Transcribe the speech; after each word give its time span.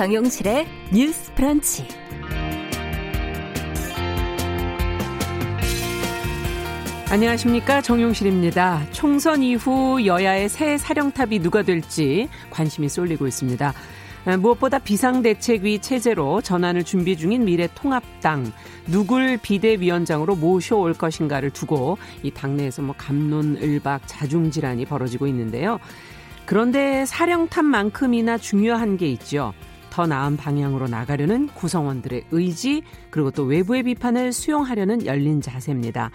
정용실의 0.00 0.66
뉴스 0.94 1.30
프런치. 1.34 1.86
안녕하십니까. 7.10 7.82
정용실입니다. 7.82 8.86
총선 8.92 9.42
이후 9.42 10.06
여야의 10.06 10.48
새 10.48 10.78
사령탑이 10.78 11.40
누가 11.40 11.62
될지 11.62 12.30
관심이 12.48 12.88
쏠리고 12.88 13.26
있습니다. 13.26 13.74
무엇보다 14.38 14.78
비상대책위 14.78 15.80
체제로 15.80 16.40
전환을 16.40 16.84
준비 16.84 17.14
중인 17.14 17.44
미래통합당 17.44 18.50
누굴 18.86 19.36
비대위원장으로 19.36 20.34
모셔올 20.34 20.94
것인가를 20.94 21.50
두고 21.50 21.98
이 22.22 22.30
당내에서 22.30 22.80
뭐 22.80 22.94
감론을박 22.96 24.04
자중질환이 24.06 24.86
벌어지고 24.86 25.26
있는데요. 25.26 25.78
그런데 26.46 27.04
사령탑만큼이나 27.04 28.38
중요한 28.38 28.96
게 28.96 29.06
있죠. 29.08 29.52
더 29.90 30.06
나은 30.06 30.36
방향으로 30.36 30.88
나가려는 30.88 31.48
구성원들의 31.48 32.24
의지 32.30 32.82
그리고 33.10 33.30
또 33.30 33.44
외부의 33.44 33.82
비판을 33.82 34.32
수용하려는 34.32 35.04
열린 35.06 35.40
자세입니다. 35.40 36.10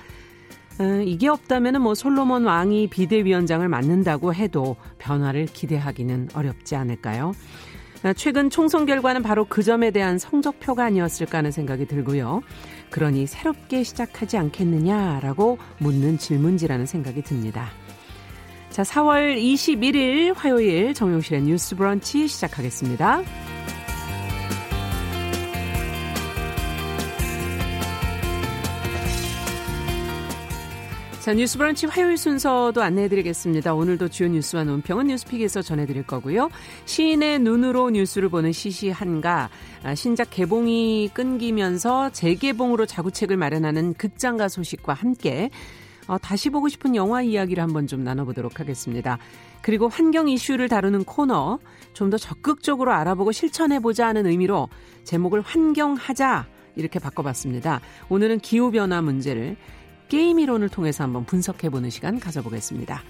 어, 0.80 0.84
이게 1.06 1.30
없다면 1.30 1.82
뭐 1.82 1.96
솔로몬 1.96 2.46
왕이 2.46 2.90
비대위원장을 2.90 3.68
맡는다고 3.68 4.34
해도 4.34 4.76
변화를 4.98 5.46
기대하기는 5.46 6.30
어렵지 6.34 6.76
않을까요? 6.76 7.34
어, 8.04 8.14
최근 8.14 8.50
총선 8.50 8.86
결과는 8.86 9.24
바로 9.24 9.46
그 9.46 9.64
점에 9.64 9.92
대한 9.92 10.18
성적표가 10.18 10.84
아니었을까 10.86 11.38
하는 11.38 11.52
생각이 11.52 11.86
들고요. 11.88 12.42
그러니 12.90 13.26
새롭게 13.26 13.84
시작하지 13.84 14.38
않겠느냐라고 14.38 15.58
묻는 15.80 16.17
질문지라는 16.17 16.86
생각이 16.86 17.22
듭니다. 17.23 17.70
자, 18.76 18.84
4월 18.84 19.42
21일 19.42 20.36
화요일 20.36 20.94
정용실의 20.94 21.44
뉴스 21.44 21.78
브런치 21.78 22.28
시작하겠습니다. 22.28 23.23
자, 31.22 31.34
뉴스 31.34 31.58
브런치 31.58 31.86
화요일 31.86 32.17
순서도 32.17 32.84
안내해 32.84 33.08
드리겠습니다. 33.08 33.73
오늘도 33.73 34.09
주요 34.09 34.28
뉴스와 34.28 34.66
논평은 34.66 35.08
뉴스픽에서 35.08 35.62
전해 35.62 35.86
드릴 35.86 36.06
거고요. 36.06 36.50
시인의 36.84 37.39
눈으로 37.39 37.92
뉴스를 37.92 38.28
보는 38.28 38.52
시시한가, 38.52 39.50
아, 39.84 39.95
신작 39.95 40.32
개봉이 40.32 41.12
끊기면서 41.14 42.10
재개봉으로 42.10 42.88
자구책을 42.88 43.38
마련하는 43.38 43.94
극장가 43.94 44.50
소식과 44.50 44.95
함께 44.95 45.50
어, 46.08 46.17
다시 46.17 46.50
보고 46.50 46.70
싶은 46.70 46.95
영화 46.95 47.22
이야기를 47.22 47.61
한번 47.61 47.88
좀 47.88 48.03
나눠보도록 48.03 48.59
하겠습니다. 48.59 49.17
그리고 49.61 49.88
환경 49.88 50.30
이슈를 50.30 50.70
다루는 50.70 51.03
코너, 51.03 51.59
좀 51.94 52.09
더 52.09 52.17
적극적으로 52.17 52.94
알아보고 52.94 53.31
실천해보자 53.31 54.08
하는 54.08 54.28
의미로 54.28 54.70
제목을 55.06 55.42
환경하자 55.42 56.45
이렇게 56.76 57.00
바꿔봤습니다. 57.00 57.81
오늘은 58.09 58.39
기후변화 58.39 59.02
문제를 59.02 59.58
게임 60.08 60.39
이론을 60.39 60.70
통해서 60.70 61.03
한번 61.03 61.26
분석해보는 61.26 61.89
시간 61.89 62.20
가져보겠습니다. 62.20 63.02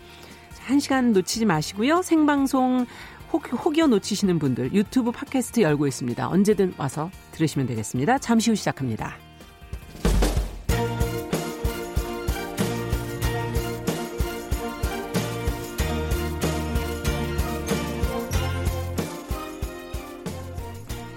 한 0.61 0.79
시간 0.79 1.11
놓치지 1.11 1.45
마시고요. 1.45 2.01
생방송 2.01 2.85
혹, 3.33 3.51
혹여 3.51 3.87
놓치시는 3.87 4.39
분들 4.39 4.73
유튜브 4.73 5.11
팟캐스트 5.11 5.59
열고 5.61 5.87
있습니다. 5.87 6.27
언제든 6.29 6.75
와서 6.77 7.11
들으시면 7.31 7.67
되겠습니다. 7.67 8.17
잠시 8.19 8.49
후 8.49 8.55
시작합니다. 8.55 9.24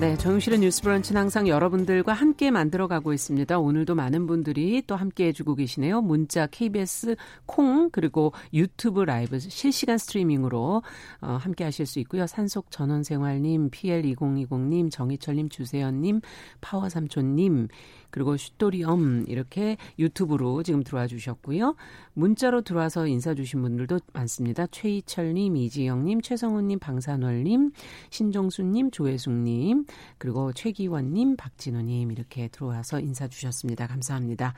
네, 0.00 0.16
정용실의 0.16 0.60
뉴스 0.60 0.80
브런치는 0.80 1.20
항상 1.20 1.46
여러분들과 1.46 2.14
함께 2.14 2.50
만들어가고 2.50 3.12
있습니다. 3.12 3.58
오늘도 3.58 3.94
많은 3.94 4.26
분들이 4.26 4.82
또 4.86 4.96
함께 4.96 5.26
해주고 5.26 5.56
계시네요. 5.56 6.00
문자, 6.00 6.46
KBS, 6.46 7.16
콩, 7.44 7.90
그리고 7.90 8.32
유튜브 8.54 9.02
라이브 9.02 9.38
실시간 9.38 9.98
스트리밍으로 9.98 10.82
어, 11.20 11.26
함께 11.38 11.64
하실 11.64 11.84
수 11.84 11.98
있고요. 11.98 12.26
산속 12.26 12.70
전원생활님, 12.70 13.68
PL2020님, 13.68 14.90
정희철님, 14.90 15.50
주세연님, 15.50 16.22
파워삼촌님, 16.62 17.68
그리고 18.10 18.36
슈토리엄 18.36 19.24
이렇게 19.28 19.76
유튜브로 19.98 20.62
지금 20.62 20.82
들어와 20.82 21.06
주셨고요. 21.06 21.76
문자로 22.14 22.62
들어와서 22.62 23.06
인사 23.06 23.34
주신 23.34 23.62
분들도 23.62 24.00
많습니다. 24.12 24.66
최희철님, 24.66 25.56
이지영님, 25.56 26.20
최성훈님, 26.20 26.78
방산월님, 26.78 27.72
신종수님, 28.10 28.90
조혜숙님, 28.90 29.84
그리고 30.18 30.52
최기원님, 30.52 31.36
박진호님 31.36 32.12
이렇게 32.12 32.48
들어와서 32.48 33.00
인사 33.00 33.28
주셨습니다. 33.28 33.86
감사합니다. 33.86 34.54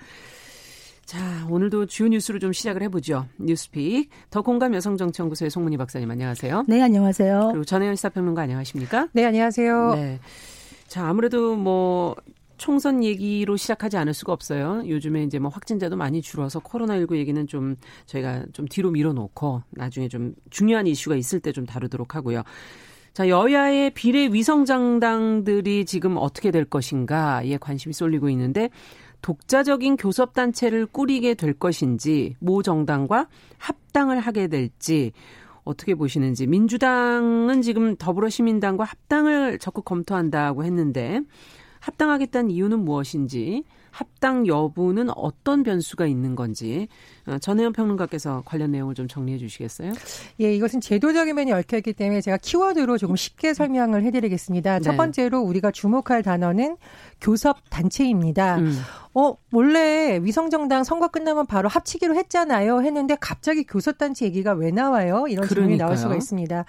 자, 1.05 1.47
오늘도 1.51 1.87
주요 1.87 2.09
뉴스로 2.09 2.39
좀 2.39 2.53
시작을 2.53 2.83
해보죠. 2.85 3.27
뉴스픽. 3.39 4.09
더 4.31 4.41
공감 4.41 4.75
여성정치연구소의 4.75 5.51
송문희 5.51 5.77
박사님 5.77 6.11
안녕하세요. 6.11 6.65
네, 6.69 6.81
안녕하세요. 6.81 7.49
그리고 7.51 7.65
전혜연 7.65 7.97
시사평론가 7.97 8.43
안녕하십니까? 8.43 9.09
네, 9.13 9.25
안녕하세요. 9.25 9.95
네. 9.95 10.21
자, 10.87 11.07
아무래도 11.09 11.57
뭐 11.57 12.15
총선 12.63 13.05
얘기로 13.05 13.57
시작하지 13.57 13.97
않을 13.97 14.15
수가 14.15 14.33
없어요. 14.33 14.83
요즘에 14.87 15.25
이제 15.25 15.39
뭐 15.39 15.51
확진자도 15.51 15.97
많이 15.97 16.23
줄어서 16.23 16.61
코로나19 16.61 17.17
얘기는 17.17 17.47
좀 17.47 17.77
저희가 18.07 18.47
좀 18.53 18.67
뒤로 18.67 18.91
밀어놓고 18.91 19.63
나중에 19.71 20.09
좀 20.09 20.35
중요한 20.51 20.87
이슈가 20.87 21.17
있을 21.17 21.41
때 21.41 21.53
좀 21.53 21.67
다루도록 21.67 22.15
하고요. 22.15 22.43
자, 23.13 23.29
여야의 23.29 23.91
비례 23.91 24.29
위성정당들이 24.33 25.85
지금 25.85 26.17
어떻게 26.17 26.51
될 26.51 26.65
것인가에 26.65 27.59
관심이 27.59 27.93
쏠리고 27.93 28.31
있는데 28.31 28.71
독자적인 29.21 29.97
교섭단체를 29.97 30.87
꾸리게 30.87 31.35
될 31.35 31.53
것인지 31.53 32.37
모 32.41 32.63
정당과 32.63 33.29
합당을 33.59 34.19
하게 34.21 34.49
될지 34.49 35.13
어떻게 35.65 35.95
보시는지 35.95 36.47
민주당은 36.47 37.61
지금 37.63 37.97
더불어시민당과 37.97 38.85
합당을 38.85 39.59
적극 39.59 39.85
검토한다고 39.85 40.65
했는데 40.65 41.21
합당하겠다는 41.83 42.51
이유는 42.51 42.85
무엇인지, 42.85 43.65
합당 43.91 44.47
여부는 44.47 45.11
어떤 45.11 45.63
변수가 45.63 46.07
있는 46.07 46.35
건지 46.35 46.89
어, 47.22 47.22
전혜연 47.41 47.73
평론가께서 47.73 48.43
관련 48.45 48.73
내용을 48.73 48.95
좀 48.95 49.09
정리해 49.09 49.39
주시겠어요? 49.39 49.93
예, 50.41 50.55
이것은 50.55 50.81
제도적인 50.81 51.35
면이 51.35 51.53
얽혀 51.53 51.77
있기 51.79 51.93
때문에 51.93 52.21
제가 52.21 52.39
키워드로 52.39 52.99
조금 52.99 53.17
쉽게 53.17 53.55
설명을 53.55 54.03
해드리겠습니다. 54.05 54.79
네. 54.79 54.81
첫 54.81 54.97
번째로 54.97 55.41
우리가 55.41 55.71
주목할 55.71 56.23
단어는 56.23 56.77
교섭 57.21 57.59
단체입니다. 57.71 58.57
음. 58.59 58.77
어, 59.15 59.37
원래 59.53 60.19
위성정당 60.23 60.85
선거 60.85 61.09
끝나면 61.09 61.47
바로 61.47 61.69
합치기로 61.69 62.15
했잖아요. 62.17 62.81
했는데 62.81 63.17
갑자기 63.21 63.65
교섭단체 63.65 64.25
얘기가 64.25 64.53
왜 64.55 64.71
나와요? 64.71 65.27
이런 65.29 65.47
질문이 65.47 65.77
나올 65.77 65.97
수가 65.97 66.17
있습니다. 66.17 66.65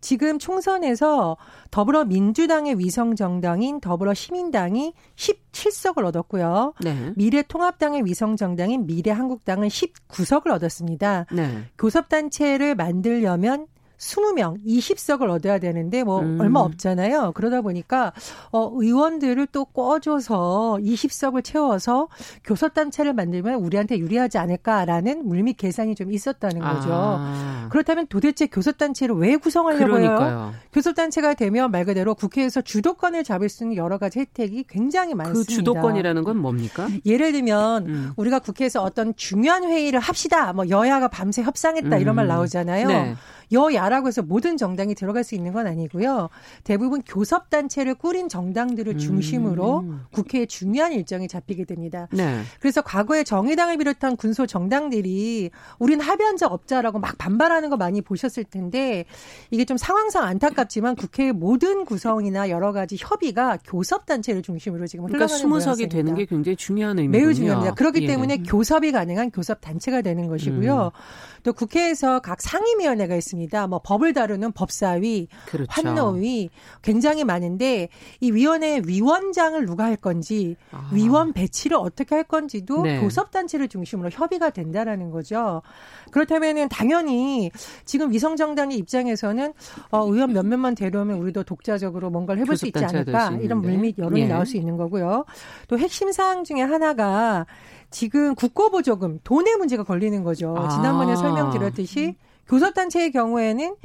지금 0.00 0.38
총선에서 0.38 1.38
더불어민주당의 1.70 2.78
위성정당인 2.78 3.80
더불어시민당이 3.80 4.92
17석을 5.16 6.04
얻었고요. 6.04 6.74
네. 6.82 7.12
미래통합당의 7.16 8.04
위성정당인 8.04 8.86
미래한국당은 8.86 9.68
19석을 10.08 10.50
얻었습니다. 10.50 11.26
네. 11.32 11.64
교섭단체를 11.78 12.74
만들려면 12.74 13.66
20명, 13.98 14.64
20석을 14.66 15.30
얻어야 15.30 15.58
되는데 15.58 16.04
뭐 16.04 16.20
음. 16.20 16.38
얼마 16.40 16.60
없잖아요. 16.60 17.32
그러다 17.34 17.62
보니까 17.62 18.12
어 18.52 18.70
의원들을 18.74 19.46
또 19.52 19.64
꿔줘서 19.64 20.78
20석을 20.80 21.42
채워서 21.42 22.08
교섭단체를 22.44 23.14
만들면 23.14 23.54
우리한테 23.60 23.98
유리하지 23.98 24.38
않을까라는 24.38 25.26
물밑 25.26 25.56
계산이 25.56 25.94
좀 25.94 26.12
있었다는 26.12 26.60
거죠. 26.60 26.90
아. 26.92 27.68
그렇다면 27.70 28.06
도대체 28.08 28.46
교섭단체를 28.46 29.14
왜 29.16 29.36
구성하려고요? 29.36 29.86
그러니까요. 29.86 30.52
교섭단체가 30.72 31.34
되면 31.34 31.70
말 31.70 31.84
그대로 31.84 32.14
국회에서 32.14 32.60
주도권을 32.60 33.24
잡을 33.24 33.48
수 33.48 33.64
있는 33.64 33.76
여러 33.76 33.98
가지 33.98 34.20
혜택이 34.20 34.64
굉장히 34.68 35.12
그 35.12 35.18
많습니다. 35.18 35.48
그 35.48 35.54
주도권이라는 35.54 36.24
건 36.24 36.36
뭡니까? 36.38 36.88
예를 37.04 37.32
들면 37.32 37.86
음. 37.86 38.12
우리가 38.16 38.40
국회에서 38.40 38.82
어떤 38.82 39.14
중요한 39.16 39.64
회의를 39.64 40.00
합시다. 40.00 40.52
뭐 40.52 40.68
여야가 40.68 41.08
밤새 41.08 41.42
협상했다 41.42 41.96
이런 41.98 42.14
말 42.16 42.26
음. 42.26 42.28
나오잖아요. 42.28 42.88
네. 42.88 43.16
여야라고 43.52 44.08
해서 44.08 44.22
모든 44.22 44.56
정당이 44.56 44.94
들어갈 44.94 45.24
수 45.24 45.34
있는 45.34 45.52
건 45.52 45.66
아니고요. 45.66 46.28
대부분 46.64 47.02
교섭단체를 47.02 47.94
꾸린 47.94 48.28
정당들을 48.28 48.98
중심으로 48.98 49.80
음. 49.80 50.04
국회에 50.12 50.46
중요한 50.46 50.92
일정이 50.92 51.28
잡히게 51.28 51.64
됩니다. 51.64 52.08
네. 52.12 52.40
그래서 52.60 52.82
과거에 52.82 53.24
정의당을 53.24 53.78
비롯한 53.78 54.16
군소 54.16 54.46
정당들이 54.46 55.50
우린 55.78 56.00
합의한 56.00 56.36
적 56.36 56.52
없자라고 56.52 56.98
막 56.98 57.16
반발하는 57.18 57.70
거 57.70 57.76
많이 57.76 58.00
보셨을 58.00 58.44
텐데 58.44 59.04
이게 59.50 59.64
좀 59.64 59.76
상황상 59.76 60.24
안타깝지만 60.24 60.96
국회의 60.96 61.32
모든 61.32 61.84
구성이나 61.84 62.50
여러 62.50 62.72
가지 62.72 62.96
협의가 62.98 63.58
교섭단체를 63.64 64.42
중심으로 64.42 64.86
지금 64.86 65.06
그러니까 65.06 65.26
흘러가는 65.26 65.48
그러니까 65.48 65.60
스무 65.60 65.76
석이 65.76 65.88
되는 65.88 66.14
게 66.14 66.24
굉장히 66.24 66.56
중요한 66.56 66.98
의미군요. 66.98 67.24
매우 67.24 67.34
중요합니다. 67.34 67.74
그렇기 67.74 68.02
예. 68.02 68.06
때문에 68.06 68.38
교섭이 68.38 68.92
가능한 68.92 69.30
교섭단체가 69.30 70.02
되는 70.02 70.26
것이고요. 70.28 70.90
음. 70.94 71.42
또 71.42 71.52
국회에서 71.52 72.20
각 72.20 72.40
상임위원회가 72.40 73.14
있습니다. 73.14 73.35
뭐 73.68 73.80
법을 73.82 74.12
다루는 74.12 74.52
법사위, 74.52 75.28
그렇죠. 75.46 75.66
환노위 75.70 76.50
굉장히 76.82 77.24
많은데 77.24 77.88
이 78.20 78.30
위원회 78.30 78.80
위원장을 78.84 79.64
누가 79.66 79.84
할 79.84 79.96
건지 79.96 80.56
아. 80.72 80.90
위원 80.92 81.32
배치를 81.32 81.76
어떻게 81.76 82.14
할 82.14 82.24
건지도 82.24 82.82
네. 82.82 83.00
교섭단체를 83.00 83.68
중심으로 83.68 84.10
협의가 84.10 84.50
된다라는 84.50 85.10
거죠. 85.10 85.62
그렇다면은 86.10 86.68
당연히 86.68 87.50
지금 87.84 88.10
위성정당의 88.12 88.76
입장에서는 88.78 89.52
어, 89.90 90.06
의원 90.06 90.32
몇몇만 90.32 90.74
데려오면 90.74 91.18
우리도 91.18 91.44
독자적으로 91.44 92.10
뭔가를 92.10 92.42
해볼 92.42 92.56
수 92.56 92.66
있지 92.66 92.84
않을까 92.84 93.32
이런 93.42 93.60
물밑 93.60 93.98
여론이 93.98 94.22
예. 94.22 94.26
나올 94.26 94.46
수 94.46 94.56
있는 94.56 94.76
거고요. 94.76 95.24
또 95.68 95.78
핵심 95.78 96.12
사항 96.12 96.44
중에 96.44 96.62
하나가 96.62 97.46
지금 97.90 98.34
국고보조금 98.34 99.20
돈의 99.24 99.56
문제가 99.56 99.82
걸리는 99.82 100.22
거죠. 100.22 100.54
아. 100.56 100.68
지난번에 100.68 101.16
설명드렸듯이 101.16 102.16
교섭단체의 102.48 103.12
경우에는 103.12 103.76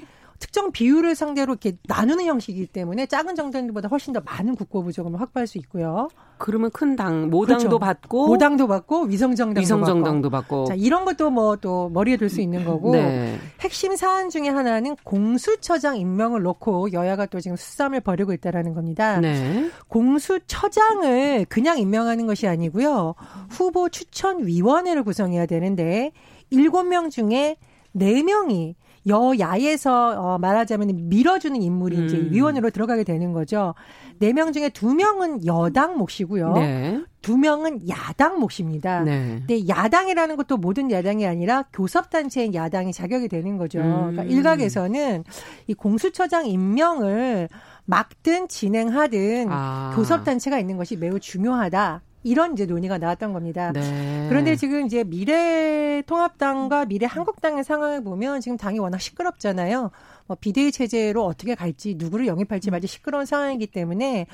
특정 0.42 0.72
비율을 0.72 1.14
상대로 1.14 1.54
이렇게 1.54 1.78
나누는 1.88 2.26
형식이기 2.26 2.66
때문에 2.66 3.06
작은 3.06 3.36
정당들보다 3.36 3.88
훨씬 3.90 4.12
더 4.12 4.22
많은 4.26 4.56
국고 4.56 4.84
부조금을 4.84 5.22
확보할 5.22 5.46
수 5.46 5.60
있고요. 5.60 6.10
그러면 6.40 6.72
큰 6.72 6.96
당, 6.96 7.30
모당도 7.30 7.60
그렇죠. 7.60 7.78
받고 7.80 8.28
모당도 8.28 8.68
받고 8.68 9.04
위성정당도, 9.04 9.62
위성정당도 9.62 10.32
받고. 10.32 10.56
받고. 10.56 10.66
자, 10.66 10.74
이런 10.74 11.06
것도 11.06 11.30
뭐 11.30 11.58
또 11.58 11.90
머리에 11.90 12.18
둘수 12.18 12.42
있는 12.42 12.66
거고 12.66 12.94
네. 12.94 13.38
핵심 13.60 13.96
사안 13.96 14.30
중에 14.30 14.50
하나는 14.50 14.96
공수처장 15.04 15.98
임명을 15.98 16.42
놓고 16.42 16.92
여야가 16.92 17.28
또 17.28 17.40
지금 17.40 17.56
수싸움을 17.56 18.02
벌이고 18.02 18.34
있다라는 18.34 18.74
겁니다. 18.74 19.20
네. 19.20 19.70
공수처장을 19.90 21.46
그냥 21.50 21.78
임명하는 21.78 22.26
것이 22.26 22.48
아니고요. 22.48 23.14
후보 23.50 23.90
추천 23.90 24.48
위원회를 24.48 25.04
구성해야 25.04 25.46
되는데 25.46 26.12
7명 26.52 27.12
중에 27.12 27.58
4명이 27.96 28.76
여야에서 29.08 30.10
어 30.22 30.38
말하자면 30.38 31.10
밀어주는 31.10 31.60
인물이 31.62 31.98
음. 31.98 32.06
이제 32.06 32.18
위원으로 32.30 32.70
들어가게 32.70 33.04
되는 33.04 33.34
거죠. 33.34 33.74
네 34.20 34.32
명 34.34 34.54
중에 34.54 34.70
두 34.70 34.94
명은 34.94 35.48
여당 35.48 35.98
몫이고요. 35.98 36.54
네. 36.54 37.04
두 37.24 37.38
명은 37.38 37.90
야당 37.90 38.40
몫입니다. 38.40 39.02
네. 39.02 39.44
근데 39.48 39.68
야당이라는 39.68 40.36
것도 40.36 40.58
모든 40.58 40.92
야당이 40.92 41.26
아니라 41.26 41.64
교섭단체인 41.74 42.54
야당이 42.54 42.94
자격이 42.94 43.28
되는 43.28 43.58
거죠. 43.58 43.80
음. 43.80 44.12
그러니까 44.12 44.24
일각에서는 44.26 45.24
이 45.66 45.74
공수처장 45.74 46.46
임명을 46.46 47.50
막든 47.86 48.48
진행하든 48.48 49.48
아. 49.50 49.94
교섭단체가 49.96 50.60
있는 50.60 50.78
것이 50.78 50.96
매우 50.98 51.20
중요하다. 51.20 52.02
이런 52.24 52.54
이제 52.54 52.66
논의가 52.66 52.98
나왔던 52.98 53.34
겁니다. 53.34 53.72
네. 53.72 54.28
그런데 54.30 54.56
지금 54.56 54.86
이제 54.86 55.04
미래 55.04 56.02
통합당과 56.06 56.86
미래 56.86 57.06
한국당의 57.06 57.64
상황을 57.64 58.04
보면 58.04 58.42
지금 58.42 58.58
당이 58.58 58.80
워낙 58.80 59.00
시끄럽잖아요. 59.00 59.92
뭐 60.28 60.38
비대위 60.40 60.72
체제로 60.72 61.26
어떻게 61.26 61.56
갈지 61.56 61.96
누구를 61.98 62.28
영입할지 62.28 62.72
말지 62.72 62.88
시끄러운 62.88 63.26
상황이기 63.26 63.68
때문에 63.68 64.28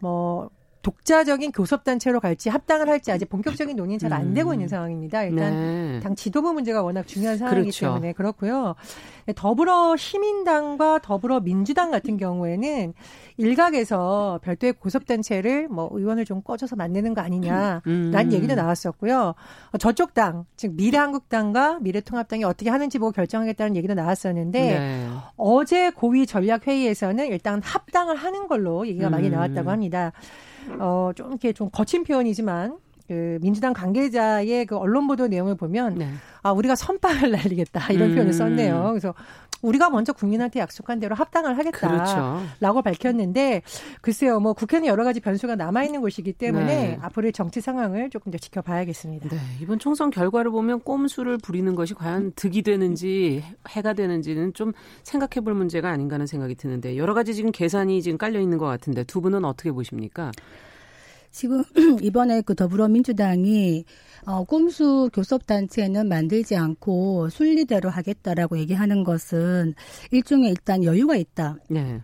뭐 0.00 0.50
독자적인 0.82 1.52
교섭단체로 1.52 2.20
갈지 2.20 2.48
합당을 2.48 2.88
할지 2.88 3.10
아직 3.10 3.28
본격적인 3.28 3.76
논의는 3.76 3.98
잘 3.98 4.12
안 4.12 4.34
되고 4.34 4.52
있는 4.52 4.66
음. 4.66 4.68
상황입니다. 4.68 5.24
일단 5.24 5.52
네. 5.52 6.00
당 6.00 6.14
지도부 6.14 6.52
문제가 6.52 6.82
워낙 6.82 7.06
중요한 7.06 7.36
상황이기 7.38 7.70
그렇죠. 7.70 7.86
때문에 7.86 8.12
그렇고요. 8.12 8.74
더불어 9.36 9.96
시민당과 9.96 11.00
더불어 11.02 11.40
민주당 11.40 11.90
같은 11.90 12.16
경우에는 12.16 12.94
일각에서 13.36 14.40
별도의 14.42 14.72
고섭단체를 14.74 15.68
뭐 15.68 15.88
의원을 15.92 16.24
좀 16.24 16.42
꺼져서 16.42 16.76
만드는 16.76 17.14
거 17.14 17.20
아니냐라는 17.20 17.82
음. 17.86 18.32
얘기도 18.32 18.54
나왔었고요. 18.54 19.34
저쪽 19.78 20.14
당, 20.14 20.44
즉 20.56 20.74
미래한국당과 20.74 21.78
미래통합당이 21.80 22.44
어떻게 22.44 22.70
하는지 22.70 22.98
보고 22.98 23.12
결정하겠다는 23.12 23.76
얘기도 23.76 23.94
나왔었는데 23.94 24.60
네. 24.60 25.08
어제 25.36 25.90
고위 25.90 26.26
전략회의에서는 26.26 27.26
일단 27.26 27.60
합당을 27.62 28.16
하는 28.16 28.48
걸로 28.48 28.86
얘기가 28.86 29.10
많이 29.10 29.28
음. 29.28 29.32
나왔다고 29.32 29.70
합니다. 29.70 30.12
어, 30.78 31.10
좀 31.14 31.28
이렇게 31.28 31.52
좀 31.52 31.70
거친 31.70 32.04
표현이지만 32.04 32.78
그 33.08 33.38
민주당 33.40 33.72
관계자의 33.72 34.66
그 34.66 34.76
언론 34.76 35.06
보도 35.06 35.28
내용을 35.28 35.54
보면 35.54 35.94
네. 35.94 36.10
아 36.42 36.52
우리가 36.52 36.74
선빵을 36.76 37.30
날리겠다 37.32 37.92
이런 37.92 38.10
음. 38.10 38.14
표현을 38.14 38.32
썼네요. 38.34 38.88
그래서 38.90 39.14
우리가 39.62 39.90
먼저 39.90 40.12
국민한테 40.12 40.60
약속한 40.60 41.00
대로 41.00 41.14
합당을 41.14 41.58
하겠다라고 41.58 41.96
그렇죠. 42.60 42.82
밝혔는데 42.82 43.62
글쎄요 44.00 44.40
뭐 44.40 44.52
국회는 44.52 44.86
여러 44.86 45.04
가지 45.04 45.20
변수가 45.20 45.56
남아 45.56 45.84
있는 45.84 46.00
곳이기 46.00 46.32
때문에 46.34 46.66
네. 46.66 46.98
앞으로의 47.02 47.32
정치 47.32 47.60
상황을 47.60 48.10
조금 48.10 48.30
더 48.30 48.38
지켜봐야겠습니다. 48.38 49.28
네. 49.28 49.38
이번 49.60 49.78
총선 49.78 50.10
결과를 50.10 50.50
보면 50.50 50.80
꼼수를 50.80 51.38
부리는 51.38 51.74
것이 51.74 51.94
과연 51.94 52.32
득이 52.36 52.62
되는지 52.62 53.42
해가 53.68 53.92
되는지는 53.94 54.54
좀 54.54 54.72
생각해 55.02 55.44
볼 55.44 55.54
문제가 55.54 55.90
아닌가 55.90 56.14
하는 56.14 56.26
생각이 56.26 56.54
드는데 56.54 56.96
여러 56.96 57.14
가지 57.14 57.34
지금 57.34 57.50
계산이 57.50 58.02
지금 58.02 58.18
깔려 58.18 58.40
있는 58.40 58.58
것 58.58 58.66
같은데 58.66 59.04
두 59.04 59.20
분은 59.20 59.44
어떻게 59.44 59.72
보십니까? 59.72 60.30
지금 61.38 61.62
이번에 62.02 62.40
그 62.40 62.56
더불어민주당이 62.56 63.84
어, 64.26 64.42
꼼수 64.42 65.08
교섭단체는 65.14 66.08
만들지 66.08 66.56
않고 66.56 67.28
순리대로 67.28 67.90
하겠다라고 67.90 68.58
얘기하는 68.58 69.04
것은 69.04 69.74
일종의 70.10 70.50
일단 70.50 70.82
여유가 70.82 71.14
있다. 71.14 71.58
네. 71.68 72.00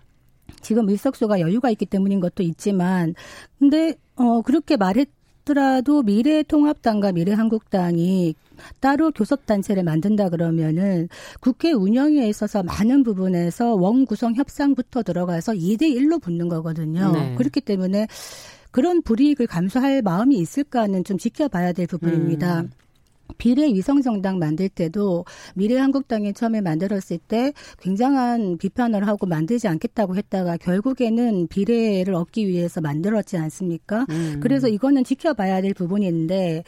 지금 0.60 0.88
일석수가 0.88 1.40
여유가 1.40 1.68
있기 1.70 1.84
때문인 1.84 2.20
것도 2.20 2.44
있지만, 2.44 3.14
근데, 3.58 3.94
어, 4.14 4.40
그렇게 4.42 4.76
말했더라도 4.76 6.04
미래통합당과 6.04 7.10
미래한국당이 7.10 8.36
따로 8.78 9.10
교섭단체를 9.10 9.82
만든다 9.82 10.28
그러면은 10.28 11.08
국회 11.40 11.72
운영에 11.72 12.28
있어서 12.28 12.62
많은 12.62 13.02
부분에서 13.02 13.74
원구성 13.74 14.36
협상부터 14.36 15.02
들어가서 15.02 15.54
2대1로 15.54 16.22
붙는 16.22 16.48
거거든요. 16.48 17.10
네. 17.10 17.34
그렇기 17.34 17.62
때문에 17.62 18.06
그런 18.74 19.02
불이익을 19.02 19.46
감수할 19.46 20.02
마음이 20.02 20.36
있을까는 20.36 21.04
좀 21.04 21.16
지켜봐야 21.16 21.72
될 21.72 21.86
부분입니다. 21.86 22.62
음. 22.62 22.70
비례 23.38 23.72
위성 23.72 24.02
정당 24.02 24.40
만들 24.40 24.68
때도 24.68 25.24
미래한국당이 25.54 26.32
처음에 26.32 26.60
만들었을 26.60 27.18
때 27.28 27.52
굉장한 27.78 28.58
비판을 28.58 29.06
하고 29.06 29.26
만들지 29.26 29.68
않겠다고 29.68 30.16
했다가 30.16 30.56
결국에는 30.56 31.46
비례를 31.46 32.16
얻기 32.16 32.48
위해서 32.48 32.80
만들었지 32.80 33.36
않습니까? 33.36 34.06
음. 34.10 34.40
그래서 34.42 34.66
이거는 34.66 35.04
지켜봐야 35.04 35.62
될 35.62 35.72
부분인데 35.72 36.64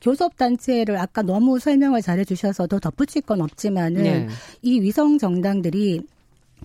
교섭 0.00 0.38
단체를 0.38 0.96
아까 0.96 1.20
너무 1.20 1.58
설명을 1.58 2.00
잘해 2.00 2.24
주셔서 2.24 2.68
더 2.68 2.78
덧붙일 2.78 3.20
건 3.20 3.42
없지만은 3.42 4.02
네. 4.02 4.28
이 4.62 4.80
위성 4.80 5.18
정당들이 5.18 6.00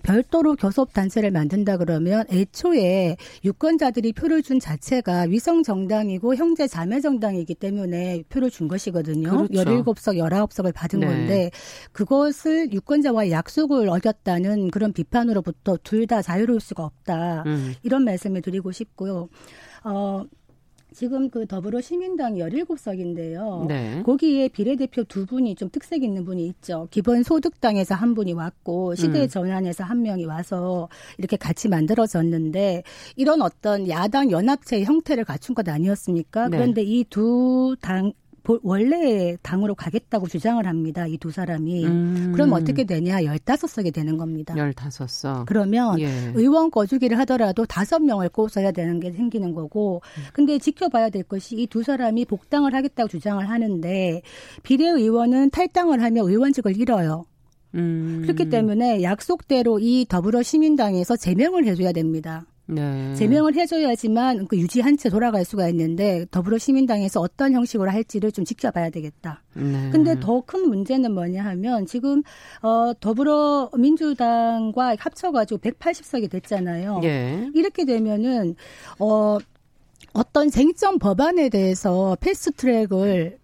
별도로 0.02 0.56
교섭 0.56 0.92
단체를 0.92 1.30
만든다 1.30 1.76
그러면 1.76 2.24
애초에 2.30 3.16
유권자들이 3.44 4.12
표를 4.12 4.42
준 4.42 4.58
자체가 4.60 5.26
위성 5.28 5.62
정당이고 5.62 6.34
형제 6.36 6.66
자매 6.66 7.00
정당이기 7.00 7.54
때문에 7.56 8.22
표를 8.28 8.50
준 8.50 8.68
것이거든요. 8.68 9.46
그렇죠. 9.48 9.52
17석, 9.52 10.16
19석을 10.16 10.72
받은 10.74 11.00
네. 11.00 11.06
건데 11.06 11.50
그것을 11.92 12.72
유권자와의 12.72 13.32
약속을 13.32 13.88
어겼다는 13.88 14.70
그런 14.70 14.92
비판으로부터 14.92 15.76
둘 15.82 16.06
다 16.06 16.22
자유로울 16.22 16.60
수가 16.60 16.84
없다. 16.84 17.42
음. 17.46 17.74
이런 17.82 18.04
말씀을 18.04 18.40
드리고 18.40 18.70
싶고요. 18.70 19.28
어, 19.82 20.22
지금 20.96 21.28
그 21.28 21.46
더불어 21.46 21.82
시민당 21.82 22.36
17석인데요. 22.36 23.66
네. 23.66 24.02
거기에 24.02 24.48
비례대표 24.48 25.04
두 25.04 25.26
분이 25.26 25.54
좀 25.54 25.68
특색 25.70 26.02
있는 26.02 26.24
분이 26.24 26.46
있죠. 26.46 26.88
기본 26.90 27.22
소득당에서 27.22 27.94
한 27.94 28.14
분이 28.14 28.32
왔고 28.32 28.94
시대 28.94 29.24
음. 29.24 29.28
전환에서 29.28 29.84
한 29.84 30.00
명이 30.00 30.24
와서 30.24 30.88
이렇게 31.18 31.36
같이 31.36 31.68
만들어졌는데 31.68 32.82
이런 33.16 33.42
어떤 33.42 33.86
야당 33.90 34.30
연합체의 34.30 34.84
형태를 34.86 35.24
갖춘 35.24 35.54
것 35.54 35.68
아니었습니까? 35.68 36.48
네. 36.48 36.56
그런데 36.56 36.82
이 36.82 37.04
두 37.10 37.76
당 37.82 38.12
원래 38.62 39.36
당으로 39.42 39.74
가겠다고 39.74 40.28
주장을 40.28 40.64
합니다. 40.66 41.06
이 41.06 41.16
두 41.18 41.30
사람이. 41.30 41.84
음. 41.86 42.32
그럼 42.34 42.52
어떻게 42.52 42.84
되냐? 42.84 43.20
15석이 43.22 43.92
되는 43.92 44.16
겁니다. 44.16 44.54
15석. 44.54 45.46
그러면 45.46 45.98
예. 46.00 46.32
의원 46.34 46.70
거주기를 46.70 47.18
하더라도 47.20 47.64
5명을 47.64 48.32
꼽아야 48.32 48.70
되는 48.72 49.00
게 49.00 49.10
생기는 49.12 49.52
거고. 49.54 50.02
근데 50.32 50.58
지켜봐야 50.58 51.10
될 51.10 51.22
것이 51.22 51.56
이 51.56 51.66
두 51.66 51.82
사람이 51.82 52.24
복당을 52.26 52.74
하겠다고 52.74 53.08
주장을 53.08 53.48
하는데 53.48 54.22
비례의원은 54.62 55.50
탈당을 55.50 56.02
하면 56.02 56.28
의원직을 56.28 56.76
잃어요. 56.76 57.24
음. 57.74 58.20
그렇기 58.22 58.48
때문에 58.48 59.02
약속대로 59.02 59.78
이 59.80 60.06
더불어 60.08 60.42
시민당에서 60.42 61.16
제명을 61.16 61.64
해줘야 61.66 61.92
됩니다. 61.92 62.46
네. 62.66 63.14
제명을 63.14 63.54
해줘야지만 63.54 64.48
그 64.48 64.58
유지한 64.58 64.96
채 64.96 65.08
돌아갈 65.08 65.44
수가 65.44 65.68
있는데 65.68 66.26
더불어시민당에서 66.30 67.20
어떤 67.20 67.52
형식으로 67.52 67.90
할지를 67.90 68.32
좀 68.32 68.44
지켜봐야 68.44 68.90
되겠다. 68.90 69.42
네. 69.54 69.90
근데 69.90 70.18
더 70.20 70.40
큰 70.46 70.68
문제는 70.68 71.12
뭐냐 71.12 71.44
하면 71.44 71.86
지금 71.86 72.22
어 72.62 72.92
더불어민주당과 73.00 74.96
합쳐가지고 74.98 75.60
180석이 75.60 76.30
됐잖아요. 76.30 77.00
네. 77.00 77.50
이렇게 77.54 77.84
되면은 77.84 78.54
어 79.00 79.38
어떤 80.12 80.50
쟁점 80.50 80.98
법안에 80.98 81.48
대해서 81.48 82.16
패스트트랙을 82.20 83.38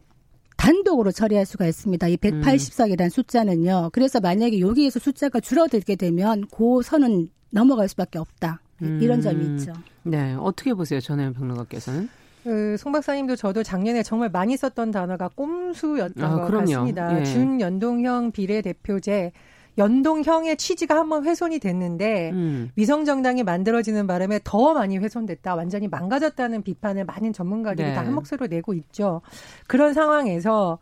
단독으로 0.57 1.11
처리할 1.11 1.45
수가 1.45 1.67
있습니다. 1.67 2.09
이 2.09 2.17
180석이라는 2.17 3.05
음. 3.05 3.09
숫자는요. 3.09 3.91
그래서 3.93 4.21
만약에 4.21 4.61
여기에서 4.61 5.01
숫자가 5.01 5.41
줄어들게 5.41 5.97
되면 5.97 6.47
고 6.47 6.83
선은 6.83 7.29
넘어갈 7.51 7.89
수밖에 7.89 8.19
없다. 8.19 8.62
음. 8.83 8.99
이런 9.01 9.21
점이 9.21 9.45
있죠. 9.57 9.73
네, 10.03 10.35
어떻게 10.39 10.75
보세요, 10.75 11.01
전혜연 11.01 11.35
평론가께서는? 11.35 12.09
그, 12.45 12.77
송 12.77 12.91
박사님도 12.91 13.37
저도 13.37 13.63
작년에 13.63 14.03
정말 14.03 14.29
많이 14.29 14.57
썼던 14.57 14.91
단어가 14.91 15.29
꼼수였던 15.29 16.25
아, 16.25 16.37
것 16.37 16.47
그럼요. 16.47 16.67
같습니다. 16.67 17.21
예. 17.21 17.25
준연동형 17.25 18.33
비례대표제 18.33 19.33
연동형의 19.79 20.57
취지가 20.57 20.97
한번 20.97 21.25
훼손이 21.25 21.59
됐는데 21.59 22.31
음. 22.33 22.71
위성 22.77 23.05
정당이 23.05 23.43
만들어지는 23.43 24.07
바람에 24.07 24.41
더 24.45 24.75
많이 24.75 24.99
훼손됐다, 24.99 25.55
완전히 25.55 25.89
망가졌다는 25.89 26.63
비판을 26.63 27.05
많은 27.05 27.33
전문가들이 27.33 27.89
네. 27.89 27.95
다한 27.95 28.13
목소리로 28.15 28.49
내고 28.49 28.75
있죠. 28.75 29.23
그런 29.67 29.95
상황에서 29.95 30.79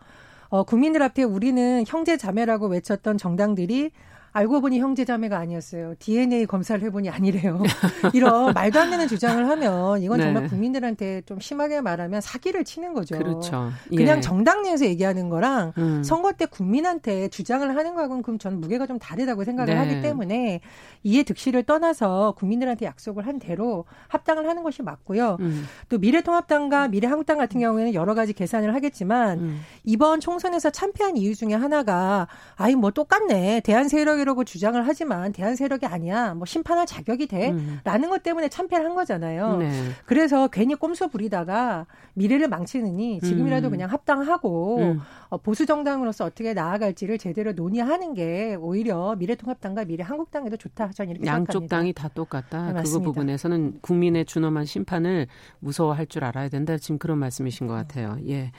어, 0.48 0.64
국민들 0.64 1.02
앞에 1.02 1.22
우리는 1.22 1.84
형제 1.86 2.16
자매라고 2.16 2.66
외쳤던 2.66 3.18
정당들이 3.18 3.92
알고 4.32 4.60
보니 4.60 4.78
형제자매가 4.78 5.36
아니었어요. 5.36 5.94
DNA 5.98 6.46
검사를 6.46 6.80
해보니 6.80 7.10
아니래요. 7.10 7.62
이런 8.14 8.52
말도 8.52 8.78
안 8.78 8.90
되는 8.90 9.08
주장을 9.08 9.48
하면 9.48 10.02
이건 10.02 10.18
네. 10.18 10.24
정말 10.24 10.46
국민들한테 10.48 11.22
좀 11.22 11.40
심하게 11.40 11.80
말하면 11.80 12.20
사기를 12.20 12.64
치는 12.64 12.94
거죠. 12.94 13.18
그렇죠. 13.18 13.70
그냥 13.88 14.18
예. 14.18 14.20
정당 14.20 14.62
내에서 14.62 14.86
얘기하는 14.86 15.28
거랑 15.30 15.72
음. 15.78 16.02
선거 16.04 16.32
때 16.32 16.46
국민한테 16.46 17.28
주장을 17.28 17.76
하는 17.76 17.94
거하고는 17.94 18.22
그럼 18.22 18.38
저는 18.38 18.60
무게가 18.60 18.86
좀 18.86 19.00
다르다고 19.00 19.42
생각을 19.42 19.74
네. 19.74 19.78
하기 19.78 20.00
때문에 20.00 20.60
이해 21.02 21.24
득실을 21.24 21.64
떠나서 21.64 22.34
국민들한테 22.38 22.86
약속을 22.86 23.26
한 23.26 23.40
대로 23.40 23.84
합당을 24.08 24.48
하는 24.48 24.62
것이 24.62 24.82
맞고요. 24.82 25.38
음. 25.40 25.66
또 25.88 25.98
미래통합당과 25.98 26.88
미래한국당 26.88 27.36
같은 27.36 27.58
경우에는 27.58 27.94
여러 27.94 28.14
가지 28.14 28.32
계산을 28.32 28.74
하겠지만 28.74 29.40
음. 29.40 29.60
이번 29.82 30.20
총선에서 30.20 30.70
참패한 30.70 31.16
이유 31.16 31.34
중에 31.34 31.54
하나가 31.54 32.28
아이 32.54 32.76
뭐 32.76 32.92
똑같네 32.92 33.60
대한 33.64 33.88
세력 33.88 34.19
세력이라고 34.20 34.44
주장을 34.44 34.86
하지만 34.86 35.32
대한 35.32 35.56
세력이 35.56 35.86
아니야. 35.86 36.34
뭐 36.34 36.44
심판할 36.46 36.86
자격이 36.86 37.26
돼. 37.26 37.50
음. 37.50 37.80
라는 37.84 38.10
것 38.10 38.22
때문에 38.22 38.48
참패를 38.48 38.84
한 38.84 38.94
거잖아요. 38.94 39.58
네. 39.58 39.70
그래서 40.06 40.48
괜히 40.48 40.74
꼼수 40.74 41.08
부리다가 41.08 41.86
미래를 42.14 42.48
망치느니 42.48 43.20
지금이라도 43.20 43.68
음. 43.68 43.70
그냥 43.70 43.90
합당하고 43.90 44.78
음. 44.78 45.00
어, 45.28 45.38
보수 45.38 45.66
정당으로서 45.66 46.24
어떻게 46.24 46.54
나아갈지를 46.54 47.18
제대로 47.18 47.52
논의하는 47.52 48.14
게 48.14 48.56
오히려 48.60 49.16
미래통합당과 49.16 49.84
미래한국당에도 49.84 50.56
좋다. 50.56 50.90
저는 50.90 51.12
이렇게 51.12 51.26
양쪽 51.26 51.52
생각합니다. 51.52 51.76
당이 51.76 51.92
다 51.92 52.08
똑같다. 52.08 52.72
네, 52.72 52.82
그 52.82 53.00
부분에서는 53.00 53.80
국민의 53.80 54.24
준엄한 54.24 54.64
심판을 54.64 55.26
무서워할 55.60 56.06
줄 56.06 56.24
알아야 56.24 56.48
된다. 56.48 56.76
지금 56.78 56.98
그런 56.98 57.18
말씀이신 57.18 57.66
것 57.66 57.74
같아요. 57.74 58.16
예. 58.28 58.52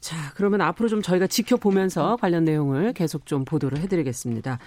자, 0.00 0.16
그러면 0.36 0.60
앞으로 0.60 0.88
좀 0.88 1.02
저희가 1.02 1.26
지켜보면서 1.26 2.16
관련 2.20 2.44
내용을 2.44 2.92
계속 2.92 3.26
좀 3.26 3.44
보도를 3.44 3.78
해드리겠습니다. 3.78 4.58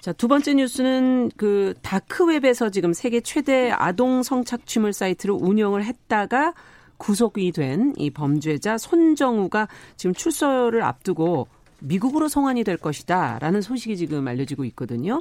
자, 0.00 0.12
두 0.12 0.26
번째 0.28 0.54
뉴스는 0.54 1.30
그 1.36 1.74
다크웹에서 1.82 2.70
지금 2.70 2.92
세계 2.92 3.20
최대 3.20 3.70
아동 3.70 4.22
성착취물 4.22 4.92
사이트를 4.92 5.36
운영을 5.38 5.84
했다가 5.84 6.54
구속이 6.96 7.52
된 7.52 7.92
이 7.98 8.10
범죄자 8.10 8.78
손정우가 8.78 9.68
지금 9.96 10.14
출소를 10.14 10.82
앞두고 10.82 11.48
미국으로 11.80 12.28
송환이 12.28 12.64
될 12.64 12.76
것이다라는 12.76 13.60
소식이 13.60 13.96
지금 13.96 14.26
알려지고 14.26 14.64
있거든요. 14.66 15.20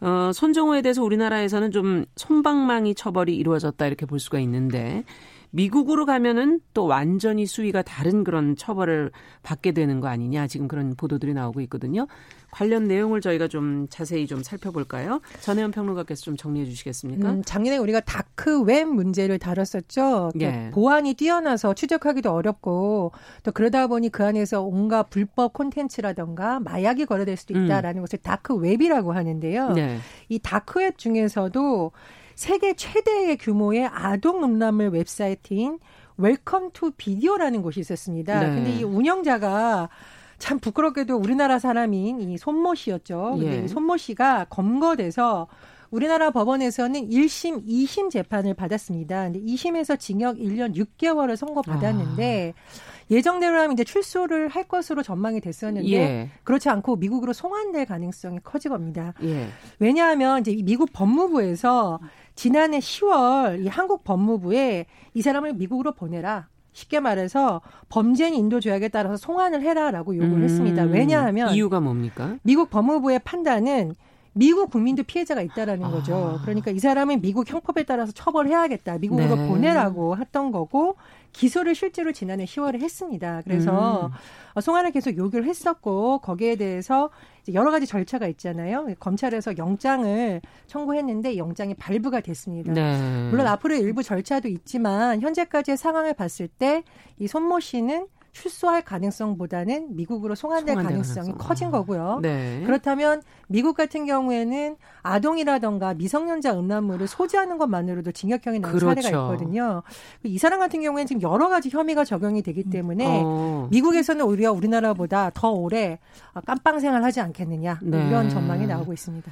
어, 0.00 0.30
손정우에 0.34 0.80
대해서 0.80 1.02
우리나라에서는 1.02 1.72
좀 1.72 2.06
손방망이 2.16 2.94
처벌이 2.94 3.36
이루어졌다 3.36 3.86
이렇게 3.86 4.06
볼 4.06 4.18
수가 4.18 4.38
있는데 4.40 5.04
미국으로 5.50 6.06
가면은 6.06 6.60
또 6.74 6.86
완전히 6.86 7.46
수위가 7.46 7.82
다른 7.82 8.24
그런 8.24 8.56
처벌을 8.56 9.10
받게 9.42 9.72
되는 9.72 10.00
거 10.00 10.08
아니냐 10.08 10.46
지금 10.46 10.68
그런 10.68 10.94
보도들이 10.94 11.34
나오고 11.34 11.60
있거든요. 11.62 12.06
관련 12.50 12.84
내용을 12.84 13.20
저희가 13.20 13.48
좀 13.48 13.86
자세히 13.90 14.26
좀 14.26 14.42
살펴볼까요? 14.42 15.20
전혜연 15.40 15.70
평론가께서 15.70 16.22
좀 16.22 16.36
정리해 16.36 16.66
주시겠습니까? 16.66 17.30
음, 17.30 17.42
작년에 17.44 17.76
우리가 17.78 18.00
dark 18.00 18.62
web 18.62 18.88
문제를 18.88 19.38
다뤘었죠. 19.38 20.32
예. 20.40 20.70
보안이 20.72 21.14
뛰어나서 21.14 21.74
추적하기도 21.74 22.32
어렵고 22.32 23.12
또 23.44 23.52
그러다 23.52 23.86
보니 23.86 24.08
그 24.10 24.24
안에서 24.24 24.62
온갖 24.62 25.10
불법 25.10 25.52
콘텐츠라던가 25.52 26.60
마약이 26.60 27.06
거래될 27.06 27.36
수도 27.36 27.54
음. 27.54 27.64
있다라는 27.64 28.00
음. 28.00 28.02
것을 28.02 28.18
dark 28.18 28.54
web이라고 28.56 29.12
하는데요. 29.12 29.70
네. 29.70 29.98
이 30.28 30.38
dark 30.40 30.80
web 30.80 30.98
중에서도 30.98 31.92
세계 32.40 32.72
최대의 32.72 33.36
규모의 33.36 33.86
아동 33.92 34.42
음란물 34.42 34.88
웹사이트인 34.88 35.78
Welcome 36.16 36.70
to 36.72 36.90
Video라는 36.96 37.60
곳이 37.60 37.80
있었습니다. 37.80 38.40
네. 38.40 38.46
근데 38.46 38.76
이 38.78 38.82
운영자가 38.82 39.90
참 40.38 40.58
부끄럽게도 40.58 41.18
우리나라 41.18 41.58
사람인 41.58 42.22
이 42.22 42.38
손모 42.38 42.76
씨였죠. 42.76 43.36
근데 43.36 43.64
예. 43.64 43.68
손모 43.68 43.98
씨가 43.98 44.46
검거돼서 44.48 45.48
우리나라 45.90 46.30
법원에서는 46.30 47.10
1심, 47.10 47.66
2심 47.66 48.10
재판을 48.10 48.54
받았습니다. 48.54 49.24
근데 49.24 49.40
2심에서 49.40 49.98
징역 49.98 50.38
1년 50.38 50.74
6개월을 50.74 51.36
선고받았는데 51.36 52.54
아. 52.56 52.90
예정대로라면 53.10 53.72
이제 53.72 53.84
출소를 53.84 54.48
할 54.48 54.64
것으로 54.64 55.02
전망이 55.02 55.40
됐었는데 55.40 55.92
예. 55.92 56.30
그렇지 56.44 56.70
않고 56.70 56.96
미국으로 56.96 57.32
송환될 57.32 57.86
가능성이 57.86 58.38
커지겁니다. 58.42 59.14
예. 59.24 59.48
왜냐하면 59.78 60.40
이제 60.40 60.56
미국 60.62 60.90
법무부에서 60.92 61.98
지난해 62.40 62.78
10월 62.78 63.62
이 63.62 63.68
한국 63.68 64.02
법무부에 64.02 64.86
이 65.12 65.20
사람을 65.20 65.52
미국으로 65.52 65.92
보내라. 65.92 66.48
쉽게 66.72 66.98
말해서 66.98 67.60
범죄인 67.90 68.32
인도 68.32 68.60
조약에 68.60 68.88
따라서 68.88 69.18
송환을 69.18 69.60
해라라고 69.60 70.16
요구를 70.16 70.38
음, 70.38 70.44
했습니다. 70.44 70.84
왜냐하면 70.84 71.52
이유가 71.52 71.80
뭡니까? 71.80 72.36
미국 72.42 72.70
법무부의 72.70 73.18
판단은 73.24 73.94
미국 74.32 74.70
국민도 74.70 75.02
피해자가 75.02 75.42
있다라는 75.42 75.84
아. 75.84 75.90
거죠. 75.90 76.40
그러니까 76.40 76.70
이 76.70 76.78
사람은 76.78 77.20
미국 77.20 77.46
형법에 77.46 77.82
따라서 77.82 78.10
처벌해야겠다. 78.12 78.96
미국으로 78.96 79.36
네. 79.36 79.46
보내라고 79.46 80.16
했던 80.16 80.50
거고 80.50 80.96
기소를 81.32 81.74
실제로 81.74 82.12
지난해 82.12 82.44
10월에 82.44 82.80
했습니다. 82.80 83.42
그래서 83.44 84.06
음. 84.06 84.10
어, 84.54 84.60
송환을 84.60 84.90
계속 84.90 85.16
요구를 85.16 85.46
했었고 85.46 86.18
거기에 86.18 86.56
대해서 86.56 87.10
여러 87.52 87.70
가지 87.70 87.86
절차가 87.86 88.26
있잖아요. 88.28 88.86
검찰에서 88.98 89.56
영장을 89.56 90.40
청구했는데 90.66 91.36
영장이 91.36 91.74
발부가 91.74 92.20
됐습니다. 92.20 92.72
네. 92.72 93.28
물론 93.30 93.46
앞으로 93.46 93.74
일부 93.76 94.02
절차도 94.02 94.48
있지만 94.48 95.20
현재까지의 95.20 95.76
상황을 95.76 96.14
봤을 96.14 96.48
때 96.48 96.82
이 97.20 97.28
손모 97.28 97.60
씨는 97.60 98.06
출소할 98.32 98.82
가능성보다는 98.82 99.96
미국으로 99.96 100.34
송환될 100.34 100.76
가능성이 100.76 101.26
가능성. 101.26 101.38
커진 101.38 101.70
거고요. 101.70 102.20
네. 102.22 102.62
그렇다면 102.64 103.22
미국 103.48 103.76
같은 103.76 104.06
경우에는 104.06 104.76
아동이라던가 105.02 105.94
미성년자 105.94 106.58
음란물을 106.58 107.08
소지하는 107.08 107.58
것만으로도 107.58 108.12
징역형이 108.12 108.60
나온 108.60 108.74
그렇죠. 108.74 109.00
사례가 109.00 109.08
있거든요. 109.08 109.82
이 110.22 110.38
사람 110.38 110.60
같은 110.60 110.80
경우에는 110.80 111.06
지금 111.06 111.22
여러 111.22 111.48
가지 111.48 111.68
혐의가 111.70 112.04
적용이 112.04 112.42
되기 112.42 112.64
때문에 112.64 113.22
어. 113.24 113.68
미국에서는 113.70 114.24
오히려 114.24 114.52
우리나라보다 114.52 115.30
더 115.34 115.50
오래 115.50 115.98
깜빵 116.46 116.80
생활하지 116.80 117.20
않겠느냐 117.20 117.80
네. 117.82 118.08
이런 118.08 118.28
전망이 118.28 118.66
나오고 118.66 118.92
있습니다. 118.92 119.30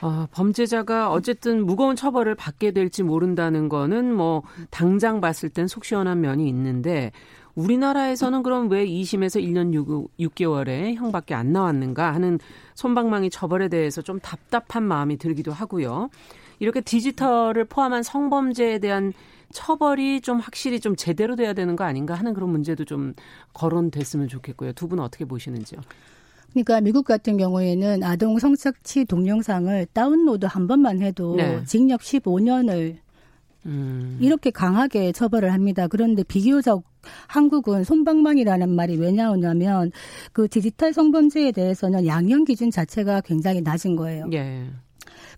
아, 0.00 0.26
범죄자가 0.32 1.10
어쨌든 1.10 1.64
무거운 1.64 1.96
처벌을 1.96 2.34
받게 2.34 2.72
될지 2.72 3.02
모른다는 3.02 3.68
거는 3.68 4.12
뭐 4.14 4.42
당장 4.70 5.20
봤을 5.20 5.48
땐 5.48 5.66
속 5.66 5.84
시원한 5.84 6.20
면이 6.20 6.48
있는데 6.48 7.12
우리나라에서는 7.54 8.42
그럼 8.42 8.68
왜 8.68 8.84
2심에서 8.84 9.40
1년 9.42 9.72
6, 9.72 10.16
6개월의 10.18 10.96
형밖에 10.96 11.34
안 11.34 11.52
나왔는가 11.52 12.12
하는 12.12 12.40
손방망이 12.74 13.30
처벌에 13.30 13.68
대해서 13.68 14.02
좀 14.02 14.18
답답한 14.18 14.82
마음이 14.82 15.18
들기도 15.18 15.52
하고요. 15.52 16.10
이렇게 16.58 16.80
디지털을 16.80 17.64
포함한 17.66 18.02
성범죄에 18.02 18.80
대한 18.80 19.12
처벌이 19.52 20.20
좀 20.20 20.40
확실히 20.40 20.80
좀 20.80 20.96
제대로 20.96 21.36
돼야 21.36 21.52
되는 21.52 21.76
거 21.76 21.84
아닌가 21.84 22.14
하는 22.14 22.34
그런 22.34 22.50
문제도 22.50 22.84
좀 22.84 23.14
거론됐으면 23.52 24.26
좋겠고요. 24.26 24.72
두 24.72 24.88
분은 24.88 25.02
어떻게 25.04 25.24
보시는지요? 25.24 25.80
그러니까 26.54 26.80
미국 26.80 27.04
같은 27.04 27.36
경우에는 27.36 28.02
아동 28.04 28.38
성착취 28.38 29.04
동영상을 29.06 29.86
다운로드 29.92 30.46
한 30.46 30.68
번만 30.68 31.02
해도 31.02 31.34
네. 31.36 31.62
징역 31.64 32.00
15년을 32.00 32.96
음. 33.66 34.18
이렇게 34.20 34.50
강하게 34.50 35.10
처벌을 35.12 35.52
합니다. 35.52 35.88
그런데 35.88 36.22
비교적 36.22 36.84
한국은 37.26 37.84
손방망이라는 37.84 38.70
말이 38.70 38.96
왜 38.96 39.10
나오냐면 39.10 39.90
그 40.32 40.48
디지털 40.48 40.92
성범죄에 40.92 41.52
대해서는 41.52 42.06
양형 42.06 42.44
기준 42.44 42.70
자체가 42.70 43.22
굉장히 43.22 43.60
낮은 43.60 43.96
거예요. 43.96 44.28
예. 44.32 44.66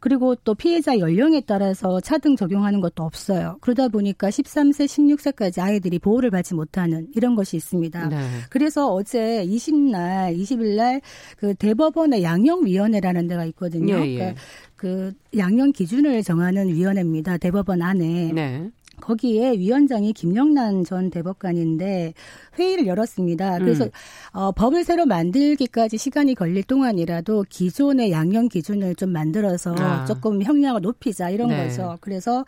그리고 0.00 0.34
또 0.36 0.54
피해자 0.54 0.98
연령에 0.98 1.42
따라서 1.46 2.00
차등 2.00 2.36
적용하는 2.36 2.80
것도 2.80 3.02
없어요. 3.02 3.58
그러다 3.60 3.88
보니까 3.88 4.28
13세, 4.28 4.86
16세까지 4.86 5.60
아이들이 5.60 5.98
보호를 5.98 6.30
받지 6.30 6.54
못하는 6.54 7.08
이런 7.14 7.34
것이 7.34 7.56
있습니다. 7.56 8.08
네. 8.08 8.16
그래서 8.50 8.92
어제 8.92 9.44
20날, 9.46 10.36
20일 10.38 10.76
날 10.76 11.00
그 11.36 11.54
대법원의 11.54 12.22
양형위원회라는 12.22 13.26
데가 13.26 13.44
있거든요. 13.46 13.94
예, 13.94 14.06
예. 14.06 14.16
그러니까 14.16 14.40
그 14.74 15.12
양형 15.36 15.72
기준을 15.72 16.22
정하는 16.22 16.68
위원회입니다. 16.68 17.38
대법원 17.38 17.82
안에. 17.82 18.32
네. 18.32 18.70
거기에 19.00 19.52
위원장이 19.52 20.12
김영란 20.12 20.84
전 20.84 21.10
대법관인데 21.10 22.14
회의를 22.58 22.86
열었습니다. 22.86 23.58
그래서 23.58 23.84
음. 23.84 23.90
어, 24.32 24.52
법을 24.52 24.84
새로 24.84 25.06
만들기까지 25.06 25.98
시간이 25.98 26.34
걸릴 26.34 26.62
동안이라도 26.64 27.44
기존의 27.48 28.10
양형 28.10 28.48
기준을 28.48 28.94
좀 28.94 29.10
만들어서 29.10 29.74
아. 29.78 30.04
조금 30.04 30.42
형량을 30.42 30.80
높이자 30.80 31.30
이런 31.30 31.48
네. 31.48 31.64
거죠. 31.64 31.98
그래서 32.00 32.44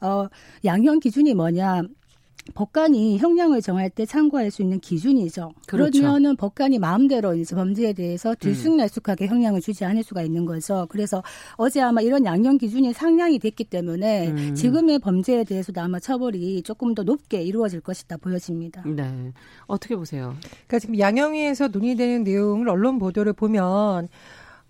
어, 0.00 0.26
양형 0.64 1.00
기준이 1.00 1.34
뭐냐? 1.34 1.82
법관이 2.54 3.18
형량을 3.18 3.62
정할 3.62 3.90
때 3.90 4.06
참고할 4.06 4.50
수 4.50 4.62
있는 4.62 4.80
기준이죠. 4.80 5.52
그렇죠. 5.66 6.00
그러면은 6.00 6.36
법관이 6.36 6.78
마음대로 6.78 7.34
이제 7.34 7.54
범죄에 7.54 7.92
대해서 7.92 8.34
들쑥날쑥하게 8.34 9.26
형량을 9.26 9.60
주지 9.60 9.84
않을 9.84 10.02
수가 10.02 10.22
있는 10.22 10.44
거죠. 10.44 10.86
그래서 10.88 11.22
어제 11.56 11.80
아마 11.80 12.00
이런 12.00 12.24
양형 12.24 12.58
기준이 12.58 12.92
상향이 12.92 13.38
됐기 13.38 13.64
때문에 13.64 14.28
음. 14.28 14.54
지금의 14.54 14.98
범죄에 15.00 15.44
대해서도 15.44 15.80
아마 15.80 15.98
처벌이 15.98 16.62
조금 16.62 16.94
더 16.94 17.02
높게 17.02 17.42
이루어질 17.42 17.80
것이다 17.80 18.16
보여집니다. 18.16 18.82
네. 18.86 19.32
어떻게 19.66 19.96
보세요? 19.96 20.34
그러니까 20.66 20.78
지금 20.78 20.98
양형위에서 20.98 21.68
논의되는 21.68 22.24
내용을 22.24 22.68
언론 22.68 22.98
보도를 22.98 23.32
보면 23.32 24.08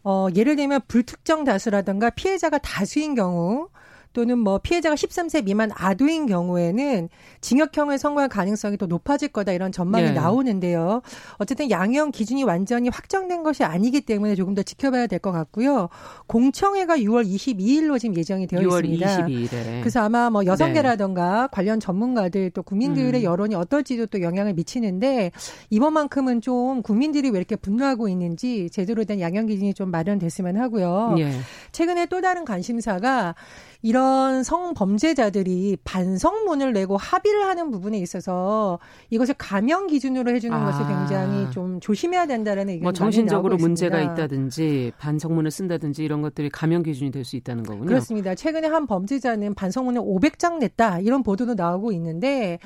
어, 0.02 0.28
예를 0.34 0.54
들면 0.54 0.82
불특정 0.86 1.44
다수라든가 1.44 2.10
피해자가 2.10 2.58
다수인 2.58 3.16
경우 3.16 3.68
또는 4.16 4.38
뭐 4.38 4.56
피해자가 4.56 4.94
13세 4.94 5.44
미만 5.44 5.70
아동인 5.74 6.24
경우에는 6.24 7.10
징역형을 7.42 7.98
선고할 7.98 8.30
가능성이 8.30 8.78
더 8.78 8.86
높아질 8.86 9.28
거다 9.28 9.52
이런 9.52 9.72
전망이 9.72 10.06
네. 10.06 10.12
나오는데요. 10.12 11.02
어쨌든 11.36 11.70
양형 11.70 12.12
기준이 12.12 12.42
완전히 12.42 12.88
확정된 12.88 13.42
것이 13.42 13.62
아니기 13.62 14.00
때문에 14.00 14.34
조금 14.34 14.54
더 14.54 14.62
지켜봐야 14.62 15.06
될 15.06 15.18
것 15.18 15.32
같고요. 15.32 15.90
공청회가 16.28 16.96
6월 16.98 17.26
22일로 17.26 17.98
지금 18.00 18.16
예정이 18.16 18.46
되어 18.46 18.60
6월 18.60 18.84
있습니다. 18.86 19.26
22일에. 19.26 19.80
그래서 19.80 20.00
아마 20.00 20.30
뭐 20.30 20.46
여성계라던가 20.46 21.42
네. 21.42 21.48
관련 21.52 21.78
전문가들 21.78 22.50
또 22.50 22.62
국민들의 22.62 23.20
음. 23.20 23.22
여론이 23.22 23.54
어떨지도 23.54 24.06
또 24.06 24.22
영향을 24.22 24.54
미치는데 24.54 25.30
이번만큼은 25.68 26.40
좀 26.40 26.80
국민들이 26.80 27.28
왜 27.28 27.38
이렇게 27.38 27.54
분노하고 27.56 28.08
있는지 28.08 28.70
제대로 28.70 29.04
된 29.04 29.20
양형 29.20 29.44
기준이 29.46 29.74
좀 29.74 29.90
마련됐으면 29.90 30.56
하고요. 30.56 31.14
네. 31.18 31.32
최근에 31.72 32.06
또 32.06 32.22
다른 32.22 32.46
관심사가 32.46 33.34
이런 33.82 34.42
성범죄자들이 34.42 35.78
반성문을 35.84 36.72
내고 36.72 36.96
합의를 36.96 37.46
하는 37.46 37.70
부분에 37.70 37.98
있어서 37.98 38.78
이것을 39.10 39.34
감형 39.36 39.88
기준으로 39.88 40.30
해주는 40.34 40.56
아. 40.56 40.64
것이 40.64 40.78
굉장히 40.88 41.50
좀 41.50 41.80
조심해야 41.80 42.26
된다라는 42.26 42.74
의견이 42.74 42.82
뭐 42.82 42.92
정신적으로 42.92 43.56
문제가 43.56 44.00
있다든지 44.00 44.92
반성문을 44.98 45.50
쓴다든지 45.50 46.02
이런 46.02 46.22
것들이 46.22 46.48
감형 46.48 46.82
기준이 46.82 47.10
될 47.10 47.26
수 47.26 47.36
있다는 47.36 47.64
거군요. 47.64 47.86
그렇습니다. 47.86 48.34
최근에 48.34 48.68
한 48.68 48.86
범죄자는 48.86 49.54
반성문을 49.54 50.00
500장 50.00 50.58
냈다 50.58 51.00
이런 51.00 51.22
보도도 51.22 51.54
나오고 51.54 51.92
있는데 51.92 52.58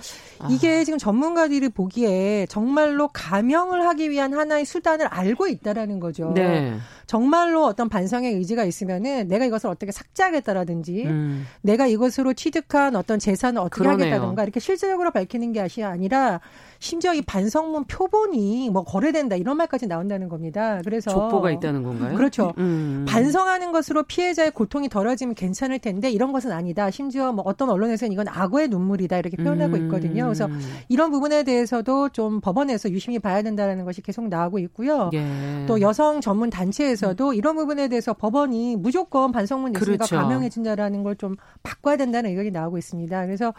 이게 0.50 0.80
아. 0.80 0.84
지금 0.84 0.98
전문가들이 0.98 1.70
보기에 1.70 2.46
정말로 2.48 3.08
감형을 3.08 3.84
하기 3.86 4.10
위한 4.10 4.34
하나의 4.34 4.64
수단을 4.64 5.06
알고 5.06 5.48
있다라는 5.48 5.98
거죠. 5.98 6.32
네. 6.34 6.76
정말로 7.06 7.64
어떤 7.64 7.88
반성의 7.88 8.34
의지가 8.34 8.64
있으면은 8.64 9.26
내가 9.26 9.44
이것을 9.44 9.68
어떻게 9.68 9.90
삭제하겠다라든지 9.90 10.99
음. 11.06 11.46
내가 11.62 11.86
이것으로 11.86 12.34
취득한 12.34 12.96
어떤 12.96 13.18
재산을 13.18 13.60
어떻게 13.60 13.82
그러네요. 13.82 14.06
하겠다던가 14.06 14.42
이렇게 14.42 14.60
실질적으로 14.60 15.10
밝히는 15.10 15.52
게 15.52 15.60
아니라 15.82 16.40
심지어 16.80 17.14
이 17.14 17.20
반성문 17.22 17.84
표본이 17.84 18.70
뭐 18.70 18.82
거래된다 18.82 19.36
이런 19.36 19.56
말까지 19.58 19.86
나온다는 19.86 20.28
겁니다. 20.28 20.80
그래서 20.82 21.10
족보가 21.10 21.50
있다는 21.52 21.82
건가요? 21.82 22.16
그렇죠. 22.16 22.52
음. 22.58 23.04
반성하는 23.08 23.70
것으로 23.70 24.02
피해자의 24.04 24.50
고통이 24.50 24.88
덜어지면 24.88 25.34
괜찮을 25.34 25.78
텐데 25.78 26.10
이런 26.10 26.32
것은 26.32 26.50
아니다. 26.52 26.90
심지어 26.90 27.32
뭐 27.32 27.44
어떤 27.46 27.70
언론에서는 27.70 28.12
이건 28.12 28.26
악어의 28.28 28.68
눈물이다 28.68 29.18
이렇게 29.18 29.36
표현하고 29.36 29.76
음. 29.76 29.84
있거든요. 29.84 30.24
그래서 30.24 30.48
이런 30.88 31.10
부분에 31.10 31.44
대해서도 31.44 32.08
좀 32.08 32.40
법원에서 32.40 32.90
유심히 32.90 33.18
봐야 33.18 33.42
된다는 33.42 33.84
것이 33.84 34.00
계속 34.00 34.28
나오고 34.28 34.58
있고요. 34.60 35.10
예. 35.12 35.64
또 35.66 35.80
여성 35.80 36.20
전문 36.20 36.50
단체에서 36.50 36.90
대해서도 37.10 37.34
이런 37.34 37.56
부분에 37.56 37.88
대해서 37.88 38.14
법원이 38.14 38.76
무조건 38.76 39.32
반성문 39.32 39.72
냈으니까 39.72 40.06
그렇죠. 40.06 40.16
감형해진다라는 40.16 41.02
걸 41.04 41.20
좀 41.20 41.34
바꿔야 41.62 41.96
된다는 41.98 42.30
의견이 42.30 42.50
나오고 42.50 42.78
있습니다. 42.78 43.26
그래서 43.26 43.52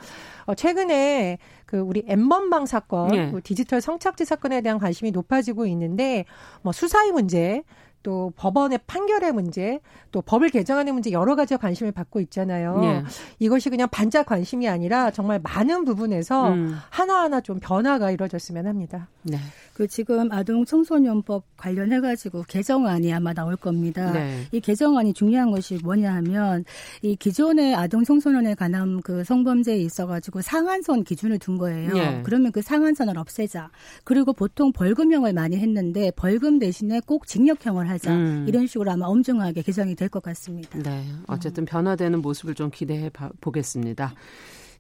어, 0.46 0.56
최근에 0.56 1.38
그 1.68 1.78
우리 1.78 2.04
엠번방 2.08 2.66
사건, 2.66 3.11
예. 3.16 3.32
그 3.32 3.42
디지털 3.42 3.82
성착취 3.82 4.26
사건에 4.26 4.62
대한 4.62 4.80
관심이 4.80 5.12
높아지고 5.12 5.66
있는데 5.68 6.26
뭐 6.62 6.72
수사의 6.72 7.12
문제, 7.12 7.64
또 8.04 8.32
법원의 8.36 8.80
판결의 8.88 9.32
문제, 9.32 9.80
또 10.12 10.22
법을 10.22 10.50
개정하는 10.50 10.94
문제 10.94 11.12
여러 11.12 11.36
가지 11.36 11.56
관심을 11.56 11.92
받고 11.92 12.20
있잖아요. 12.22 12.82
예. 12.84 13.04
이것이 13.40 13.70
그냥 13.70 13.88
반짝 13.90 14.26
관심이 14.26 14.68
아니라 14.68 15.12
정말 15.12 15.40
많은 15.42 15.86
부분에서 15.86 16.50
음. 16.50 16.76
하나하나 16.90 17.42
좀 17.42 17.60
변화가 17.60 18.12
이루어졌으면 18.12 18.68
합니다. 18.68 19.08
네. 19.24 19.38
그 19.74 19.88
지금 19.88 20.32
아동 20.32 20.66
청소년법 20.66 21.44
관련해 21.58 22.02
가지고 22.02 22.44
개정안이 22.48 23.14
아마 23.14 23.34
나올 23.34 23.56
겁니다. 23.56 24.12
네. 24.12 24.46
이 24.52 24.60
개정안이 24.60 25.14
중요한 25.14 25.52
것이 25.52 25.80
뭐냐 25.84 26.14
하면 26.16 26.66
이 27.02 27.16
기존의 27.16 27.76
아동 27.76 28.04
청소년에 28.04 28.56
관한 28.56 29.02
그 29.02 29.24
성범죄에 29.24 29.78
있어 29.78 30.08
가지고 30.08 30.42
상한선 30.42 31.04
기준을 31.04 31.40
둔 31.40 31.58
거예요. 31.58 31.94
네. 31.94 32.22
그러면 32.24 32.52
그 32.52 32.62
상한선을 32.62 33.18
없애자. 33.18 33.70
그리고 34.04 34.34
보통 34.34 34.72
벌금형을 34.72 35.34
많이 35.34 35.58
했는데 35.58 36.12
벌금 36.16 36.60
대신에 36.60 37.00
꼭 37.06 37.28
징역형을 37.28 37.90
하자. 37.92 38.14
음. 38.14 38.46
이런 38.48 38.68
식으로 38.68 38.92
아마 38.92 39.06
엄중하게 39.06 39.62
개정이 39.62 39.96
될 39.96 40.10
것 40.10 40.22
같습니다. 40.24 40.78
네. 40.80 41.06
어쨌든 41.28 41.64
변화되는 41.66 42.22
모습을 42.22 42.54
좀 42.56 42.70
기대해 42.70 43.10
보겠습니다. 43.40 44.14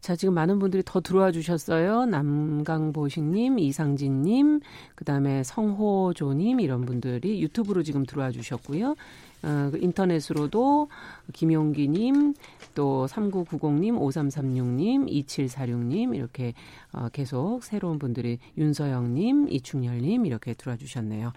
자, 0.02 0.15
지금 0.15 0.34
많은 0.34 0.58
분들이 0.58 0.82
더 0.84 1.00
들어와 1.00 1.32
주셨어요. 1.32 2.06
남강보식님, 2.06 3.60
이상진님, 3.60 4.60
그 4.95 5.06
다음에 5.06 5.43
성호조님, 5.43 6.60
이런 6.60 6.86
분들이 6.86 7.41
유튜브로 7.41 7.84
지금 7.84 8.04
들어와 8.06 8.32
주셨고요. 8.32 8.95
어, 9.43 9.69
그 9.71 9.78
인터넷으로도 9.80 10.88
김용기님, 11.34 12.34
또 12.76 13.08
3990님, 13.10 13.97
5336님, 14.00 15.08
2746님, 15.26 16.15
이렇게 16.15 16.54
어, 16.93 17.08
계속 17.12 17.63
새로운 17.63 17.97
분들이 18.00 18.38
윤서영님, 18.58 19.47
이충열님, 19.50 20.26
이렇게 20.26 20.54
들어와 20.54 20.78
주셨네요. 20.78 21.32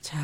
자, 0.00 0.18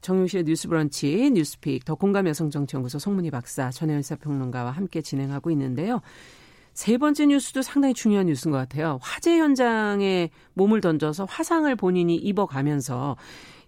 정용실의 0.00 0.44
뉴스 0.44 0.68
브런치, 0.68 1.30
뉴스픽, 1.32 1.84
더 1.84 1.94
공감 1.94 2.26
여성정치연구소 2.26 2.98
송문희 2.98 3.30
박사, 3.30 3.70
전혜연 3.70 4.02
사평론가와 4.02 4.70
함께 4.70 5.00
진행하고 5.00 5.50
있는데요. 5.52 6.00
세 6.74 6.98
번째 6.98 7.26
뉴스도 7.26 7.62
상당히 7.62 7.94
중요한 7.94 8.26
뉴스인 8.26 8.50
것 8.50 8.58
같아요. 8.58 8.98
화재 9.00 9.38
현장에 9.38 10.30
몸을 10.54 10.80
던져서 10.80 11.24
화상을 11.26 11.74
본인이 11.76 12.16
입어가면서 12.16 13.16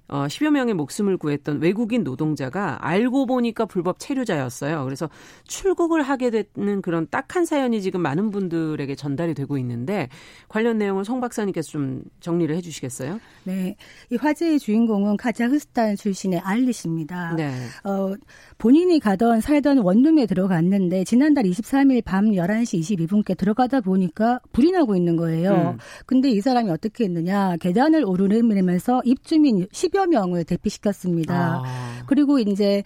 어, 0.09 0.27
10여 0.27 0.51
명의 0.51 0.75
목숨을 0.75 1.17
구했던 1.17 1.61
외국인 1.61 2.05
노동자가 2.05 2.79
알고 2.81 3.27
보니까 3.27 3.67
불법 3.67 3.99
체류자였어요. 3.99 4.85
그래서 4.85 5.09
출국을 5.47 6.03
하게 6.03 6.31
되는 6.31 6.83
그런 6.83 7.09
딱한 7.11 7.45
사연이 7.45 7.83
지금 7.83 8.03
많은 8.03 8.31
분들에게 8.31 8.95
전달이 8.95 9.35
되고 9.35 9.59
있는데 9.59 10.09
관련 10.49 10.79
내용을 10.79 11.05
송 11.05 11.21
박사님께서 11.21 11.71
좀 11.71 12.03
정리를 12.21 12.55
해 12.55 12.61
주시겠어요? 12.61 13.19
네. 13.45 13.77
이 14.11 14.17
화재의 14.17 14.59
주인공은 14.59 15.17
카자흐스탄 15.17 15.97
출신의 15.97 16.41
알리 16.41 16.73
씨입니다. 16.73 17.35
네. 17.35 17.53
어, 17.85 18.15
본인이 18.59 19.01
가던 19.01 19.41
살던 19.41 19.79
원룸에 19.79 20.27
들어갔는데 20.27 21.05
지난달 21.05 21.45
23일 21.45 22.05
밤 22.05 22.27
11시 22.27 22.81
22분께 22.81 23.37
들어가다 23.37 23.81
보니까 23.81 24.41
불이 24.53 24.73
나고 24.73 24.97
있는 24.97 25.17
거예요. 25.17 25.75
음. 25.75 25.79
근데 26.07 26.31
이 26.31 26.41
사람이 26.41 26.71
어떻게 26.71 27.05
했느냐. 27.05 27.57
계단을 27.57 28.05
오르내리면서 28.05 29.03
입주민 29.05 29.67
10여 29.67 29.96
10여 29.97 30.07
명을 30.09 30.45
대피시켰습니다. 30.45 31.63
아. 31.65 32.03
그리고 32.07 32.39
이제 32.39 32.83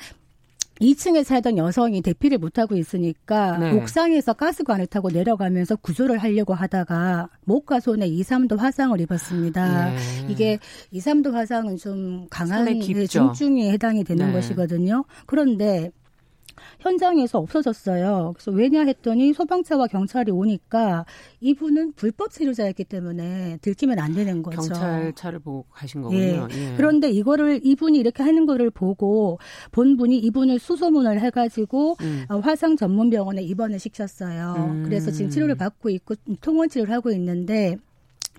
2층에 0.80 1.24
살던 1.24 1.58
여성이 1.58 2.00
대피를 2.00 2.38
못하고 2.38 2.74
있으니까 2.74 3.58
네. 3.58 3.72
옥상에서 3.72 4.32
가스관을 4.32 4.86
타고 4.86 5.10
내려가면서 5.10 5.76
구조를 5.76 6.16
하려고 6.16 6.54
하다가 6.54 7.28
목과 7.44 7.80
손에 7.80 8.06
2, 8.06 8.22
3도 8.22 8.56
화상을 8.56 8.98
입었습니다. 8.98 9.90
네. 9.90 9.96
이게 10.28 10.58
2, 10.90 11.00
3도 11.00 11.32
화상은 11.32 11.76
좀 11.76 12.26
강한 12.30 12.80
중증에 12.80 13.70
해당이 13.72 14.04
되는 14.04 14.28
네. 14.28 14.32
것이거든요. 14.32 15.04
그런데 15.26 15.90
현장에서 16.80 17.38
없어졌어요. 17.38 18.32
그래서 18.34 18.50
왜냐 18.50 18.84
했더니 18.84 19.32
소방차와 19.32 19.86
경찰이 19.86 20.30
오니까 20.30 21.04
이분은 21.40 21.92
불법 21.92 22.30
체류자였기 22.30 22.84
때문에 22.84 23.58
들키면 23.62 23.98
안 23.98 24.14
되는 24.14 24.42
거죠. 24.42 24.56
경찰차를 24.56 25.38
보고 25.40 25.66
가신 25.70 26.02
거군요. 26.02 26.20
예. 26.20 26.46
예. 26.50 26.74
그런데 26.76 27.10
이거를 27.10 27.60
이분이 27.62 27.98
이렇게 27.98 28.22
하는 28.22 28.46
거를 28.46 28.70
보고 28.70 29.38
본분이 29.72 30.18
이분을 30.18 30.58
수소문을 30.58 31.20
해가지고 31.20 31.96
음. 32.00 32.24
어, 32.28 32.38
화상 32.38 32.76
전문 32.76 33.10
병원에 33.10 33.42
입원을 33.42 33.78
시켰어요. 33.78 34.54
음. 34.58 34.82
그래서 34.84 35.10
지금 35.10 35.30
치료를 35.30 35.56
받고 35.56 35.90
있고 35.90 36.14
통원 36.40 36.68
치료를 36.68 36.92
하고 36.92 37.10
있는데 37.10 37.76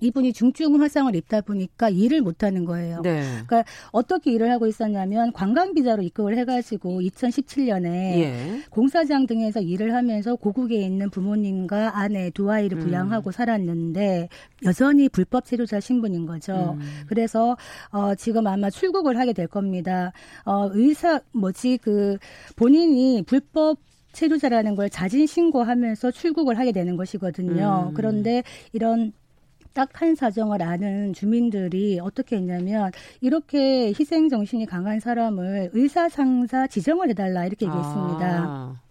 이분이 0.02 0.32
중증 0.32 0.80
화상을 0.80 1.14
입다 1.14 1.40
보니까 1.40 1.88
일을 1.88 2.20
못 2.20 2.42
하는 2.42 2.64
거예요. 2.64 3.00
네. 3.02 3.22
그러니까 3.46 3.64
어떻게 3.92 4.32
일을 4.32 4.50
하고 4.50 4.66
있었냐면 4.66 5.32
관광 5.32 5.74
비자로 5.74 6.02
입국을 6.02 6.36
해 6.36 6.44
가지고 6.44 7.00
2017년에 7.00 7.86
예. 7.86 8.62
공사장 8.70 9.26
등에서 9.26 9.60
일을 9.60 9.94
하면서 9.94 10.34
고국에 10.34 10.76
있는 10.76 11.08
부모님과 11.08 11.98
아내 11.98 12.30
두 12.30 12.50
아이를 12.50 12.78
음. 12.78 12.84
부양하고 12.84 13.30
음. 13.30 13.32
살았는데 13.32 14.28
여전히 14.64 15.08
불법 15.08 15.44
체류자 15.44 15.80
신분인 15.80 16.26
거죠. 16.26 16.76
음. 16.80 17.04
그래서 17.06 17.56
어 17.90 18.14
지금 18.16 18.46
아마 18.46 18.70
출국을 18.70 19.18
하게 19.18 19.32
될 19.32 19.46
겁니다. 19.46 20.12
어 20.44 20.68
의사 20.72 21.20
뭐지 21.32 21.78
그 21.78 22.18
본인이 22.56 23.22
불법 23.26 23.78
체류자라는 24.12 24.74
걸 24.74 24.90
자진 24.90 25.26
신고하면서 25.26 26.10
출국을 26.10 26.58
하게 26.58 26.72
되는 26.72 26.96
것이거든요. 26.96 27.88
음. 27.90 27.94
그런데 27.94 28.42
이런 28.72 29.12
딱한 29.74 30.14
사정을 30.14 30.62
아는 30.62 31.12
주민들이 31.12 31.98
어떻게 32.00 32.36
했냐면 32.36 32.90
이렇게 33.20 33.88
희생 33.88 34.28
정신이 34.28 34.66
강한 34.66 35.00
사람을 35.00 35.70
의사 35.72 36.08
상사 36.08 36.66
지정을 36.66 37.08
해달라 37.10 37.46
이렇게 37.46 37.66
얘기했습니다. 37.66 38.44
아. 38.44 38.81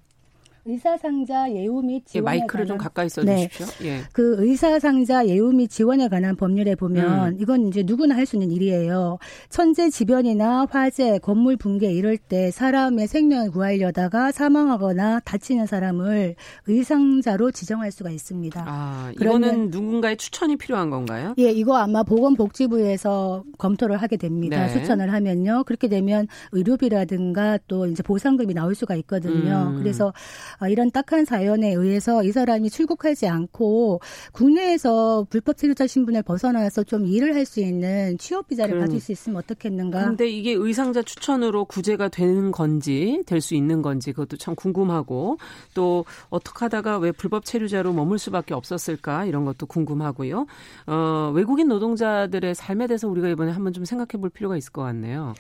의사상자 0.66 1.52
예우 1.52 1.82
및 1.82 2.06
지원에 2.06 2.16
예, 2.16 2.22
마이크를 2.40 2.66
관한, 2.66 2.68
좀 2.68 2.78
가까이 2.78 3.10
써주십시오. 3.10 3.66
네, 3.80 3.88
예. 3.88 4.02
그 4.14 4.36
의사상자 4.40 5.26
예우 5.28 5.52
및 5.52 5.70
지원에 5.70 6.08
관한 6.08 6.36
법률에 6.36 6.76
보면 6.76 7.34
음. 7.34 7.38
이건 7.40 7.68
이제 7.68 7.84
누구나 7.84 8.16
할 8.16 8.26
수 8.26 8.36
있는 8.36 8.52
일이에요. 8.52 9.18
천재지변이나 9.50 10.68
화재, 10.70 11.18
건물 11.20 11.58
붕괴 11.58 11.92
이럴 11.92 12.18
때 12.18 12.52
사람의 12.52 13.08
생명을 13.08 13.52
구하려다가 13.52 14.32
사망하거나 14.32 15.22
다치는 15.22 15.66
사람을 15.66 16.36
의상자로 16.68 17.52
지정할 17.52 17.92
수가 17.92 18.12
있습니다. 18.12 18.64
아, 18.68 19.12
이거는 19.20 19.72
누군가의 19.72 20.18
추천이 20.18 20.56
필요한 20.58 20.90
건가요? 20.90 21.34
예, 21.40 21.50
이거 21.52 21.78
아마 21.78 22.04
보건복지부에서 22.04 23.44
검토를 23.58 23.98
하게 23.98 24.18
됩니다. 24.18 24.68
네. 24.68 24.74
추천을 24.74 25.12
하면요. 25.12 25.64
그렇게 25.66 25.88
되면 25.88 26.28
의료비라든가 26.52 27.58
또 27.68 27.88
이제 27.88 28.04
보상금이 28.04 28.54
나올 28.54 28.76
수가 28.76 28.96
있거든요. 28.96 29.74
음. 29.76 29.80
그래서 29.80 30.10
아, 30.10 30.51
이런 30.70 30.92
딱한 30.92 31.26
사연에 31.26 31.74
의해서 31.74 32.24
이 32.24 32.32
사람이 32.32 32.70
출국하지 32.70 33.28
않고 33.28 34.00
국내에서 34.34 35.26
불법 35.30 35.58
체류자 35.58 35.88
신분을 35.88 36.24
벗어나서 36.24 36.84
좀 36.84 37.06
일을 37.06 37.36
할 37.36 37.42
수 37.46 37.60
있는 37.60 38.18
취업 38.20 38.48
비자를 38.48 38.76
그럼, 38.76 38.86
가질 38.86 39.02
수 39.02 39.12
있으면 39.12 39.38
어떻겠는가? 39.38 40.06
근데 40.06 40.30
이게 40.30 40.52
의상자 40.54 41.02
추천으로 41.02 41.66
구제가 41.66 42.08
되는 42.10 42.52
건지 42.52 43.24
될 43.26 43.42
수 43.42 43.56
있는 43.56 43.82
건지 43.82 44.12
그것도 44.14 44.38
참 44.38 44.54
궁금하고 44.56 45.38
또 45.74 46.06
어떻게 46.30 46.60
하다가 46.60 47.00
왜 47.00 47.12
불법 47.12 47.44
체류자로 47.46 47.94
머물 47.94 48.20
수밖에 48.20 48.54
없었을까 48.54 49.26
이런 49.26 49.46
것도 49.46 49.66
궁금하고요. 49.66 50.46
어, 50.86 51.32
외국인 51.34 51.68
노동자들의 51.68 52.54
삶에 52.54 52.86
대해서 52.88 53.08
우리가 53.08 53.28
이번에 53.30 53.52
한번 53.52 53.74
좀 53.74 53.84
생각해 53.86 54.22
볼 54.22 54.30
필요가 54.30 54.56
있을 54.56 54.72
것 54.72 54.84
같네요. 54.84 55.34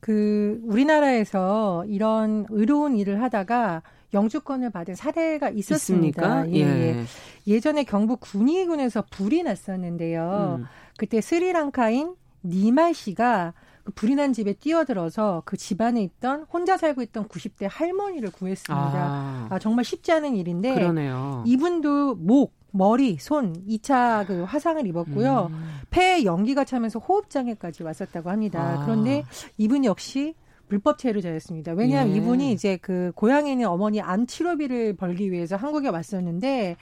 그 0.00 0.60
우리나라에서 0.64 1.84
이런 1.88 2.46
의로운 2.50 2.96
일을 2.96 3.22
하다가 3.22 3.82
영주권을 4.14 4.70
받은 4.70 4.94
사례가 4.94 5.50
있었습니다. 5.50 6.50
예, 6.50 6.60
예. 6.60 7.04
예 7.46 7.60
전에 7.60 7.84
경북 7.84 8.20
군위군에서 8.20 9.04
불이 9.10 9.42
났었는데요. 9.42 10.58
음. 10.60 10.66
그때 10.96 11.20
스리랑카인 11.20 12.14
니말 12.44 12.94
씨가 12.94 13.54
그 13.84 13.92
불이 13.92 14.16
난 14.16 14.32
집에 14.32 14.52
뛰어들어서 14.52 15.42
그 15.44 15.56
집안에 15.56 16.02
있던 16.02 16.46
혼자 16.52 16.76
살고 16.76 17.02
있던 17.02 17.28
90대 17.28 17.68
할머니를 17.70 18.32
구했습니다. 18.32 18.74
아, 18.76 19.46
아 19.48 19.58
정말 19.60 19.84
쉽지 19.84 20.10
않은 20.12 20.34
일인데 20.34 20.74
그러네요. 20.74 21.44
이분도 21.46 22.16
목, 22.16 22.52
머리, 22.72 23.16
손 23.18 23.52
2차 23.66 24.26
그 24.26 24.42
화상을 24.42 24.84
입었고요. 24.86 25.50
음. 25.52 25.80
폐에 25.90 26.24
연기가 26.24 26.64
차면서 26.64 26.98
호흡 26.98 27.30
장애까지 27.30 27.84
왔었다고 27.84 28.28
합니다. 28.28 28.80
아. 28.80 28.84
그런데 28.84 29.24
이분 29.56 29.84
역시 29.84 30.34
불법 30.68 30.98
체류자였습니다. 30.98 31.72
왜냐하면 31.72 32.14
예. 32.14 32.18
이분이 32.18 32.52
이제 32.52 32.76
그 32.80 33.12
고향에 33.14 33.52
있는 33.52 33.66
어머니 33.66 34.00
암 34.00 34.26
치료비를 34.26 34.96
벌기 34.96 35.30
위해서 35.30 35.56
한국에 35.56 35.88
왔었는데 35.88 36.76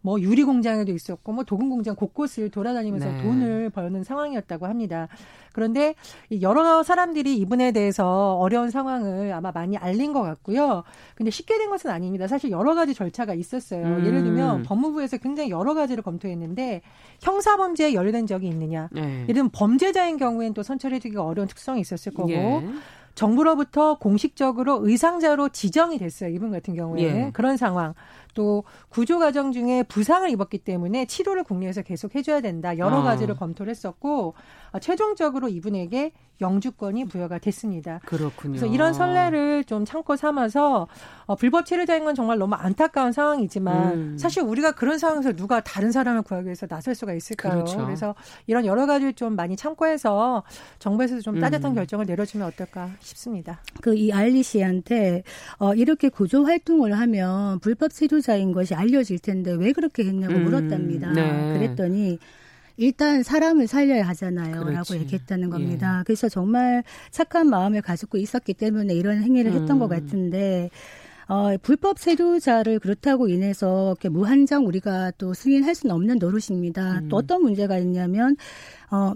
뭐 0.00 0.20
유리 0.20 0.44
공장에도 0.44 0.92
있었고 0.92 1.32
뭐 1.32 1.44
도금 1.44 1.68
공장 1.70 1.94
곳곳을 1.96 2.50
돌아다니면서 2.50 3.10
네. 3.10 3.22
돈을 3.22 3.70
버는 3.70 4.04
상황이었다고 4.04 4.66
합니다. 4.66 5.08
그런데 5.52 5.94
여러 6.40 6.82
사람들이 6.82 7.36
이분에 7.36 7.72
대해서 7.72 8.36
어려운 8.36 8.70
상황을 8.70 9.32
아마 9.32 9.50
많이 9.50 9.76
알린 9.76 10.12
것 10.12 10.22
같고요. 10.22 10.84
근데 11.16 11.30
쉽게 11.30 11.58
된 11.58 11.68
것은 11.68 11.90
아닙니다. 11.90 12.28
사실 12.28 12.50
여러 12.50 12.74
가지 12.74 12.94
절차가 12.94 13.34
있었어요. 13.34 13.84
음. 13.84 14.06
예를 14.06 14.22
들면 14.22 14.62
법무부에서 14.62 15.16
굉장히 15.16 15.50
여러 15.50 15.74
가지를 15.74 16.02
검토했는데 16.02 16.82
형사 17.20 17.56
범죄에 17.56 17.92
연루된 17.94 18.26
적이 18.26 18.48
있느냐. 18.48 18.88
네. 18.92 19.22
예를 19.22 19.34
들면 19.34 19.50
범죄자인 19.50 20.16
경우에는 20.16 20.54
또 20.54 20.62
선처해주기가 20.62 21.24
어려운 21.24 21.48
특성이 21.48 21.80
있었을 21.80 22.12
거고 22.12 22.30
예. 22.30 22.64
정부로부터 23.18 23.98
공식적으로 23.98 24.78
의상자로 24.86 25.48
지정이 25.48 25.98
됐어요. 25.98 26.30
이분 26.30 26.52
같은 26.52 26.76
경우에 26.76 27.02
예. 27.02 27.30
그런 27.32 27.56
상황. 27.56 27.94
또 28.38 28.62
구조 28.88 29.18
과정 29.18 29.50
중에 29.50 29.82
부상을 29.82 30.30
입었기 30.30 30.58
때문에 30.58 31.06
치료를 31.06 31.42
국내에서 31.42 31.82
계속 31.82 32.14
해줘야 32.14 32.40
된다. 32.40 32.78
여러 32.78 32.98
아. 32.98 33.02
가지를 33.02 33.34
검토를 33.34 33.68
했었고 33.68 34.34
아, 34.70 34.78
최종적으로 34.78 35.48
이분에게 35.48 36.12
영주권이 36.40 37.06
부여가 37.06 37.38
됐습니다. 37.38 37.98
그렇군요. 38.06 38.52
그래서 38.52 38.66
이런 38.72 38.94
선례를 38.94 39.64
좀 39.64 39.84
참고 39.84 40.14
삼아서 40.14 40.86
어, 41.26 41.34
불법 41.34 41.66
체류자인 41.66 42.04
건 42.04 42.14
정말 42.14 42.38
너무 42.38 42.54
안타까운 42.54 43.10
상황이지만 43.10 43.92
음. 43.92 44.18
사실 44.18 44.44
우리가 44.44 44.70
그런 44.70 44.98
상황에서 44.98 45.32
누가 45.32 45.60
다른 45.60 45.90
사람을 45.90 46.22
구하기 46.22 46.46
위해서 46.46 46.68
나설 46.68 46.94
수가 46.94 47.14
있을까요? 47.14 47.54
그렇죠. 47.54 47.84
그래서 47.84 48.14
이런 48.46 48.66
여러 48.66 48.86
가지를 48.86 49.14
좀 49.14 49.34
많이 49.34 49.56
참고해서 49.56 50.44
정부에서 50.78 51.20
좀 51.22 51.40
따뜻한 51.40 51.72
음. 51.72 51.74
결정을 51.74 52.06
내려주면 52.06 52.46
어떨까 52.46 52.90
싶습니다. 53.00 53.60
그 53.82 53.96
이 53.98 54.12
알리 54.12 54.44
씨한테 54.44 55.24
어, 55.58 55.74
이렇게 55.74 56.08
구조 56.08 56.44
활동을 56.44 56.96
하면 57.00 57.58
불법 57.58 57.92
체류자 57.92 58.27
인 58.36 58.52
것이 58.52 58.74
알려질 58.74 59.18
텐데 59.18 59.52
왜 59.52 59.72
그렇게 59.72 60.04
했냐고 60.04 60.34
음. 60.34 60.44
물었답니다. 60.44 61.12
네. 61.12 61.58
그랬더니 61.58 62.18
일단 62.78 63.24
사람을 63.24 63.66
살려야 63.66 64.06
하잖아요. 64.08 64.60
그렇지. 64.60 64.72
라고 64.72 64.94
얘기했다는 64.94 65.50
겁니다. 65.50 65.98
예. 65.98 66.04
그래서 66.04 66.28
정말 66.28 66.84
착한 67.10 67.48
마음을 67.48 67.82
가지고 67.82 68.18
있었기 68.18 68.54
때문에 68.54 68.94
이런 68.94 69.20
행위를 69.22 69.52
했던 69.52 69.72
음. 69.72 69.78
것 69.80 69.88
같은데, 69.88 70.70
어, 71.26 71.56
불법 71.60 71.98
세류자를 71.98 72.78
그렇다고 72.78 73.28
인해서 73.28 73.88
이렇게 73.88 74.08
무한정 74.08 74.66
우리가 74.66 75.10
또 75.18 75.34
승인할 75.34 75.74
수는 75.74 75.94
없는 75.94 76.18
노릇입니다. 76.20 77.00
음. 77.00 77.08
또 77.08 77.16
어떤 77.16 77.42
문제가 77.42 77.78
있냐면, 77.78 78.36
어, 78.92 79.12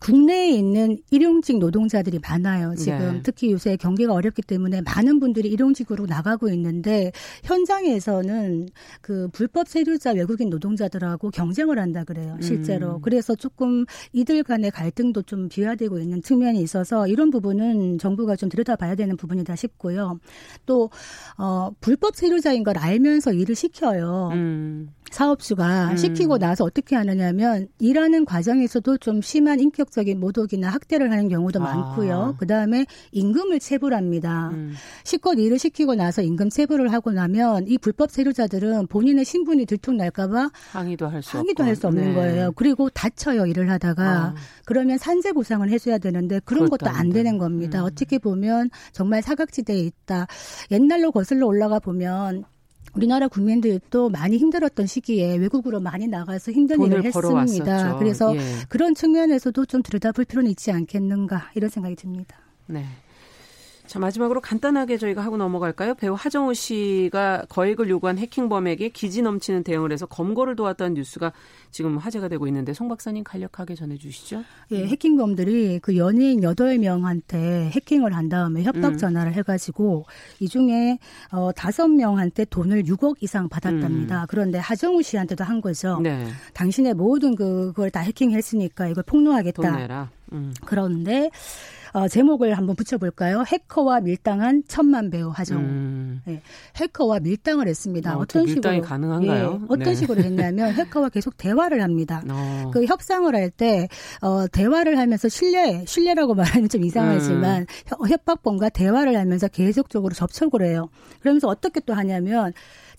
국내에 0.00 0.50
있는 0.50 0.98
일용직 1.10 1.58
노동자들이 1.58 2.18
많아요. 2.18 2.74
지금 2.74 2.98
네. 2.98 3.20
특히 3.22 3.52
요새 3.52 3.76
경기가 3.76 4.14
어렵기 4.14 4.42
때문에 4.42 4.80
많은 4.82 5.20
분들이 5.20 5.48
일용직으로 5.48 6.06
나가고 6.06 6.48
있는데 6.50 7.12
현장에서는 7.44 8.68
그 9.00 9.28
불법 9.32 9.68
세류자 9.68 10.12
외국인 10.12 10.50
노동자들하고 10.50 11.30
경쟁을 11.30 11.78
한다 11.78 12.04
그래요. 12.04 12.36
실제로. 12.40 12.96
음. 12.96 13.00
그래서 13.02 13.34
조금 13.34 13.84
이들 14.12 14.42
간의 14.42 14.70
갈등도 14.70 15.22
좀 15.22 15.48
비화되고 15.48 15.98
있는 15.98 16.22
측면이 16.22 16.60
있어서 16.62 17.06
이런 17.06 17.30
부분은 17.30 17.98
정부가 17.98 18.36
좀 18.36 18.48
들여다봐야 18.48 18.94
되는 18.94 19.16
부분이다 19.16 19.54
싶고요. 19.56 20.18
또 20.66 20.90
어, 21.38 21.70
불법 21.80 22.16
세류자인 22.16 22.64
걸 22.64 22.78
알면서 22.78 23.32
일을 23.32 23.54
시켜요. 23.54 24.30
음. 24.32 24.88
사업주가 25.12 25.90
음. 25.90 25.96
시키고 25.96 26.38
나서 26.38 26.64
어떻게 26.64 26.96
하느냐면 26.96 27.68
일하는 27.78 28.24
과정에서도 28.24 28.98
좀 28.98 29.20
심한 29.20 29.60
인격적인 29.60 30.18
모독이나 30.18 30.68
학대를 30.70 31.12
하는 31.12 31.28
경우도 31.28 31.60
아. 31.62 31.74
많고요. 31.74 32.36
그 32.38 32.46
다음에 32.46 32.86
임금을 33.12 33.60
체불합니다. 33.60 34.48
음. 34.48 34.72
실컷 35.04 35.38
일을 35.38 35.58
시키고 35.58 35.94
나서 35.94 36.22
임금 36.22 36.48
체불을 36.48 36.92
하고 36.92 37.12
나면 37.12 37.66
이 37.68 37.78
불법 37.78 38.10
세류자들은 38.10 38.86
본인의 38.88 39.24
신분이 39.24 39.66
들통날까봐 39.66 40.50
항의도 40.72 41.06
할 41.08 41.22
수 41.22 41.36
항의도 41.38 41.62
할 41.62 41.76
수 41.76 41.86
없는 41.86 42.04
네. 42.04 42.14
거예요. 42.14 42.52
그리고 42.52 42.88
다쳐요 42.90 43.46
일을 43.46 43.70
하다가 43.70 44.04
아. 44.04 44.34
그러면 44.64 44.98
산재 44.98 45.32
보상을 45.32 45.68
해줘야 45.68 45.98
되는데 45.98 46.40
그런 46.44 46.68
것도 46.68 46.88
안 46.88 47.10
되는 47.10 47.38
겁니다. 47.38 47.80
음. 47.80 47.84
어떻게 47.84 48.18
보면 48.18 48.70
정말 48.92 49.22
사각지대에 49.22 49.78
있다. 49.78 50.26
옛날로 50.70 51.12
거슬러 51.12 51.46
올라가 51.46 51.78
보면 51.78 52.44
우리나라 52.94 53.28
국민들도 53.28 54.10
많이 54.10 54.36
힘들었던 54.36 54.86
시기에 54.86 55.36
외국으로 55.36 55.80
많이 55.80 56.06
나가서 56.08 56.52
힘든 56.52 56.82
일을 56.82 57.04
했습니다. 57.04 57.96
그래서 57.98 58.36
예. 58.36 58.40
그런 58.68 58.94
측면에서도 58.94 59.64
좀 59.66 59.82
들여다볼 59.82 60.24
필요는 60.24 60.50
있지 60.50 60.70
않겠는가 60.70 61.50
이런 61.54 61.70
생각이 61.70 61.96
듭니다. 61.96 62.36
네. 62.66 62.84
자, 63.92 63.98
마지막으로 63.98 64.40
간단하게 64.40 64.96
저희가 64.96 65.22
하고 65.22 65.36
넘어갈까요? 65.36 65.92
배우 65.96 66.14
하정우 66.14 66.54
씨가 66.54 67.44
거액을 67.50 67.90
요구한 67.90 68.16
해킹범에게 68.16 68.88
기지 68.88 69.20
넘치는 69.20 69.64
대응을 69.64 69.92
해서 69.92 70.06
검거를 70.06 70.56
도왔다는 70.56 70.94
뉴스가 70.94 71.34
지금 71.70 71.98
화제가 71.98 72.28
되고 72.28 72.46
있는데 72.46 72.72
송 72.72 72.88
박사님 72.88 73.22
간략하게 73.22 73.74
전해 73.74 73.98
주시죠. 73.98 74.44
예, 74.70 74.86
해킹범들이 74.86 75.80
그 75.80 75.98
연예인 75.98 76.40
8명한테 76.40 77.68
해킹을 77.72 78.16
한 78.16 78.30
다음에 78.30 78.62
협박 78.62 78.92
음. 78.92 78.96
전화를 78.96 79.34
해 79.34 79.42
가지고 79.42 80.06
이 80.40 80.48
중에 80.48 80.98
어 81.30 81.52
5명한테 81.52 82.48
돈을 82.48 82.84
6억 82.84 83.16
이상 83.20 83.50
받았답니다. 83.50 84.22
음. 84.22 84.26
그런데 84.26 84.56
하정우 84.56 85.02
씨한테도 85.02 85.44
한 85.44 85.60
거죠. 85.60 86.00
네. 86.02 86.28
당신의 86.54 86.94
모든 86.94 87.34
그, 87.34 87.72
그걸 87.74 87.90
다 87.90 88.00
해킹했으니까 88.00 88.88
이걸 88.88 89.04
폭로하겠다. 89.04 89.60
돈 89.60 89.76
내라. 89.76 90.08
음. 90.32 90.54
그런데 90.64 91.28
어, 91.92 92.08
제목을 92.08 92.54
한번 92.54 92.74
붙여볼까요? 92.76 93.44
해커와 93.46 94.00
밀당한 94.00 94.62
천만 94.66 95.10
배우 95.10 95.28
하정우. 95.28 95.60
음. 95.60 96.22
네. 96.24 96.40
해커와 96.76 97.20
밀당을 97.20 97.68
했습니다. 97.68 98.16
어, 98.16 98.24
떤 98.24 98.46
식으로 98.46 98.80
가능한가요? 98.80 99.58
예, 99.60 99.64
어떤 99.64 99.78
네. 99.80 99.94
식으로 99.94 100.22
했냐면 100.22 100.72
해커와 100.72 101.10
계속 101.10 101.36
대화를 101.36 101.82
합니다. 101.82 102.22
어. 102.30 102.70
그 102.72 102.84
협상을 102.86 103.32
할 103.34 103.52
때 103.54 103.86
어, 104.22 104.46
대화를 104.48 104.98
하면서 104.98 105.28
신뢰 105.28 105.84
신뢰라고 105.86 106.32
말하면 106.62 106.68
좀 106.70 106.84
이상하지만 106.84 107.66
음. 108.00 108.06
협박범과 108.08 108.70
대화를 108.70 109.18
하면서 109.18 109.46
계속적으로 109.48 110.14
접촉을 110.14 110.64
해요. 110.64 110.88
그러면서 111.20 111.48
어떻게 111.48 111.80
또 111.80 111.92
하냐면 111.92 112.52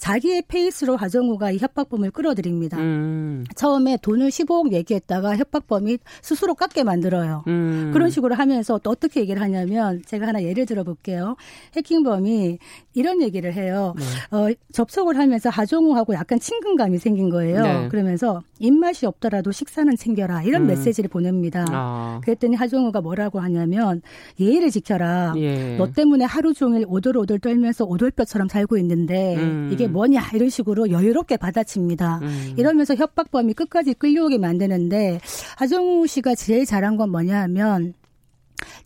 자기의 0.03 0.43
페이스로 0.49 0.97
하정우가 0.97 1.51
이 1.51 1.57
협박범을 1.59 2.11
끌어들입니다. 2.11 2.77
음. 2.77 3.45
처음에 3.55 3.97
돈을 4.01 4.31
15억 4.31 4.73
얘기했다가 4.73 5.37
협박범이 5.37 5.97
스스로 6.21 6.55
깎게 6.55 6.83
만들어요. 6.83 7.45
음. 7.47 7.91
그런 7.93 8.09
식으로 8.09 8.35
하면서 8.35 8.77
또 8.79 8.89
어떻게 8.89 9.21
얘기를 9.21 9.41
하냐면 9.41 10.01
제가 10.05 10.27
하나 10.27 10.43
예를 10.43 10.65
들어 10.65 10.83
볼게요. 10.83 11.37
해킹범이 11.77 12.57
이런 12.95 13.21
얘기를 13.21 13.53
해요. 13.53 13.93
네. 13.97 14.37
어, 14.37 14.49
접촉을 14.73 15.17
하면서 15.17 15.49
하정우하고 15.49 16.15
약간 16.15 16.37
친근감이 16.37 16.97
생긴 16.97 17.29
거예요. 17.29 17.61
네. 17.63 17.87
그러면서 17.87 18.41
입맛이 18.59 19.05
없더라도 19.05 19.53
식사는 19.53 19.95
챙겨라 19.95 20.43
이런 20.43 20.63
음. 20.63 20.67
메시지를 20.67 21.09
보냅니다. 21.09 21.65
아. 21.69 22.19
그랬더니 22.25 22.57
하정우가 22.57 22.99
뭐라고 22.99 23.39
하냐면 23.39 24.01
예의를 24.37 24.69
지켜라. 24.69 25.33
예. 25.37 25.77
너 25.77 25.93
때문에 25.93 26.25
하루 26.25 26.53
종일 26.53 26.83
오돌오돌 26.89 27.39
떨면서 27.39 27.85
오돌뼈처럼 27.85 28.49
살고 28.49 28.77
있는데 28.79 29.37
음. 29.37 29.69
이게 29.71 29.92
뭐냐 29.93 30.21
이런 30.33 30.49
식으로 30.49 30.89
여유롭게 30.91 31.37
받아칩니다. 31.37 32.19
음. 32.23 32.53
이러면서 32.57 32.95
협박범이 32.95 33.53
끝까지 33.53 33.93
끌려오게 33.93 34.37
만드는데 34.39 35.19
하정우 35.57 36.07
씨가 36.07 36.35
제일 36.35 36.65
잘한 36.65 36.97
건 36.97 37.11
뭐냐 37.11 37.41
하면 37.43 37.93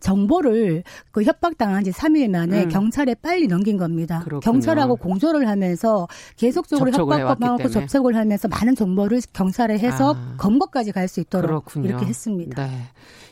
정보를 0.00 0.82
그 1.12 1.22
협박당한 1.22 1.84
지 1.84 1.90
3일 1.90 2.30
만에 2.30 2.64
음. 2.64 2.68
경찰에 2.68 3.14
빨리 3.14 3.46
넘긴 3.46 3.76
겁니다. 3.76 4.20
그렇군요. 4.24 4.40
경찰하고 4.40 4.96
공조를 4.96 5.48
하면서 5.48 6.06
계속적으로 6.36 6.90
협박범하고 6.90 7.68
접촉을 7.68 8.16
하면서 8.16 8.48
많은 8.48 8.74
정보를 8.74 9.20
경찰에 9.32 9.78
해서 9.78 10.14
아. 10.14 10.34
검거까지 10.36 10.92
갈 10.92 11.08
수 11.08 11.20
있도록 11.20 11.48
그렇군요. 11.64 11.88
이렇게 11.88 12.06
했습니다. 12.06 12.66
네. 12.66 12.72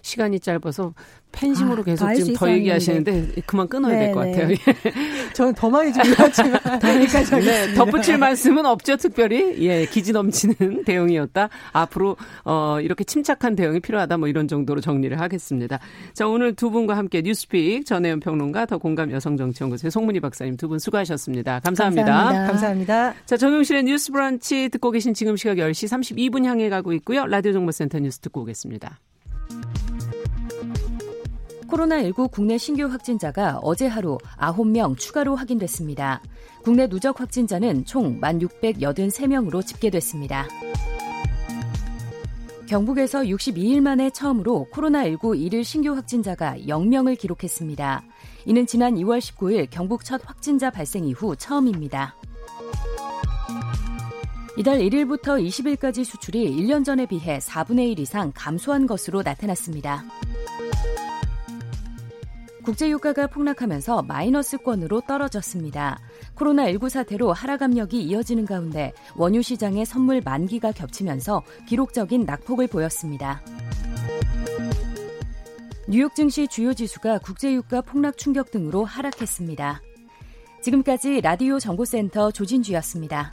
시간이 0.02 0.40
짧아서 0.40 0.94
팬심으로 1.36 1.82
아, 1.82 1.84
계속 1.84 2.14
지금 2.14 2.34
더 2.34 2.50
얘기하시는데 2.50 3.42
그만 3.46 3.68
끊어야 3.68 3.98
될 3.98 4.12
것 4.12 4.20
같아요. 4.20 4.50
예. 4.50 5.32
저는 5.34 5.54
더 5.54 5.68
많이 5.70 5.92
준비하지만 5.92 6.60
여기까지 6.96 7.30
네, 7.40 7.74
덧붙일 7.74 8.18
말씀은 8.18 8.64
없죠, 8.66 8.96
특별히. 8.96 9.54
예, 9.66 9.84
기지 9.86 10.12
넘치는 10.12 10.84
대응이었다. 10.86 11.48
앞으로 11.72 12.16
어, 12.44 12.78
이렇게 12.80 13.04
침착한 13.04 13.54
대응이 13.54 13.80
필요하다. 13.80 14.16
뭐 14.18 14.28
이런 14.28 14.48
정도로 14.48 14.80
정리를 14.80 15.18
하겠습니다. 15.20 15.78
자, 16.14 16.26
오늘 16.26 16.54
두 16.54 16.70
분과 16.70 16.96
함께 16.96 17.22
뉴스픽 17.22 17.84
전혜연 17.86 18.20
평론가 18.20 18.66
더 18.66 18.78
공감 18.78 19.10
여성정치연구소의 19.10 19.90
송문희 19.90 20.20
박사님 20.20 20.56
두 20.56 20.66
분 20.66 20.78
수고하셨습니다. 20.80 21.60
감사합니다. 21.60 22.04
감사합니다. 22.12 22.46
감사합니다. 22.46 23.14
자, 23.26 23.36
정용실의 23.36 23.84
뉴스 23.84 24.10
브런치 24.10 24.68
듣고 24.70 24.90
계신 24.90 25.14
지금 25.14 25.36
시각 25.36 25.56
10시 25.58 25.86
32분 25.88 26.44
향해 26.44 26.68
가고 26.68 26.92
있고요. 26.94 27.26
라디오 27.26 27.52
정보센터 27.52 27.98
뉴스 28.00 28.18
듣고 28.20 28.40
오겠습니다. 28.40 28.98
코로나19 31.68 32.30
국내 32.30 32.58
신규 32.58 32.84
확진자가 32.86 33.58
어제 33.62 33.86
하루 33.86 34.18
9명 34.38 34.96
추가로 34.96 35.36
확인됐습니다. 35.36 36.22
국내 36.62 36.88
누적 36.88 37.20
확진자는 37.20 37.84
총 37.84 38.20
1,683명으로 38.20 39.64
집계됐습니다. 39.64 40.46
경북에서 42.66 43.20
62일 43.22 43.80
만에 43.80 44.10
처음으로 44.10 44.66
코로나19 44.72 45.40
일일 45.40 45.64
신규 45.64 45.94
확진자가 45.94 46.56
0명을 46.66 47.16
기록했습니다. 47.16 48.02
이는 48.44 48.66
지난 48.66 48.96
2월 48.96 49.20
19일 49.20 49.68
경북 49.70 50.04
첫 50.04 50.20
확진자 50.24 50.70
발생 50.70 51.04
이후 51.04 51.36
처음입니다. 51.36 52.16
이달 54.58 54.78
1일부터 54.78 55.40
20일까지 55.46 56.04
수출이 56.04 56.50
1년 56.56 56.84
전에 56.84 57.06
비해 57.06 57.38
4분의 57.38 57.92
1 57.92 57.98
이상 58.00 58.32
감소한 58.34 58.86
것으로 58.86 59.22
나타났습니다. 59.22 60.04
국제유가가 62.66 63.28
폭락하면서 63.28 64.02
마이너스권으로 64.02 65.02
떨어졌습니다. 65.02 66.00
코로나19 66.34 66.88
사태로 66.88 67.32
하락 67.32 67.62
압력이 67.62 68.02
이어지는 68.02 68.44
가운데 68.44 68.92
원유 69.14 69.42
시장의 69.42 69.86
선물 69.86 70.20
만기가 70.20 70.72
겹치면서 70.72 71.44
기록적인 71.68 72.24
낙폭을 72.24 72.66
보였습니다. 72.66 73.40
뉴욕 75.86 76.12
증시 76.16 76.48
주요 76.48 76.74
지수가 76.74 77.18
국제유가 77.18 77.82
폭락 77.82 78.18
충격 78.18 78.50
등으로 78.50 78.84
하락했습니다. 78.84 79.80
지금까지 80.60 81.20
라디오 81.20 81.60
정보센터 81.60 82.32
조진주였습니다. 82.32 83.32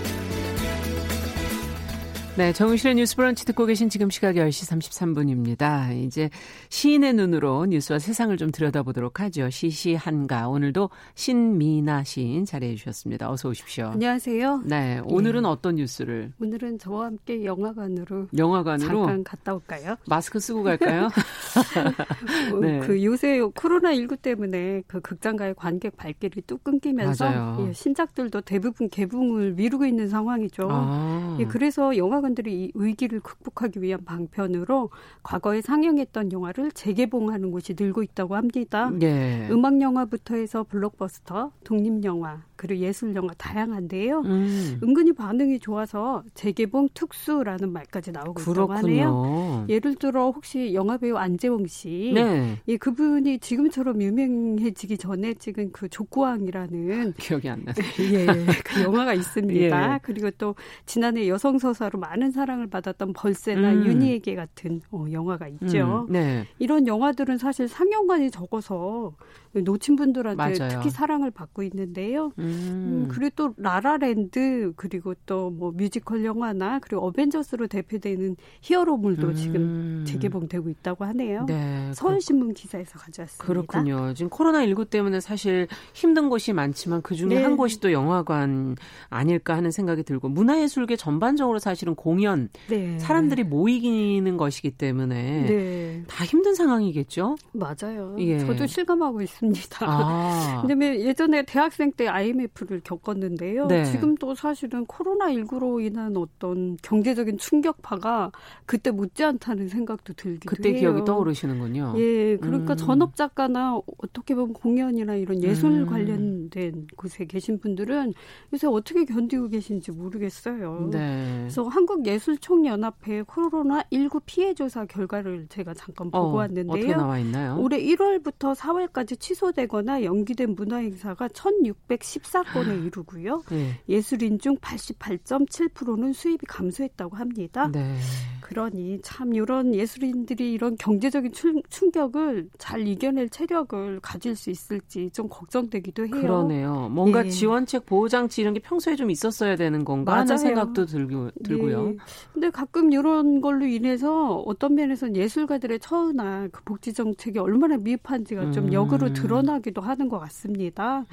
네, 2.37 2.53
정우실의 2.53 2.95
뉴스 2.95 3.17
브런치 3.17 3.45
듣고 3.45 3.65
계신 3.65 3.89
지금 3.89 4.09
시각 4.09 4.35
10시 4.35 4.71
33분입니다. 4.71 5.93
이제 6.01 6.29
시인의 6.69 7.13
눈으로 7.13 7.65
뉴스와 7.65 7.99
세상을 7.99 8.35
좀 8.37 8.51
들여다보도록 8.51 9.19
하죠. 9.19 9.49
시시한가. 9.49 10.47
오늘도 10.47 10.89
신미나 11.13 12.05
시인 12.05 12.45
자리해 12.45 12.75
주셨습니다. 12.75 13.29
어서 13.29 13.49
오십시오. 13.49 13.87
안녕하세요. 13.87 14.61
네, 14.63 15.01
오늘은 15.03 15.41
네. 15.41 15.47
어떤 15.49 15.75
뉴스를? 15.75 16.31
오늘은 16.41 16.79
저와 16.79 17.07
함께 17.07 17.43
영화관으로 17.43 18.27
영화관으로 18.37 19.05
잠깐 19.05 19.23
갔다 19.25 19.53
올까요? 19.53 19.97
마스크 20.07 20.39
쓰고 20.39 20.63
갈까요? 20.63 21.09
네. 22.61 22.79
그 22.79 23.03
요새 23.03 23.41
코로나 23.53 23.93
19 23.93 24.15
때문에 24.15 24.83
그 24.87 25.01
극장과의 25.01 25.55
관객 25.55 25.97
발길이 25.97 26.41
뚝 26.47 26.63
끊기면서 26.63 27.67
예, 27.67 27.73
신작들도 27.73 28.39
대부분 28.41 28.89
개봉을 28.89 29.51
미루고 29.55 29.85
있는 29.85 30.07
상황이죠. 30.07 30.69
아. 30.71 31.37
예, 31.41 31.45
그래서 31.45 31.97
영화 31.97 32.20
영화관들이 32.21 32.65
이 32.65 32.71
위기를 32.75 33.19
극복하기 33.19 33.81
위한 33.81 34.03
방편으로 34.05 34.89
과거에 35.23 35.61
상영했던 35.61 36.31
영화를 36.31 36.71
재개봉하는 36.71 37.51
곳이 37.51 37.75
늘고 37.77 38.03
있다고 38.03 38.35
합니다. 38.35 38.91
예. 39.01 39.47
음악 39.51 39.81
영화부터 39.81 40.35
해서 40.35 40.63
블록버스터, 40.63 41.51
독립 41.63 42.03
영화, 42.03 42.43
그리고 42.55 42.81
예술 42.81 43.15
영화 43.15 43.33
다양한데요. 43.37 44.19
음. 44.21 44.79
은근히 44.83 45.13
반응이 45.13 45.59
좋아서 45.59 46.23
재개봉 46.35 46.89
특수라는 46.93 47.71
말까지 47.71 48.11
나오고 48.11 48.35
그렇군요. 48.35 48.63
있다고 48.63 48.73
하네요. 48.73 49.65
예를 49.67 49.95
들어 49.95 50.29
혹시 50.29 50.73
영화 50.73 50.97
배우 50.97 51.15
안재홍 51.17 51.65
씨, 51.67 52.11
네. 52.13 52.57
예, 52.67 52.77
그분이 52.77 53.39
지금처럼 53.39 54.01
유명해지기 54.01 54.97
전에 54.97 55.33
찍은 55.33 55.71
그 55.71 55.89
족구왕이라는 55.89 57.13
기억이 57.17 57.49
안 57.49 57.63
나요. 57.65 57.73
예, 58.13 58.25
그 58.63 58.83
영화가 58.83 59.13
있습니다. 59.15 59.41
예. 59.95 59.99
그리고 60.03 60.29
또 60.37 60.55
지난해 60.85 61.27
여성 61.27 61.57
서사로 61.57 61.99
많은 62.11 62.31
사랑을 62.31 62.67
받았던 62.67 63.13
벌새나 63.13 63.71
음. 63.71 63.85
윤희에게 63.85 64.35
같은 64.35 64.81
어, 64.91 65.05
영화가 65.09 65.47
있죠. 65.47 66.05
음. 66.09 66.11
네. 66.11 66.45
이런 66.59 66.85
영화들은 66.85 67.37
사실 67.37 67.69
상영관이 67.69 68.31
적어서 68.31 69.13
놓친 69.53 69.95
분들한테 69.95 70.37
맞아요. 70.37 70.69
특히 70.69 70.89
사랑을 70.89 71.31
받고 71.31 71.63
있는데요. 71.63 72.31
음. 72.39 72.43
음 72.43 73.07
그리고 73.09 73.29
또 73.35 73.53
라라랜드 73.57 74.73
그리고 74.75 75.13
또 75.25 75.51
뭐 75.51 75.71
뮤지컬 75.71 76.25
영화나 76.25 76.79
그리고 76.79 77.05
어벤져스로 77.07 77.67
대표되는 77.67 78.35
히어로물도 78.61 79.27
음. 79.27 79.35
지금 79.35 80.03
재개봉되고 80.07 80.69
있다고 80.69 81.05
하네요. 81.05 81.45
네. 81.45 81.91
서울신문 81.93 82.53
기사에서 82.53 82.97
가져왔습니다. 82.97 83.45
그렇군요. 83.45 84.13
지금 84.13 84.29
코로나 84.29 84.65
19 84.65 84.85
때문에 84.85 85.19
사실 85.19 85.67
힘든 85.93 86.29
곳이 86.29 86.53
많지만 86.53 87.01
그 87.01 87.15
중에 87.15 87.29
네. 87.29 87.43
한 87.43 87.57
곳이 87.57 87.79
또 87.79 87.91
영화관 87.91 88.75
아닐까 89.09 89.55
하는 89.55 89.71
생각이 89.71 90.03
들고 90.03 90.29
문화예술계 90.29 90.95
전반적으로 90.95 91.59
사실은 91.59 91.95
공연 92.01 92.49
네. 92.67 92.97
사람들이 92.97 93.43
모이기는 93.43 94.35
것이기 94.35 94.71
때문에 94.71 95.45
네. 95.45 96.03
다 96.07 96.25
힘든 96.25 96.55
상황이겠죠. 96.55 97.35
맞아요. 97.51 98.15
예. 98.17 98.39
저도 98.39 98.65
실감하고 98.65 99.21
있습니다. 99.21 99.85
아. 99.87 100.63
왜냐면 100.65 100.99
예전에 100.99 101.43
대학생 101.43 101.91
때 101.91 102.07
IMF를 102.07 102.81
겪었는데요. 102.83 103.67
네. 103.67 103.85
지금도 103.85 104.33
사실은 104.33 104.87
코로나 104.87 105.27
19로 105.27 105.79
인한 105.79 106.17
어떤 106.17 106.75
경제적인 106.81 107.37
충격파가 107.37 108.31
그때 108.65 108.89
못지않다는 108.89 109.67
생각도 109.67 110.13
들기도 110.13 110.49
그때 110.49 110.69
해요. 110.71 110.79
기억이 110.79 111.05
떠오르시는군요. 111.05 111.93
예, 111.97 112.37
그러니까 112.37 112.73
음. 112.73 112.77
전업 112.77 113.15
작가나 113.15 113.79
어떻게 113.99 114.33
보면 114.33 114.53
공연이나 114.53 115.13
이런 115.17 115.43
예술 115.43 115.81
음. 115.81 115.85
관련된 115.85 116.87
곳에 116.95 117.25
계신 117.25 117.59
분들은 117.59 118.15
요새 118.53 118.65
어떻게 118.65 119.05
견디고 119.05 119.49
계신지 119.49 119.91
모르겠어요. 119.91 120.89
네. 120.91 121.41
그래서 121.41 121.63
한국 121.65 121.90
예술총연합회 122.05 123.23
코로나19 123.23 124.21
피해 124.25 124.53
조사 124.53 124.85
결과를 124.85 125.47
제가 125.49 125.73
잠깐 125.73 126.09
보고 126.11 126.27
어, 126.27 126.33
왔는데요. 126.33 126.71
어떻게 126.71 126.95
나와 126.95 127.19
있나요? 127.19 127.57
올해 127.59 127.81
1월부터 127.81 128.55
4월까지 128.55 129.19
취소되거나 129.19 130.03
연기된 130.03 130.55
문화행사가 130.55 131.27
1,614건에 131.29 132.85
이르고요. 132.85 133.43
네. 133.49 133.79
예술인 133.89 134.39
중 134.39 134.57
88.7%는 134.57 136.13
수입이 136.13 136.45
감소했다고 136.47 137.15
합니다. 137.15 137.69
네. 137.71 137.95
그러니 138.41 138.99
참 139.01 139.33
이런 139.33 139.73
예술인들이 139.73 140.51
이런 140.51 140.75
경제적인 140.75 141.31
충격을 141.69 142.49
잘 142.57 142.85
이겨낼 142.85 143.29
체력을 143.29 143.99
가질 144.01 144.35
수 144.35 144.49
있을지 144.49 145.09
좀 145.11 145.29
걱정되기도 145.29 146.07
해요. 146.07 146.11
그러네요. 146.11 146.89
뭔가 146.91 147.23
네. 147.23 147.29
지원책, 147.29 147.85
보호장치 147.85 148.41
이런 148.41 148.53
게 148.53 148.59
평소에 148.59 148.97
좀 148.97 149.09
있었어야 149.09 149.55
되는 149.55 149.85
건가 149.85 150.11
맞아요. 150.11 150.21
하는 150.21 150.37
생각도 150.37 150.85
들고, 150.85 151.31
들고요. 151.43 151.80
네. 151.89 151.97
근데 152.33 152.49
가끔 152.49 152.91
이런 152.91 153.41
걸로 153.41 153.65
인해서 153.65 154.37
어떤 154.45 154.75
면에서는 154.75 155.15
예술가들의 155.15 155.79
처우나 155.79 156.47
그 156.51 156.63
복지 156.63 156.93
정책이 156.93 157.39
얼마나 157.39 157.77
미흡한지가 157.77 158.51
좀 158.51 158.71
역으로 158.73 159.07
음. 159.07 159.13
드러나기도 159.13 159.81
하는 159.81 160.09
것 160.09 160.19
같습니다. 160.19 161.05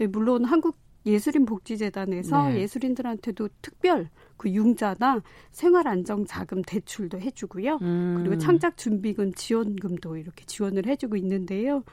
예, 0.00 0.06
물론 0.06 0.44
한국 0.44 0.76
예술인 1.06 1.46
복지재단에서 1.46 2.48
네. 2.48 2.62
예술인들한테도 2.62 3.48
특별 3.62 4.08
그 4.36 4.50
융자나 4.50 5.22
생활안정자금 5.52 6.62
대출도 6.62 7.20
해주고요. 7.20 7.78
음. 7.80 8.16
그리고 8.18 8.36
창작 8.38 8.76
준비금 8.76 9.32
지원금도 9.34 10.16
이렇게 10.16 10.44
지원을 10.44 10.86
해주고 10.86 11.16
있는데요. 11.16 11.84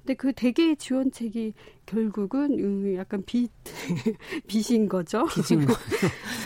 근데 0.00 0.14
그 0.14 0.32
대개의 0.32 0.76
지원책이 0.76 1.52
결국은 1.86 2.58
음, 2.58 2.94
약간 2.96 3.22
빚 3.26 3.50
빚인 4.46 4.88
거죠. 4.88 5.24
빚인 5.26 5.64
거. 5.66 5.74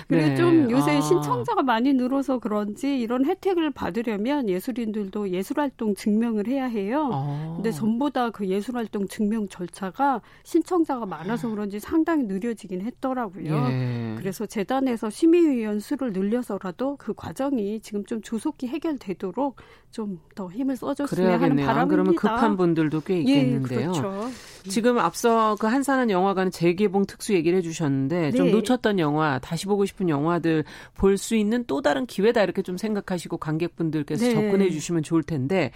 근데 0.08 0.30
네. 0.30 0.36
좀 0.36 0.70
요새 0.70 0.96
아. 0.96 1.00
신청자가 1.00 1.62
많이 1.62 1.92
늘어서 1.92 2.38
그런지 2.38 2.98
이런 2.98 3.24
혜택을 3.24 3.70
받으려면 3.70 4.48
예술인들도 4.48 5.30
예술활동 5.30 5.94
증명을 5.94 6.46
해야 6.46 6.66
해요. 6.66 7.10
아. 7.12 7.52
근데 7.56 7.70
전보다 7.70 8.30
그 8.30 8.46
예술활동 8.46 9.08
증명 9.08 9.48
절차가 9.48 10.22
신청자가 10.44 11.06
많아서 11.06 11.48
그런지 11.48 11.80
상당히 11.80 12.24
느려지긴 12.24 12.80
했더라고요. 12.82 13.68
예. 13.70 14.14
그래서 14.18 14.46
재단에서 14.46 15.10
심의위원 15.10 15.80
수를 15.80 16.12
늘려서라도 16.12 16.96
그 16.96 17.14
과정이 17.14 17.80
지금 17.80 18.04
좀 18.04 18.20
조속히 18.22 18.66
해결되도록 18.68 19.56
좀 19.90 20.18
더 20.36 20.50
힘을 20.50 20.76
써줬으면 20.76 21.42
하는 21.42 21.56
바람입니다. 21.56 21.86
그러면 21.86 22.14
급한 22.14 22.56
분들도 22.56 23.00
꽤 23.00 23.20
있겠는데요. 23.20 23.80
예, 23.80 23.84
그렇죠. 23.86 24.30
지금 24.68 24.98
앞서 24.98 25.25
그 25.58 25.66
한산한 25.66 26.10
영화관 26.10 26.50
재개봉 26.50 27.06
특수 27.06 27.34
얘기를 27.34 27.58
해주셨는데 27.58 28.32
좀 28.32 28.46
네. 28.46 28.52
놓쳤던 28.52 28.98
영화, 28.98 29.38
다시 29.38 29.66
보고 29.66 29.84
싶은 29.84 30.08
영화들 30.08 30.64
볼 30.94 31.16
수 31.16 31.34
있는 31.34 31.64
또 31.66 31.80
다른 31.82 32.06
기회다 32.06 32.42
이렇게 32.42 32.62
좀 32.62 32.76
생각하시고 32.76 33.38
관객분들께서 33.38 34.26
네. 34.26 34.34
접근해 34.34 34.70
주시면 34.70 35.02
좋을 35.02 35.22
텐데 35.22 35.70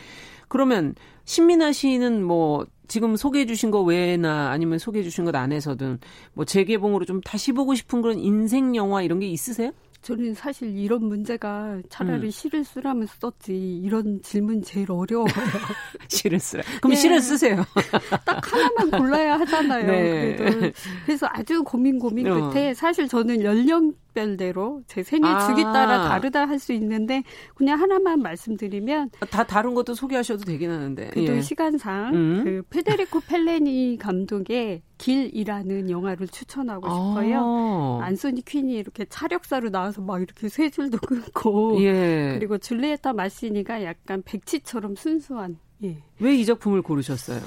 그러면 0.48 0.94
신민아 1.24 1.72
씨는 1.72 2.22
뭐 2.22 2.66
지금 2.88 3.16
소개해 3.16 3.46
주신 3.46 3.70
거 3.70 3.82
외에나 3.82 4.50
아니면 4.50 4.78
소개해 4.78 5.02
주신 5.02 5.24
것 5.24 5.34
안에서든 5.34 5.98
뭐 6.34 6.44
재개봉으로 6.44 7.04
좀 7.04 7.20
다시 7.20 7.52
보고 7.52 7.74
싶은 7.74 8.02
그런 8.02 8.18
인생 8.18 8.74
영화 8.76 9.02
이런 9.02 9.20
게 9.20 9.26
있으세요? 9.28 9.70
저는 10.02 10.34
사실 10.34 10.76
이런 10.78 11.04
문제가 11.04 11.78
차라리 11.90 12.28
음. 12.28 12.30
시를 12.30 12.64
쓰라면 12.64 13.06
썼지 13.06 13.54
이런 13.82 14.20
질문 14.22 14.62
제일 14.62 14.90
어려워요. 14.90 15.26
시를 16.08 16.38
쓰라. 16.38 16.62
그럼 16.78 16.90
네. 16.90 16.96
시를 16.96 17.20
쓰세요. 17.20 17.64
딱 18.24 18.52
하나만 18.52 18.90
골라야 18.90 19.38
하잖아요. 19.40 19.86
네. 19.86 20.36
그래도 20.36 20.72
그래서 21.04 21.26
아주 21.30 21.62
고민 21.62 21.98
고민 21.98 22.28
어. 22.28 22.50
끝에 22.50 22.70
어. 22.70 22.74
사실 22.74 23.08
저는 23.08 23.42
연령 23.42 23.92
별대로 24.20 24.83
제 24.87 25.02
생일 25.02 25.26
아. 25.26 25.46
주기 25.46 25.62
따라 25.62 26.09
다르다 26.09 26.46
할 26.48 26.61
수 26.61 26.74
있는데 26.74 27.22
그냥 27.54 27.80
하나만 27.80 28.20
말씀드리면 28.20 29.11
다 29.30 29.44
다른 29.44 29.72
것도 29.72 29.94
소개하셔도 29.94 30.44
되긴 30.44 30.70
하는데 30.70 31.09
그래도 31.09 31.37
예. 31.37 31.40
시간상 31.40 32.14
음. 32.14 32.44
그 32.44 32.62
페데리코 32.68 33.20
펠레니 33.20 33.96
감독의 33.98 34.83
길이라는 34.98 35.88
영화를 35.88 36.28
추천하고 36.28 36.87
아. 36.87 36.90
싶어요. 36.90 38.00
안소니 38.02 38.42
퀸이 38.44 38.74
이렇게 38.74 39.06
차력사로 39.06 39.70
나와서 39.70 40.02
막 40.02 40.20
이렇게 40.20 40.50
세 40.50 40.68
줄도 40.68 40.98
끊고 40.98 41.83
예. 41.83 42.37
그리고 42.38 42.59
줄리에타 42.59 43.14
마시니가 43.14 43.83
약간 43.85 44.22
백치처럼 44.22 44.96
순수한 44.96 45.59
예. 45.83 45.96
왜 46.18 46.35
이 46.37 46.44
작품을 46.44 46.83
고르셨어요? 46.83 47.40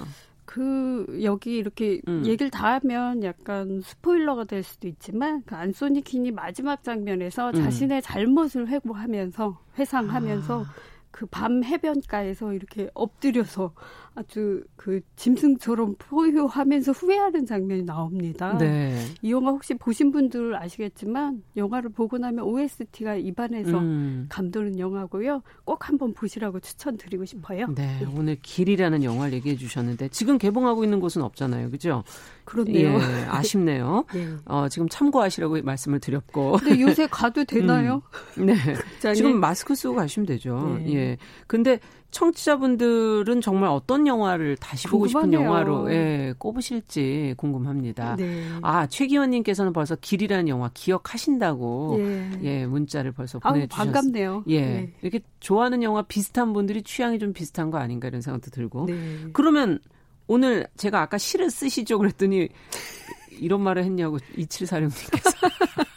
그 0.46 1.20
여기 1.24 1.58
이렇게 1.58 2.02
음. 2.08 2.26
얘기를 2.26 2.50
다 2.50 2.74
하면 2.74 3.24
약간 3.24 3.82
스포일러가 3.82 4.44
될 4.44 4.64
수도 4.64 4.88
있지만 4.88 5.42
그 5.46 5.56
안소니 5.56 6.02
킨이 6.02 6.32
마지막 6.32 6.84
장면에서 6.84 7.50
음. 7.50 7.54
자신의 7.54 8.02
잘못을 8.02 8.68
회고하면서 8.68 9.60
회상하면서 9.80 10.64
아. 10.64 10.66
그밤 11.12 11.64
해변가에서 11.64 12.54
이렇게 12.54 12.90
엎드려서 12.96 13.74
아주 14.16 14.64
그 14.76 15.02
짐승처럼 15.16 15.96
포효하면서 15.98 16.92
후회하는 16.92 17.46
장면이 17.48 17.84
나옵니다. 17.84 18.56
네. 18.60 18.96
이 19.24 19.32
영화 19.32 19.52
혹시 19.52 19.74
보신 19.74 20.12
분들 20.12 20.56
아시겠지만 20.56 21.42
영화를 21.58 21.90
보고 21.90 22.20
나면 22.20 22.46
OST가 22.46 23.16
입안에서 23.16 23.80
음. 23.80 24.28
감도는 24.30 24.78
영화고요. 24.78 25.42
꼭 25.66 25.90
한번 25.90 26.14
보시라고 26.14 26.60
추천드리고 26.60 27.26
싶어요. 27.26 27.66
네, 27.76 27.98
네. 28.02 28.08
오늘 28.16 28.38
길이라는 28.42 29.04
영화를 29.04 29.34
얘기해 29.34 29.56
주셨는데 29.56 30.10
지금 30.10 30.38
개봉하고 30.38 30.84
있는 30.84 31.00
곳은 31.00 31.24
없잖아요. 31.24 31.72
그죠? 31.72 32.04
그렇네요. 32.46 32.94
예, 33.00 33.26
아쉽네요. 33.30 34.06
네. 34.14 34.28
어, 34.46 34.68
지금 34.70 34.88
참고하시라고 34.90 35.62
말씀을 35.64 36.00
드렸고. 36.00 36.58
근데 36.60 36.80
요새 36.82 37.08
가도 37.10 37.44
되나요? 37.46 38.04
음. 38.38 38.46
네. 38.46 38.56
지금 39.16 39.40
마스크 39.40 39.74
쓰고 39.74 39.96
가시면 39.96 40.28
되죠. 40.28 40.80
네. 40.86 40.94
예. 40.94 41.18
근데 41.48 41.80
청취자분들은 42.12 43.42
정말 43.42 43.70
어떤 43.70 44.03
영화를 44.08 44.58
다시 44.58 44.88
보고 44.88 45.08
싶은 45.08 45.34
영화로 45.34 45.92
예, 45.94 46.34
꼽으실지 46.38 47.36
궁금합니다. 47.38 48.16
네. 48.16 48.48
아, 48.62 48.88
최기원님께서는 48.88 49.74
벌써 49.74 49.96
길이라는 49.96 50.48
영화 50.48 50.70
기억하신다고 50.74 51.96
예, 52.00 52.32
예 52.44 52.66
문자를 52.66 53.12
벌써 53.12 53.40
보내주셨어요. 53.40 53.92
반갑네요. 53.92 54.44
예, 54.48 54.62
네. 54.62 54.94
이렇게 55.02 55.22
좋아하는 55.40 55.84
영화 55.84 56.02
비슷한 56.02 56.54
분들이 56.54 56.84
취향이 56.84 57.20
좀 57.20 57.34
비슷한 57.34 57.72
거 57.72 57.78
아닌가 57.78 58.08
이런 58.08 58.22
생각도 58.22 58.52
들고. 58.52 58.86
네. 58.88 58.96
그러면 59.34 59.80
오늘 60.28 60.68
제가 60.78 61.02
아까 61.02 61.18
시를 61.18 61.50
쓰시죠 61.50 61.98
그랬더니 61.98 62.48
이런 63.40 63.62
말을 63.62 63.84
했냐고 63.84 64.18
2746님께서. 64.38 65.34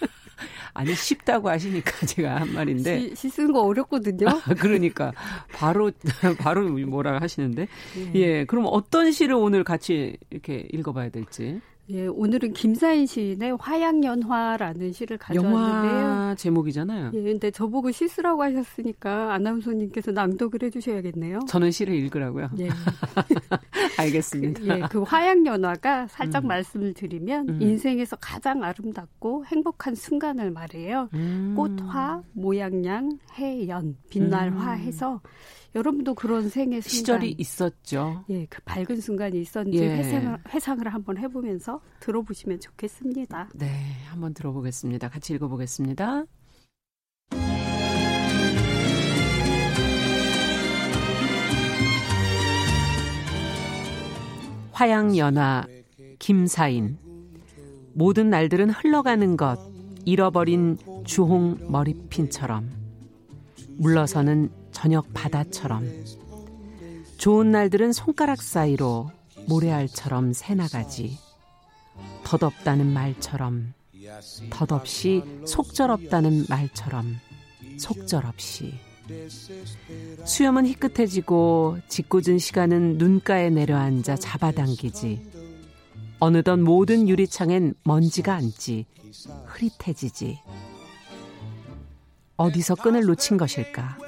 아니 0.76 0.94
쉽다고 0.94 1.48
하시니까 1.48 1.90
제가 2.06 2.40
한 2.40 2.52
말인데 2.52 3.14
시, 3.14 3.28
쓰는 3.30 3.52
거 3.52 3.62
어렵거든요. 3.62 4.28
아, 4.28 4.54
그러니까 4.54 5.12
바로 5.52 5.90
바로 6.38 6.68
뭐라 6.68 7.20
하시는데 7.20 7.66
예. 8.14 8.14
예. 8.14 8.44
그럼 8.44 8.66
어떤 8.68 9.10
시를 9.10 9.34
오늘 9.34 9.64
같이 9.64 10.16
이렇게 10.30 10.68
읽어봐야 10.72 11.08
될지. 11.08 11.60
예, 11.88 12.08
오늘은 12.08 12.52
김사인 12.52 13.06
시인의 13.06 13.56
화양연화라는 13.60 14.92
시를 14.92 15.18
가져왔는데요. 15.18 16.00
영화 16.00 16.34
제목이잖아요. 16.34 17.12
예, 17.14 17.22
근데 17.22 17.50
저보고 17.52 17.92
시 17.92 18.08
쓰라고 18.08 18.42
하셨으니까 18.42 19.32
아나운서님께서 19.34 20.10
낭독을 20.10 20.62
해주셔야겠네요. 20.64 21.40
저는 21.46 21.70
시를 21.70 21.94
읽으라고요. 21.94 22.50
예. 22.58 22.68
알겠습니다. 23.98 24.60
그, 24.60 24.68
예, 24.68 24.82
그 24.90 25.02
화양연화가 25.02 26.08
살짝 26.08 26.44
음. 26.44 26.48
말씀을 26.48 26.92
드리면 26.92 27.48
음. 27.50 27.62
인생에서 27.62 28.16
가장 28.16 28.64
아름답고 28.64 29.44
행복한 29.46 29.94
순간을 29.94 30.50
말해요. 30.50 31.08
음. 31.14 31.54
꽃화, 31.56 32.22
모양양, 32.32 33.18
해연, 33.34 33.96
빛날화 34.10 34.74
음. 34.74 34.78
해서 34.78 35.20
여러분도 35.76 36.14
그런 36.14 36.48
생애 36.48 36.80
순간 36.80 36.88
시절이 36.88 37.34
있었죠. 37.38 38.24
예, 38.30 38.46
그 38.46 38.62
밝은 38.64 38.98
순간이 38.98 39.38
있었는지 39.42 39.78
예. 39.78 39.98
회상을, 39.98 40.38
회상을 40.48 40.88
한번 40.88 41.18
해보면서 41.18 41.82
들어보시면 42.00 42.60
좋겠습니다. 42.60 43.50
네, 43.54 43.68
한번 44.08 44.32
들어보겠습니다. 44.32 45.10
같이 45.10 45.34
읽어보겠습니다. 45.34 46.24
화양연화 54.72 55.66
김사인 56.18 56.98
모든 57.92 58.30
날들은 58.30 58.70
흘러가는 58.70 59.36
것 59.36 59.58
잃어버린 60.06 60.78
주홍 61.04 61.70
머리핀처럼 61.70 62.70
물러서는 63.78 64.50
저녁 64.76 65.06
바다처럼. 65.14 65.88
좋은 67.16 67.50
날들은 67.50 67.94
손가락 67.94 68.42
사이로 68.42 69.10
모래알처럼 69.48 70.34
새나가지. 70.34 71.18
덧없다는 72.24 72.92
말처럼 72.92 73.72
덧없이 74.50 75.22
속절없다는 75.46 76.44
말처럼 76.50 77.16
속절없이. 77.78 78.74
수염은 80.26 80.66
희끗해지고 80.66 81.78
짓궂은 81.88 82.38
시간은 82.38 82.98
눈가에 82.98 83.48
내려앉아 83.48 84.16
잡아당기지. 84.16 85.26
어느덧 86.18 86.58
모든 86.58 87.08
유리창엔 87.08 87.72
먼지가 87.82 88.34
앉지 88.34 88.84
흐릿해지지. 89.46 90.38
어디서 92.36 92.74
끈을 92.74 93.04
놓친 93.04 93.38
것일까 93.38 94.05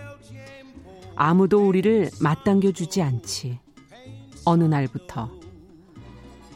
아무도 1.21 1.67
우리를 1.67 2.11
맞당겨 2.21 2.71
주지 2.71 3.03
않지. 3.03 3.59
어느 4.45 4.63
날부터 4.63 5.29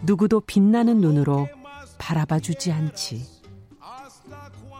누구도 0.04 0.38
빛나는 0.38 1.00
눈으로 1.00 1.48
바라봐 1.98 2.38
주지 2.38 2.70
않지. 2.70 3.26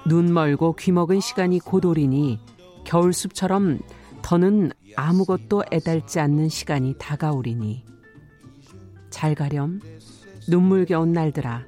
눈 0.06 0.32
멀고 0.32 0.76
귀 0.76 0.92
먹은 0.92 1.18
시간이 1.18 1.58
고돌이니 1.58 2.38
겨울숲처럼 2.84 3.80
더는 4.22 4.70
아무것도 4.94 5.64
애달지 5.72 6.20
않는 6.20 6.48
시간이 6.48 6.94
다가오리니 6.98 7.84
잘 9.10 9.34
가렴 9.34 9.80
눈물겨운 10.48 11.12
날들아 11.12 11.64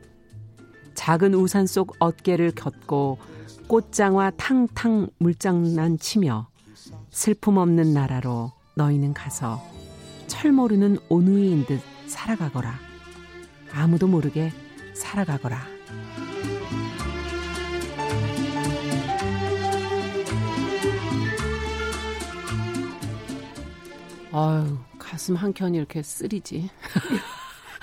작은 0.94 1.34
우산 1.34 1.66
속 1.66 1.96
어깨를 1.98 2.52
걷고 2.52 3.18
꽃장화 3.66 4.30
탕탕 4.36 5.08
물장난 5.18 5.98
치며 5.98 6.53
슬픔 7.14 7.58
없는 7.58 7.94
나라로 7.94 8.50
너희는 8.74 9.14
가서 9.14 9.62
철 10.26 10.50
모르는 10.50 10.98
온누이인 11.08 11.64
듯 11.64 11.80
살아가거라. 12.06 12.74
아무도 13.72 14.08
모르게 14.08 14.52
살아가거라. 14.94 15.64
아유, 24.32 24.76
가슴 24.98 25.36
한 25.36 25.54
켠이 25.54 25.78
이렇게 25.78 26.02
쓰리지. 26.02 26.68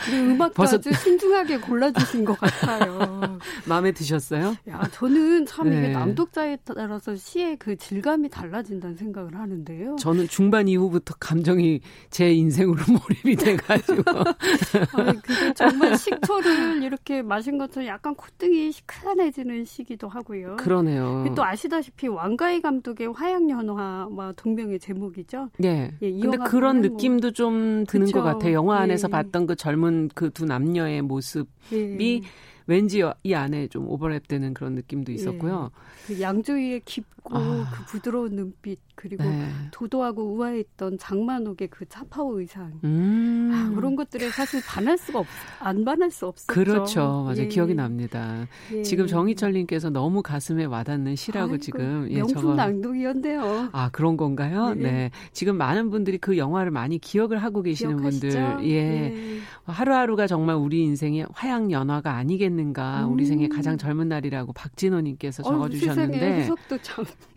음악도 0.09 0.53
벌써... 0.53 0.77
아주 0.77 0.91
신중하게 0.93 1.59
골라주신 1.59 2.25
것 2.25 2.37
같아요. 2.39 3.39
마음에 3.67 3.91
드셨어요? 3.91 4.55
야, 4.69 4.81
저는 4.91 5.45
참 5.45 5.69
네. 5.69 5.77
이게 5.77 5.87
남독자에 5.89 6.57
따라서 6.63 7.15
시의 7.15 7.57
그 7.57 7.75
질감이 7.75 8.29
달라진다는 8.29 8.95
생각을 8.95 9.35
하는데요. 9.35 9.95
저는 9.97 10.27
중반 10.27 10.67
이후부터 10.67 11.15
감정이 11.19 11.81
제 12.09 12.31
인생으로 12.33 12.81
몰입이 12.87 13.35
돼가지고. 13.35 14.03
아니, 14.97 15.21
그게 15.21 15.53
정말 15.53 15.97
식초를 15.97 16.83
이렇게 16.83 17.21
마신 17.21 17.57
것처럼 17.57 17.87
약간 17.87 18.15
콧등이 18.15 18.71
시큰해지는 18.71 19.65
시기도 19.65 20.07
하고요. 20.07 20.57
그러네요. 20.57 21.25
또 21.35 21.43
아시다시피 21.43 22.07
왕가희 22.07 22.61
감독의 22.61 23.13
화양연화와 23.13 24.33
동명의 24.35 24.79
제목이죠. 24.79 25.49
네. 25.57 25.93
예, 26.01 26.11
근데 26.11 26.37
그런 26.37 26.81
뭐 26.81 26.89
느낌도 26.89 27.27
뭐. 27.27 27.31
좀 27.31 27.85
드는 27.85 28.07
그쵸. 28.07 28.19
것 28.19 28.23
같아요. 28.23 28.53
영화 28.53 28.79
안에서 28.79 29.07
예. 29.07 29.11
봤던 29.11 29.47
그 29.47 29.55
젊은 29.55 29.90
젊은 29.91 30.09
그두 30.15 30.45
남녀의 30.45 31.01
모습이 31.01 31.49
예. 31.73 32.21
왠지 32.67 33.03
이 33.23 33.33
안에 33.33 33.67
좀 33.67 33.87
오버랩되는 33.87 34.53
그런 34.53 34.75
느낌도 34.75 35.11
있었고요. 35.11 35.71
예. 35.73 36.13
그 36.13 36.21
양조위의 36.21 36.81
깊고 36.85 37.20
아. 37.29 37.71
그 37.71 37.85
부드러운 37.85 38.35
눈빛 38.35 38.79
그리고 38.95 39.23
네. 39.23 39.47
도도하고 39.71 40.33
우아했던 40.33 40.97
장만옥의 40.97 41.69
그 41.69 41.85
차파오 41.87 42.39
의상 42.39 42.79
음. 42.83 43.51
아, 43.53 43.75
그런 43.75 43.95
것들에 43.95 44.29
사실 44.29 44.61
반할 44.65 44.97
수가 44.97 45.19
없, 45.19 45.27
안 45.59 45.85
반할 45.85 46.11
수 46.11 46.27
없었죠. 46.27 46.53
그렇죠, 46.53 47.23
맞아요. 47.25 47.37
예. 47.37 47.47
기억이 47.47 47.73
납니다. 47.73 48.47
예. 48.73 48.81
지금 48.83 49.07
정희철님께서 49.07 49.89
너무 49.89 50.21
가슴에 50.21 50.65
와닿는 50.65 51.15
시라고 51.15 51.53
아이고, 51.53 51.57
지금 51.59 52.07
예, 52.09 52.17
명품 52.17 52.41
저거... 52.41 52.55
낭독이었네요. 52.55 53.69
아 53.71 53.89
그런 53.91 54.17
건가요? 54.17 54.73
네. 54.73 54.91
네. 54.91 55.11
지금 55.31 55.57
많은 55.57 55.89
분들이 55.89 56.17
그 56.17 56.37
영화를 56.37 56.71
많이 56.71 56.97
기억을 56.97 57.41
하고 57.41 57.61
계시는 57.61 57.97
기억하시죠? 57.97 58.27
분들, 58.29 58.65
예. 58.65 58.71
예. 58.71 59.39
하루하루가 59.65 60.27
정말 60.27 60.55
우리 60.55 60.81
인생의 60.83 61.27
화양 61.33 61.71
연화가 61.71 62.13
아니겠는가, 62.15 63.05
음. 63.05 63.13
우리 63.13 63.25
생의 63.25 63.49
가장 63.49 63.77
젊은 63.77 64.09
날이라고 64.09 64.53
박진호님께서 64.53 65.43
적어주셨는데, 65.43 66.49
어, 66.49 66.55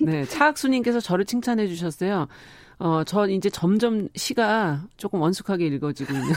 네, 0.01 0.25
차학수님께서 0.25 1.01
저를 1.01 1.25
칭찬. 1.25 1.45
칭찬해 1.45 1.69
주셨어요. 1.69 2.27
어, 2.79 3.03
저 3.05 3.29
이제 3.29 3.51
점점 3.51 4.09
시가 4.15 4.85
조금 4.97 5.21
원숙하게 5.21 5.67
읽어지고 5.67 6.13
있는. 6.13 6.29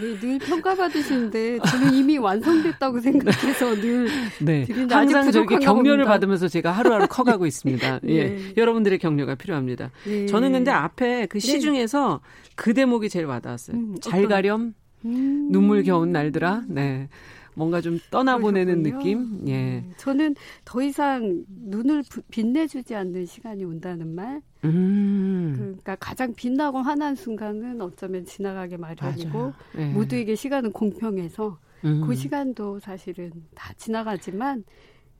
네, 0.00 0.20
늘 0.20 0.38
평가받으시는데 0.38 1.58
저는 1.58 1.94
이미 1.94 2.16
완성됐다고 2.18 3.00
생각해서 3.00 3.74
늘 3.74 4.08
네, 4.40 4.66
항상 4.90 5.30
저렇게 5.30 5.58
격려를 5.58 6.04
봅니다. 6.04 6.10
받으면서 6.10 6.48
제가 6.48 6.72
하루하루 6.72 7.06
커가고 7.08 7.46
있습니다. 7.46 8.00
예, 8.08 8.10
예, 8.16 8.52
여러분들의 8.56 8.98
격려가 8.98 9.34
필요합니다. 9.34 9.90
예. 10.06 10.26
저는 10.26 10.52
근데 10.52 10.70
앞에 10.70 11.26
그시 11.26 11.54
네. 11.54 11.58
중에서 11.58 12.20
그 12.54 12.72
대목이 12.72 13.08
제일 13.08 13.26
와닿았어요. 13.26 13.76
음, 13.76 13.96
잘 14.00 14.28
가렴, 14.28 14.74
음. 15.04 15.48
눈물 15.50 15.82
겨운 15.82 16.12
날들아. 16.12 16.62
네. 16.68 17.08
뭔가 17.54 17.80
좀 17.80 17.98
떠나보내는 18.10 18.82
그러셨군요. 18.82 18.98
느낌? 18.98 19.48
예. 19.48 19.78
음, 19.78 19.92
저는 19.96 20.34
더 20.64 20.82
이상 20.82 21.44
눈을 21.48 22.02
빛내주지 22.30 22.94
않는 22.94 23.26
시간이 23.26 23.64
온다는 23.64 24.14
말. 24.14 24.40
음. 24.64 25.54
그러니까 25.56 25.96
가장 25.96 26.32
빛나고 26.34 26.78
환한 26.78 27.14
순간은 27.14 27.80
어쩌면 27.80 28.24
지나가게 28.24 28.76
마련이고 28.76 29.52
예. 29.78 29.86
모두에게 29.86 30.34
시간은 30.34 30.72
공평해서 30.72 31.58
음. 31.84 32.06
그 32.06 32.14
시간도 32.14 32.80
사실은 32.80 33.32
다 33.54 33.72
지나가지만 33.76 34.64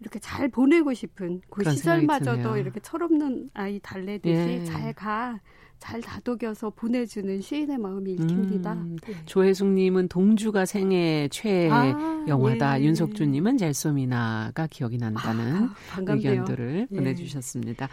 이렇게 0.00 0.18
잘 0.18 0.48
보내고 0.48 0.94
싶은 0.94 1.40
그 1.50 1.68
시절마저도 1.70 2.56
이렇게 2.56 2.80
철없는 2.80 3.50
아이 3.54 3.78
달래듯이 3.80 4.34
예. 4.34 4.64
잘 4.64 4.92
가. 4.92 5.40
잘 5.82 6.00
다독여서 6.00 6.70
보내주는 6.70 7.40
시인의 7.40 7.76
마음이 7.76 8.12
읽힙니다. 8.12 8.74
음, 8.74 8.96
네. 9.04 9.14
조혜숙님은 9.26 10.06
동주가 10.06 10.64
생애 10.64 11.26
최애 11.32 11.68
아, 11.72 12.24
영화다. 12.28 12.80
예. 12.80 12.84
윤석주님은 12.84 13.58
젤소미나가 13.58 14.68
기억이 14.68 14.98
난다는 14.98 15.64
아, 15.64 15.98
의견들을 16.06 16.86
예. 16.88 16.96
보내주셨습니다. 16.96 17.88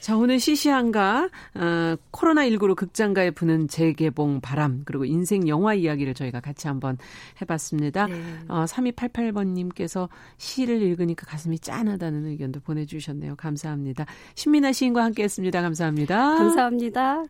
자 0.00 0.18
오늘 0.18 0.38
시시한가 0.38 1.30
어, 1.54 1.96
코로나 2.10 2.46
19로 2.46 2.76
극장가에 2.76 3.30
부는 3.30 3.68
재개봉 3.68 4.42
바람 4.42 4.82
그리고 4.84 5.06
인생 5.06 5.48
영화 5.48 5.72
이야기를 5.72 6.12
저희가 6.12 6.40
같이 6.40 6.68
한번 6.68 6.98
해봤습니다. 7.40 8.06
네. 8.06 8.22
어, 8.48 8.66
3288번님께서 8.66 10.10
시를 10.36 10.82
읽으니까 10.82 11.24
가슴이 11.24 11.58
짠하다는 11.58 12.26
의견도 12.26 12.60
보내주셨네요. 12.60 13.36
감사합니다. 13.36 14.04
신민아 14.34 14.72
시인과 14.72 15.02
함께했습니다. 15.04 15.62
감사합니다. 15.62 16.36
감사합니다. 16.36 17.29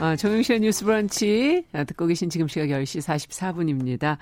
아, 0.00 0.16
정영실의 0.16 0.60
뉴스 0.60 0.84
브런치 0.86 1.66
아, 1.72 1.84
듣고 1.84 2.06
계신 2.06 2.30
지금 2.30 2.48
시각 2.48 2.66
10시 2.68 3.02
44분입니다. 3.06 4.16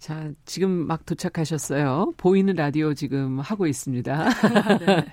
자, 0.00 0.30
지금 0.44 0.70
막 0.70 1.06
도착하셨어요. 1.06 2.14
보이는 2.16 2.56
라디오 2.56 2.94
지금 2.94 3.38
하고 3.38 3.68
있습니다. 3.68 4.28
네. 4.80 5.06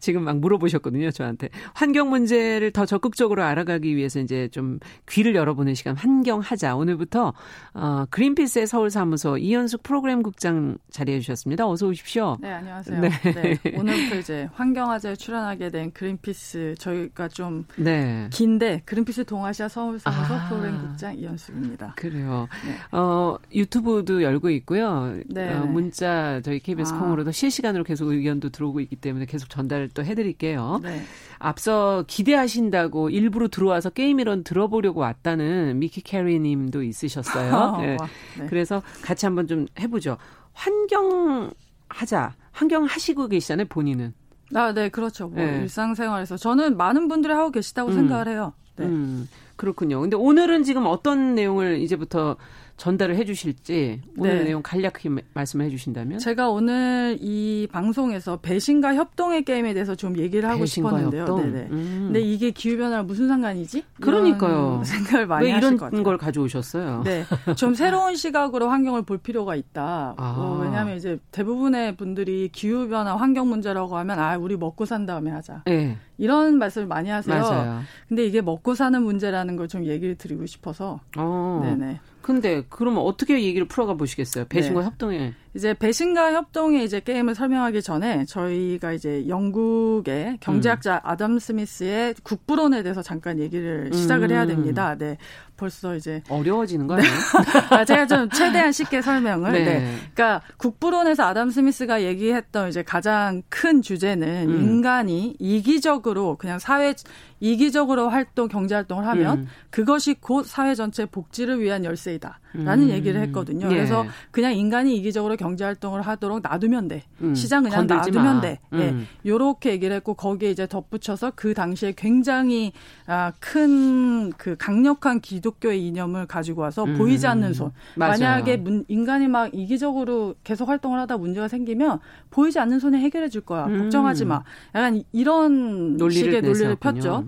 지금 0.00 0.22
막 0.24 0.38
물어보셨거든요, 0.38 1.10
저한테. 1.10 1.48
환경 1.74 2.10
문제를 2.10 2.70
더 2.72 2.86
적극적으로 2.86 3.42
알아가기 3.42 3.96
위해서 3.96 4.20
이제 4.20 4.48
좀 4.48 4.78
귀를 5.08 5.34
열어보는 5.34 5.74
시간 5.74 5.96
환경하자. 5.96 6.76
오늘부터 6.76 7.32
어, 7.74 8.04
그린피스의 8.10 8.66
서울 8.66 8.90
사무소 8.90 9.38
이현숙 9.38 9.82
프로그램 9.82 10.22
국장 10.22 10.78
자리해 10.90 11.20
주셨습니다. 11.20 11.68
어서 11.68 11.86
오십시오. 11.86 12.36
네, 12.40 12.50
안녕하세요. 12.52 13.00
네. 13.00 13.10
네 13.22 13.58
오늘부터 13.76 14.16
이제 14.16 14.48
환경화제에 14.54 15.16
출연하게 15.16 15.70
된 15.70 15.92
그린피스 15.92 16.76
저희가 16.78 17.28
좀 17.28 17.64
네. 17.76 18.28
긴데 18.32 18.82
그린피스 18.84 19.24
동아시아 19.24 19.68
서울 19.68 19.98
사무소 19.98 20.34
아, 20.34 20.48
프로그램 20.48 20.78
국장 20.78 21.16
이현숙입니다. 21.16 21.94
그래요. 21.96 22.48
네. 22.66 22.98
어, 22.98 23.36
유튜브도 23.54 24.22
열고 24.22 24.50
있고요. 24.50 25.16
네. 25.26 25.52
어, 25.52 25.66
문자 25.66 26.40
저희 26.42 26.58
KBS 26.58 26.94
아. 26.94 26.98
콩으로도 26.98 27.32
실시간으로 27.32 27.84
계속 27.84 28.08
의견도 28.08 28.50
들어오고 28.50 28.80
있기 28.80 28.96
때문에 28.96 29.26
계속 29.26 29.48
전달 29.50 29.85
을 29.86 29.90
또 29.94 30.04
해드릴게요. 30.04 30.80
네. 30.82 31.02
앞서 31.38 32.04
기대하신다고 32.06 33.10
일부러 33.10 33.48
들어와서 33.48 33.90
게임 33.90 34.20
이론 34.20 34.44
들어보려고 34.44 35.00
왔다는 35.00 35.78
미키 35.78 36.00
캐리님도 36.02 36.82
있으셨어요. 36.82 37.54
아, 37.56 37.80
네. 37.80 37.96
네. 38.38 38.46
그래서 38.48 38.82
같이 39.02 39.26
한번 39.26 39.46
좀 39.46 39.66
해보죠. 39.78 40.16
환경 40.52 41.50
하자. 41.88 42.34
환경 42.52 42.84
하시고 42.84 43.28
계시잖아요, 43.28 43.66
본인은. 43.68 44.14
아, 44.54 44.72
네, 44.72 44.88
그렇죠. 44.88 45.28
뭐 45.28 45.44
네. 45.44 45.60
일상생활에서 45.62 46.36
저는 46.36 46.76
많은 46.76 47.08
분들이 47.08 47.32
하고 47.32 47.50
계시다고 47.50 47.90
음. 47.90 47.94
생각을 47.94 48.28
해요. 48.28 48.52
네. 48.76 48.86
음, 48.86 49.28
그렇군요. 49.56 50.00
근데 50.00 50.16
오늘은 50.16 50.62
지금 50.62 50.86
어떤 50.86 51.34
내용을 51.34 51.80
이제부터 51.80 52.36
전달을 52.76 53.16
해주실지 53.16 54.02
오늘 54.18 54.38
네. 54.38 54.44
내용 54.44 54.62
간략히 54.62 55.08
말씀해 55.34 55.70
주신다면 55.70 56.18
제가 56.18 56.50
오늘 56.50 57.16
이 57.20 57.66
방송에서 57.72 58.38
배신과 58.38 58.94
협동의 58.94 59.44
게임에 59.44 59.72
대해서 59.74 59.94
좀 59.94 60.16
얘기를 60.18 60.48
하고 60.48 60.66
싶었는데요. 60.66 61.24
네네. 61.24 61.68
음. 61.70 62.00
근데 62.06 62.20
이게 62.20 62.50
기후 62.50 62.76
변화랑 62.76 63.06
무슨 63.06 63.28
상관이지? 63.28 63.82
그러니까요. 64.00 64.82
생각을 64.84 65.26
많이 65.26 65.46
왜 65.50 65.56
이런 65.56 65.76
걸 65.76 66.18
가져오셨어요? 66.18 67.02
네, 67.04 67.24
좀 67.56 67.74
새로운 67.76 68.14
시각으로 68.16 68.68
환경을 68.68 69.02
볼 69.02 69.18
필요가 69.18 69.54
있다. 69.54 70.14
아. 70.16 70.34
어, 70.38 70.60
왜냐하면 70.62 70.96
이제 70.96 71.18
대부분의 71.32 71.96
분들이 71.96 72.48
기후 72.52 72.88
변화, 72.88 73.16
환경 73.16 73.48
문제라고 73.48 73.96
하면 73.98 74.18
아 74.18 74.36
우리 74.36 74.56
먹고 74.56 74.84
산 74.84 75.06
다음에 75.06 75.30
하자. 75.30 75.62
네. 75.66 75.96
이런 76.18 76.56
말씀을 76.58 76.86
많이 76.86 77.10
하세요. 77.10 77.38
맞아요. 77.40 77.80
근데 78.08 78.24
이게 78.24 78.40
먹고 78.40 78.74
사는 78.74 79.02
문제라는 79.02 79.56
걸 79.56 79.66
좀 79.66 79.84
얘기를 79.84 80.14
드리고 80.14 80.46
싶어서. 80.46 81.00
어. 81.16 81.60
네네. 81.64 81.98
근데 82.26 82.64
그러면 82.68 83.04
어떻게 83.04 83.40
얘기를 83.40 83.68
풀어가 83.68 83.94
보시겠어요? 83.94 84.46
배신과 84.48 84.80
네. 84.80 84.86
협동에. 84.86 85.34
이제 85.56 85.72
배신과 85.72 86.34
협동의 86.34 86.84
이제 86.84 87.00
게임을 87.00 87.34
설명하기 87.34 87.80
전에 87.80 88.26
저희가 88.26 88.92
이제 88.92 89.26
영국의 89.26 90.36
경제학자 90.40 90.96
음. 90.96 91.00
아담 91.02 91.38
스미스의 91.38 92.14
국부론에 92.22 92.82
대해서 92.82 93.00
잠깐 93.00 93.38
얘기를 93.38 93.90
시작을 93.90 94.28
음. 94.28 94.30
해야 94.32 94.46
됩니다. 94.46 94.94
네. 94.98 95.16
벌써 95.56 95.96
이제 95.96 96.22
어려워지는 96.28 96.86
거예요. 96.86 97.02
네. 97.02 97.08
아, 97.74 97.84
제가 97.84 98.06
좀 98.06 98.28
최대한 98.28 98.72
쉽게 98.72 99.00
설명을. 99.00 99.52
네. 99.52 99.64
네. 99.64 99.96
그러니까 100.14 100.42
국부론에서 100.58 101.24
아담 101.24 101.50
스미스가 101.50 102.02
얘기했던 102.02 102.68
이제 102.68 102.82
가장 102.82 103.42
큰 103.48 103.82
주제는 103.82 104.50
음. 104.50 104.60
인간이 104.60 105.36
이기적으로 105.38 106.36
그냥 106.36 106.58
사회 106.58 106.94
이기적으로 107.40 108.08
활동 108.08 108.48
경제 108.48 108.74
활동을 108.74 109.06
하면 109.06 109.38
음. 109.40 109.48
그것이 109.70 110.14
곧 110.20 110.46
사회 110.46 110.74
전체 110.74 111.06
복지를 111.06 111.60
위한 111.60 111.84
열쇠이다라는 111.84 112.84
음. 112.84 112.88
얘기를 112.90 113.20
했거든요. 113.22 113.66
예. 113.66 113.70
그래서 113.70 114.06
그냥 114.30 114.54
인간이 114.54 114.96
이기적으로 114.96 115.36
경제 115.46 115.64
활동을 115.64 116.02
하도록 116.02 116.40
놔두면 116.42 116.88
돼. 116.88 117.02
음. 117.22 117.34
시장 117.34 117.62
그냥 117.62 117.86
놔두면 117.86 118.24
마. 118.36 118.40
돼. 118.40 118.58
예. 118.74 118.90
음. 118.90 119.06
요렇게 119.24 119.70
얘기를 119.70 119.94
했고 119.96 120.14
거기에 120.14 120.50
이제 120.50 120.66
덧붙여서 120.66 121.32
그 121.36 121.54
당시에 121.54 121.92
굉장히 121.96 122.72
아, 123.06 123.32
큰 123.40 124.32
그 124.36 124.56
강력한 124.58 125.20
기독교의 125.20 125.86
이념을 125.86 126.26
가지고 126.26 126.62
와서 126.62 126.84
음. 126.84 126.96
보이지 126.96 127.26
않는 127.26 127.52
손. 127.54 127.72
맞아요. 127.94 128.12
만약에 128.12 128.56
문, 128.56 128.84
인간이 128.88 129.28
막 129.28 129.50
이기적으로 129.54 130.34
계속 130.44 130.68
활동을 130.68 130.98
하다 131.00 131.16
문제가 131.18 131.48
생기면 131.48 131.98
보이지 132.30 132.58
않는 132.58 132.78
손에 132.80 132.98
해결해 132.98 133.28
줄 133.28 133.42
거야. 133.42 133.66
음. 133.66 133.78
걱정하지 133.78 134.24
마. 134.24 134.42
약간 134.74 135.02
이런 135.12 135.96
논리를 135.96 136.24
식의 136.32 136.42
논리를 136.42 136.76
폈죠. 136.76 137.24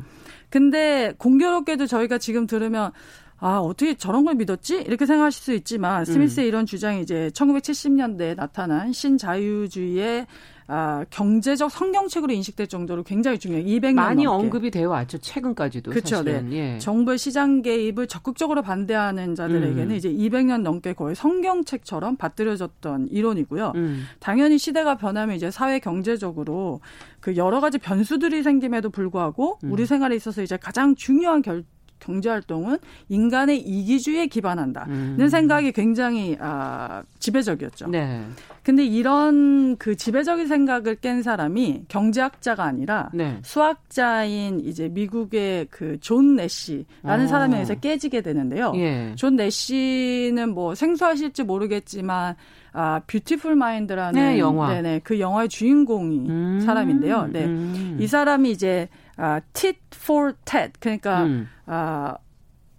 근데 0.50 1.12
공교롭게도 1.18 1.86
저희가 1.86 2.18
지금 2.18 2.46
들으면 2.46 2.92
아, 3.40 3.58
어떻게 3.58 3.94
저런 3.94 4.24
걸 4.24 4.34
믿었지? 4.34 4.76
이렇게 4.80 5.06
생각하실 5.06 5.42
수 5.42 5.52
있지만 5.54 6.04
스미스의 6.04 6.46
음. 6.46 6.48
이런 6.48 6.66
주장이 6.66 7.02
이제 7.02 7.30
1970년대에 7.34 8.36
나타난 8.36 8.92
신자유주의의 8.92 10.26
아, 10.70 11.02
경제적 11.08 11.70
성경책으로 11.70 12.30
인식될 12.34 12.66
정도로 12.66 13.02
굉장히 13.02 13.38
중요해요. 13.38 13.64
200년 13.64 13.94
많이 13.94 14.24
넘게. 14.24 14.44
언급이 14.44 14.70
되어 14.70 14.90
왔죠. 14.90 15.16
최근까지도 15.16 15.90
그렇죠. 15.90 16.22
네. 16.22 16.44
예. 16.52 16.78
정부의 16.78 17.16
시장 17.16 17.62
개입을 17.62 18.06
적극적으로 18.06 18.60
반대하는 18.60 19.34
자들에게는 19.34 19.90
음. 19.90 19.96
이제 19.96 20.12
200년 20.12 20.60
넘게 20.60 20.92
거의 20.92 21.14
성경책처럼 21.14 22.16
받들여졌던 22.16 23.08
이론이고요. 23.10 23.72
음. 23.76 24.04
당연히 24.18 24.58
시대가 24.58 24.98
변하면 24.98 25.36
이제 25.36 25.50
사회 25.50 25.78
경제적으로 25.78 26.80
그 27.20 27.36
여러 27.36 27.60
가지 27.60 27.78
변수들이 27.78 28.42
생김에도 28.42 28.90
불구하고 28.90 29.58
음. 29.64 29.72
우리 29.72 29.86
생활에 29.86 30.16
있어서 30.16 30.42
이제 30.42 30.58
가장 30.58 30.94
중요한 30.94 31.40
결 31.40 31.64
경제 32.00 32.28
활동은 32.30 32.78
인간의 33.08 33.60
이기주의에 33.60 34.26
기반한다는 34.26 35.16
음. 35.20 35.28
생각이 35.28 35.72
굉장히 35.72 36.36
아, 36.40 37.02
지배적이었죠. 37.18 37.88
네. 37.88 38.22
근데 38.62 38.84
이런 38.84 39.76
그 39.76 39.96
지배적인 39.96 40.46
생각을 40.46 40.96
깬 40.96 41.22
사람이 41.22 41.84
경제학자가 41.88 42.64
아니라 42.64 43.08
네. 43.14 43.38
수학자인 43.42 44.60
이제 44.60 44.88
미국의 44.88 45.66
그 45.70 45.98
존 46.00 46.36
내시라는 46.36 46.86
오. 47.04 47.24
어. 47.24 47.26
사람에 47.26 47.56
의해서 47.56 47.74
깨지게 47.74 48.22
되는데요. 48.22 48.72
예. 48.76 49.12
존 49.16 49.36
내시는 49.36 50.54
뭐 50.54 50.74
생소하실지 50.74 51.42
모르겠지만 51.44 52.34
아 52.72 53.00
뷰티풀 53.06 53.56
마인드라는 53.56 54.20
네, 54.20 54.38
영화. 54.38 54.72
네네 54.72 55.00
그 55.04 55.18
영화의 55.20 55.48
주인공이 55.48 56.28
음. 56.28 56.60
사람인데요. 56.64 57.28
네. 57.32 57.44
음. 57.44 57.98
이 58.00 58.06
사람이 58.06 58.50
이제 58.50 58.88
아 59.18 59.40
tit 59.52 59.78
for 59.94 60.32
tat 60.44 60.72
그러니까 60.80 61.24
음. 61.24 61.48
아 61.66 62.16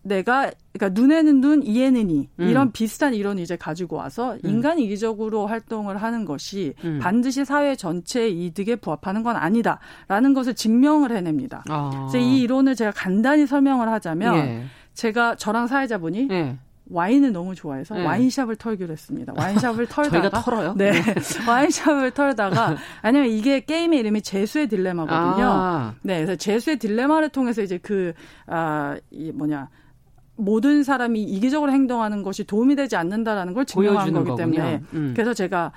내가 0.02 0.52
그러니까 0.74 1.02
눈에는 1.02 1.42
눈, 1.42 1.64
이에는 1.64 2.10
이 2.10 2.30
음. 2.40 2.50
이런 2.50 2.72
비슷한 2.72 3.14
이론을 3.14 3.44
이제 3.44 3.56
가지고 3.58 3.98
와서 3.98 4.34
음. 4.34 4.50
인간 4.50 4.80
이기적으로 4.80 5.46
활동을 5.46 5.98
하는 5.98 6.26
것이 6.26 6.74
음. 6.84 7.00
반드시 7.02 7.44
사회 7.44 7.76
전체의 7.76 8.46
이득에 8.46 8.78
부합하는 8.78 9.24
건 9.24 9.36
아니다라는 9.36 10.34
것을 10.34 10.56
증명을 10.56 11.16
해냅니다. 11.16 11.64
아. 11.70 12.08
그래서 12.10 12.18
이 12.18 12.42
이론을 12.42 12.76
제가 12.76 12.92
간단히 12.92 13.46
설명을 13.46 13.90
하자면 13.90 14.36
예. 14.38 14.64
제가 14.94 15.36
저랑 15.36 15.68
사회자분이 15.68 16.28
예. 16.32 16.58
와인을 16.90 17.32
너무 17.32 17.54
좋아해서 17.56 17.96
네. 17.96 18.04
와인샵을 18.06 18.56
털기로 18.56 18.92
했습니다. 18.92 19.34
와인샵을 19.36 19.88
털다가 19.90 20.22
저희가 20.30 20.42
털어요? 20.42 20.74
네. 20.76 20.92
네. 20.92 21.02
와인샵을 21.48 22.12
털다가 22.12 22.78
아니면 23.02 23.28
이게 23.30 23.60
게임의 23.60 24.00
이름이 24.00 24.22
제수의 24.22 24.68
딜레마거든요. 24.68 25.46
아. 25.48 25.94
네. 26.02 26.16
그래서 26.18 26.36
제수의 26.36 26.78
딜레마를 26.80 27.30
통해서 27.30 27.62
이제 27.62 27.78
그 27.78 28.14
아 28.48 28.98
이 29.12 29.32
뭐냐 29.32 29.70
모든 30.36 30.84
사람이 30.84 31.22
이기적으로 31.22 31.72
행동하는 31.72 32.24
것이 32.24 32.44
도움이 32.46 32.76
되지 32.76 32.96
않는다라는 32.96 33.54
걸 33.54 33.66
증명한 33.66 34.14
거기. 34.14 34.36
때문에 34.36 34.82
음. 34.94 35.14
그래서 35.16 35.34
제가 35.34 35.72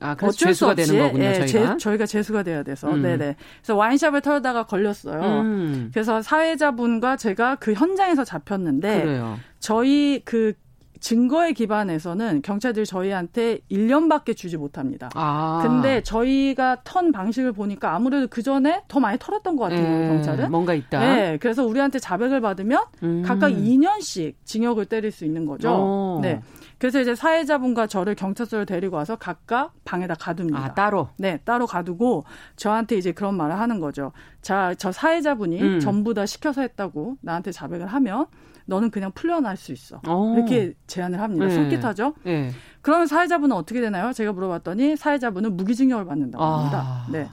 아, 0.00 0.16
어쩔 0.22 0.54
수 0.54 0.66
없이 0.68 0.86
되는 0.86 1.06
거군요, 1.06 1.24
예, 1.24 1.46
저희가? 1.46 1.76
제, 1.76 1.76
저희가 1.78 2.06
재수가 2.06 2.42
돼야 2.44 2.62
돼서. 2.62 2.90
음. 2.92 3.02
네네. 3.02 3.36
그래서 3.60 3.76
와인샵을 3.76 4.20
털다가 4.20 4.64
걸렸어요. 4.64 5.40
음. 5.40 5.90
그래서 5.92 6.22
사회자분과 6.22 7.16
제가 7.16 7.56
그 7.56 7.72
현장에서 7.72 8.24
잡혔는데 8.24 9.02
그래요. 9.02 9.38
저희 9.58 10.22
그 10.24 10.52
증거에 11.00 11.52
기반해서는 11.52 12.42
경찰들이 12.42 12.84
저희한테 12.84 13.60
1년밖에 13.70 14.36
주지 14.36 14.56
못합니다. 14.56 15.10
아. 15.14 15.60
근데 15.62 16.02
저희가 16.02 16.78
턴 16.84 17.12
방식을 17.12 17.52
보니까 17.52 17.94
아무래도 17.94 18.26
그 18.28 18.42
전에 18.42 18.82
더 18.88 18.98
많이 18.98 19.16
털었던 19.18 19.56
것 19.56 19.64
같아요, 19.64 19.82
네, 19.82 20.08
경찰은. 20.08 20.50
뭔가 20.50 20.74
있다. 20.74 20.98
네. 20.98 21.38
그래서 21.40 21.64
우리한테 21.64 21.98
자백을 22.00 22.40
받으면 22.40 22.82
음. 23.04 23.22
각각 23.24 23.50
2년씩 23.52 24.34
징역을 24.44 24.86
때릴 24.86 25.12
수 25.12 25.24
있는 25.24 25.46
거죠. 25.46 25.70
오. 25.70 26.20
네. 26.20 26.40
그래서 26.78 27.00
이제 27.00 27.14
사회자분과 27.14 27.88
저를 27.88 28.14
경찰서로 28.14 28.64
데리고 28.64 28.96
와서 28.96 29.16
각각 29.16 29.72
방에다 29.84 30.14
가둡니다. 30.14 30.58
아, 30.58 30.74
따로? 30.74 31.08
네, 31.16 31.38
따로 31.44 31.66
가두고 31.66 32.24
저한테 32.56 32.96
이제 32.96 33.12
그런 33.12 33.36
말을 33.36 33.58
하는 33.58 33.80
거죠. 33.80 34.12
자, 34.42 34.74
저 34.78 34.92
사회자분이 34.92 35.60
음. 35.60 35.80
전부 35.80 36.14
다 36.14 36.24
시켜서 36.24 36.60
했다고 36.60 37.16
나한테 37.20 37.50
자백을 37.50 37.86
하면 37.86 38.26
너는 38.66 38.90
그냥 38.90 39.10
풀려날 39.12 39.56
수 39.56 39.72
있어. 39.72 40.00
오. 40.06 40.10
어. 40.10 40.34
이렇게 40.36 40.74
제안을 40.86 41.20
합니다. 41.20 41.46
네. 41.46 41.54
솔깃하죠? 41.54 42.14
네. 42.22 42.52
그러면 42.80 43.06
사회자분은 43.06 43.56
어떻게 43.56 43.80
되나요? 43.80 44.12
제가 44.12 44.32
물어봤더니 44.32 44.96
사회자분은 44.96 45.56
무기징역을 45.56 46.04
받는다고 46.04 46.44
아. 46.44 46.58
합니다. 46.58 46.78
아. 46.80 47.06
네. 47.10 47.28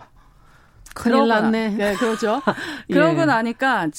큰일 0.95 1.27
났네. 1.27 1.69
네, 1.71 1.93
그렇죠. 1.95 2.41
예. 2.89 2.93
그러고 2.93 3.25
나니까 3.25 3.89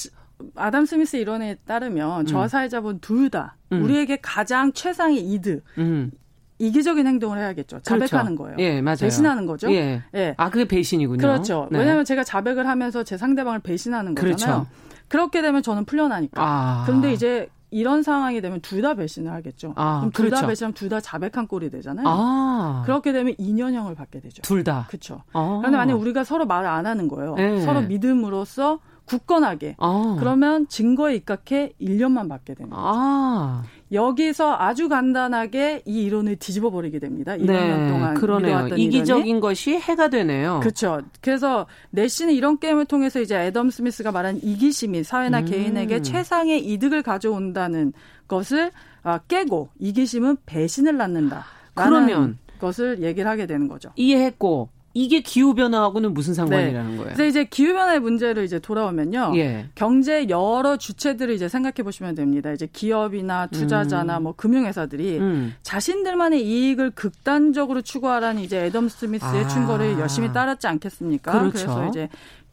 아담 0.55 0.85
스미스 0.85 1.17
이론에 1.17 1.57
따르면 1.67 2.21
음. 2.21 2.27
저와 2.27 2.49
사회자분 2.49 3.01
둘다 3.01 3.57
음. 3.73 3.83
우리에게 3.85 4.19
가장 4.23 4.73
최상의 4.73 5.19
이득, 5.21 5.65
음. 5.79 6.11
이기적인 6.59 7.07
행동을 7.07 7.39
해야겠죠. 7.39 7.81
자백하는 7.81 8.35
그렇죠. 8.37 8.55
거예요. 8.55 8.57
예, 8.59 8.81
맞아요. 8.81 8.97
배신하는 9.01 9.47
거죠. 9.47 9.71
예. 9.73 10.03
예. 10.15 10.35
아, 10.39 10.49
그게 10.51 10.67
배신이군요. 10.67 11.19
그렇죠. 11.21 11.69
네. 11.71 11.79
왜냐하면 11.81 12.05
제가 12.05 12.25
자백을 12.25 12.67
하면서 12.67 13.03
제 13.03 13.17
상대방을 13.19 13.59
배신하는 13.61 14.15
거잖아요. 14.15 14.37
그렇죠. 14.37 14.67
그렇게 15.09 15.43
되면 15.43 15.63
저는 15.63 15.85
풀려나니까. 15.85 16.43
아. 16.43 16.83
그런데 16.87 17.13
이제 17.13 17.49
이런 17.71 18.03
상황이 18.03 18.41
되면 18.41 18.61
둘 18.61 18.81
다 18.81 18.95
배신을 18.95 19.31
하겠죠. 19.33 19.73
아, 19.77 19.99
그럼 19.99 20.13
둘다 20.13 20.29
그렇죠. 20.37 20.47
배신하면 20.47 20.75
둘 20.75 20.89
다 20.89 21.01
자백한 21.01 21.47
꼴이 21.47 21.69
되잖아요. 21.71 22.07
아. 22.09 22.83
그렇게 22.87 23.13
되면 23.13 23.35
2년형을 23.35 23.95
받게 23.97 24.21
되죠. 24.21 24.41
둘 24.43 24.65
다. 24.65 24.87
그렇죠. 24.89 25.23
아. 25.35 25.59
그런데 25.61 25.77
만약 25.77 25.95
우리가 25.97 26.25
서로 26.25 26.47
말을 26.47 26.67
안 26.69 26.87
하는 26.87 27.07
거예요. 27.09 27.35
네. 27.35 27.61
서로 27.61 27.83
믿음으로써 27.83 28.79
굳건하게. 29.07 29.77
아. 29.79 30.17
그러면 30.19 30.69
증거에 30.69 31.15
입각해 31.17 31.73
1년만 31.81 32.29
받게 32.29 32.55
됩니다. 32.55 32.77
아. 32.79 33.63
여기서 33.93 34.57
아주 34.59 34.89
간단하게 34.89 35.83
이 35.87 36.03
이론을 36.03 36.37
뒤집어 36.37 36.71
버리게 36.71 36.99
됩니다. 36.99 37.37
2년 37.37 37.47
네, 37.47 37.89
동안 37.89 38.15
그러네요. 38.15 38.69
이기적인 38.77 39.27
이론이. 39.27 39.41
것이 39.41 39.77
해가 39.77 40.09
되네요. 40.09 40.59
그렇죠. 40.61 41.01
그래서 41.21 41.67
내시는 41.91 42.35
이런 42.35 42.59
게임을 42.59 42.87
통해서 42.87 43.21
이제 43.21 43.37
애덤 43.39 43.71
스미스가 43.71 44.11
말한 44.11 44.41
이기심이 44.43 45.05
사회나 45.05 45.41
음. 45.41 45.45
개인에게 45.45 46.03
최상의 46.03 46.67
이득을 46.67 47.03
가져온다는 47.03 47.93
것을 48.27 48.73
아, 49.05 49.19
깨고 49.29 49.69
이기심은 49.79 50.39
배신을 50.47 50.97
낳는다. 50.97 51.45
그러면 51.75 52.39
것을 52.61 53.03
얘기를 53.03 53.31
하게 53.31 53.47
되는 53.47 53.69
거죠. 53.69 53.91
이해했고 53.95 54.71
이게 54.97 55.21
기후 55.21 55.55
변화하고는 55.55 56.15
무슨 56.15 56.33
상관이라는 56.33 56.91
네. 56.93 56.97
거예요? 56.97 57.13
그래서 57.13 57.27
이제 57.27 57.45
기후 57.45 57.75
변화의 57.75 58.01
문제로 58.01 58.43
이제 58.43 58.59
돌아오면요. 58.59 59.33
예. 59.37 59.67
경제 59.75 60.27
여러 60.31 60.79
주체들을 60.79 61.35
이제 61.35 61.51
생각해 61.51 61.85
보시면 61.85 62.15
됩니다. 62.15 62.51
이제 62.51 62.67
기업이나 62.73 63.47
투자자나 63.49 64.17
음. 64.17 64.23
뭐 64.23 64.33
금융회사들이 64.33 65.19
음. 65.19 65.55
자신들만의 65.63 66.43
이익을 66.43 66.93
극단적으로 66.93 67.83
추구하라는 67.83 68.41
이제 68.41 68.65
애덤 68.65 68.89
스미스의 68.89 69.45
아. 69.45 69.49
충고를 69.49 69.99
열심히 69.99 70.33
따랐지 70.33 70.67
않겠습니까? 70.67 71.31
그렇죠. 71.31 71.51
그래서 71.53 71.89
이제 71.89 72.09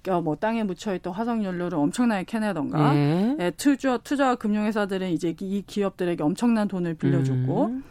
어, 0.09 0.19
뭐 0.19 0.35
땅에 0.35 0.65
묻혀있던 0.65 1.13
화석연료를 1.13 1.77
엄청나게 1.77 2.25
캐내던가 2.25 2.93
네. 2.93 3.37
예, 3.39 3.51
투자 3.51 3.97
투자와 3.97 4.35
금융회사들은 4.35 5.11
이제 5.11 5.33
이 5.39 5.63
기업들에게 5.65 6.21
엄청난 6.21 6.67
돈을 6.67 6.95
빌려줬고 6.95 7.65
음. 7.67 7.83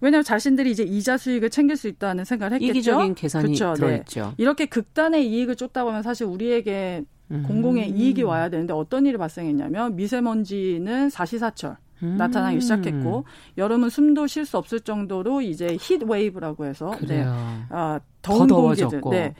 왜냐하면 0.00 0.24
자신들이 0.24 0.70
이제 0.70 0.82
이자 0.82 1.16
수익을 1.16 1.50
챙길 1.50 1.76
수 1.76 1.88
있다는 1.88 2.24
생각을 2.24 2.54
했겠죠. 2.54 2.70
이기적인 2.70 3.14
계산이 3.14 3.44
그렇죠. 3.44 3.74
들어있죠. 3.74 4.22
네. 4.22 4.34
이렇게 4.38 4.66
극단의 4.66 5.28
이익을 5.28 5.56
쫓다 5.56 5.84
보면 5.84 6.02
사실 6.02 6.26
우리에게 6.26 7.04
음. 7.30 7.44
공공의 7.46 7.90
이익이 7.90 8.22
와야 8.22 8.48
되는데 8.48 8.72
어떤 8.72 9.06
일이 9.06 9.16
발생했냐면 9.16 9.96
미세먼지는 9.96 11.10
사시사철 11.10 11.76
음. 12.02 12.16
나타나기 12.16 12.60
시작했고 12.60 13.24
여름은 13.58 13.90
숨도 13.90 14.26
쉴 14.26 14.46
수 14.46 14.56
없을 14.58 14.80
정도로 14.80 15.42
이제 15.42 15.76
heat 15.80 16.04
wave라고 16.04 16.64
해서 16.64 16.90
네. 17.00 17.06
그래요. 17.06 17.24
네. 17.24 17.64
아, 17.70 18.00
더운 18.22 18.48
공기들 18.48 19.00
네. 19.10 19.34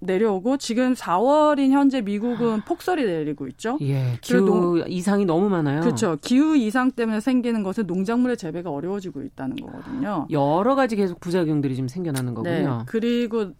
내려오고 0.00 0.56
지금 0.58 0.94
4월인 0.94 1.70
현재 1.70 2.00
미국은 2.00 2.60
폭설이 2.62 3.04
내리고 3.04 3.46
있죠. 3.48 3.78
예, 3.80 4.18
기후 4.20 4.40
농, 4.40 4.84
이상이 4.86 5.24
너무 5.24 5.48
많아요. 5.48 5.80
그렇죠. 5.80 6.16
기후 6.20 6.56
이상 6.56 6.90
때문에 6.90 7.20
생기는 7.20 7.62
것은 7.62 7.86
농작물의 7.86 8.36
재배가 8.36 8.70
어려워지고 8.70 9.22
있다는 9.22 9.56
거거든요. 9.56 10.26
여러 10.30 10.74
가지 10.74 10.96
계속 10.96 11.20
부작용들이 11.20 11.74
지금 11.74 11.88
생겨나는 11.88 12.34
거군요. 12.34 12.78
네. 12.78 12.84
그리고 12.86 13.52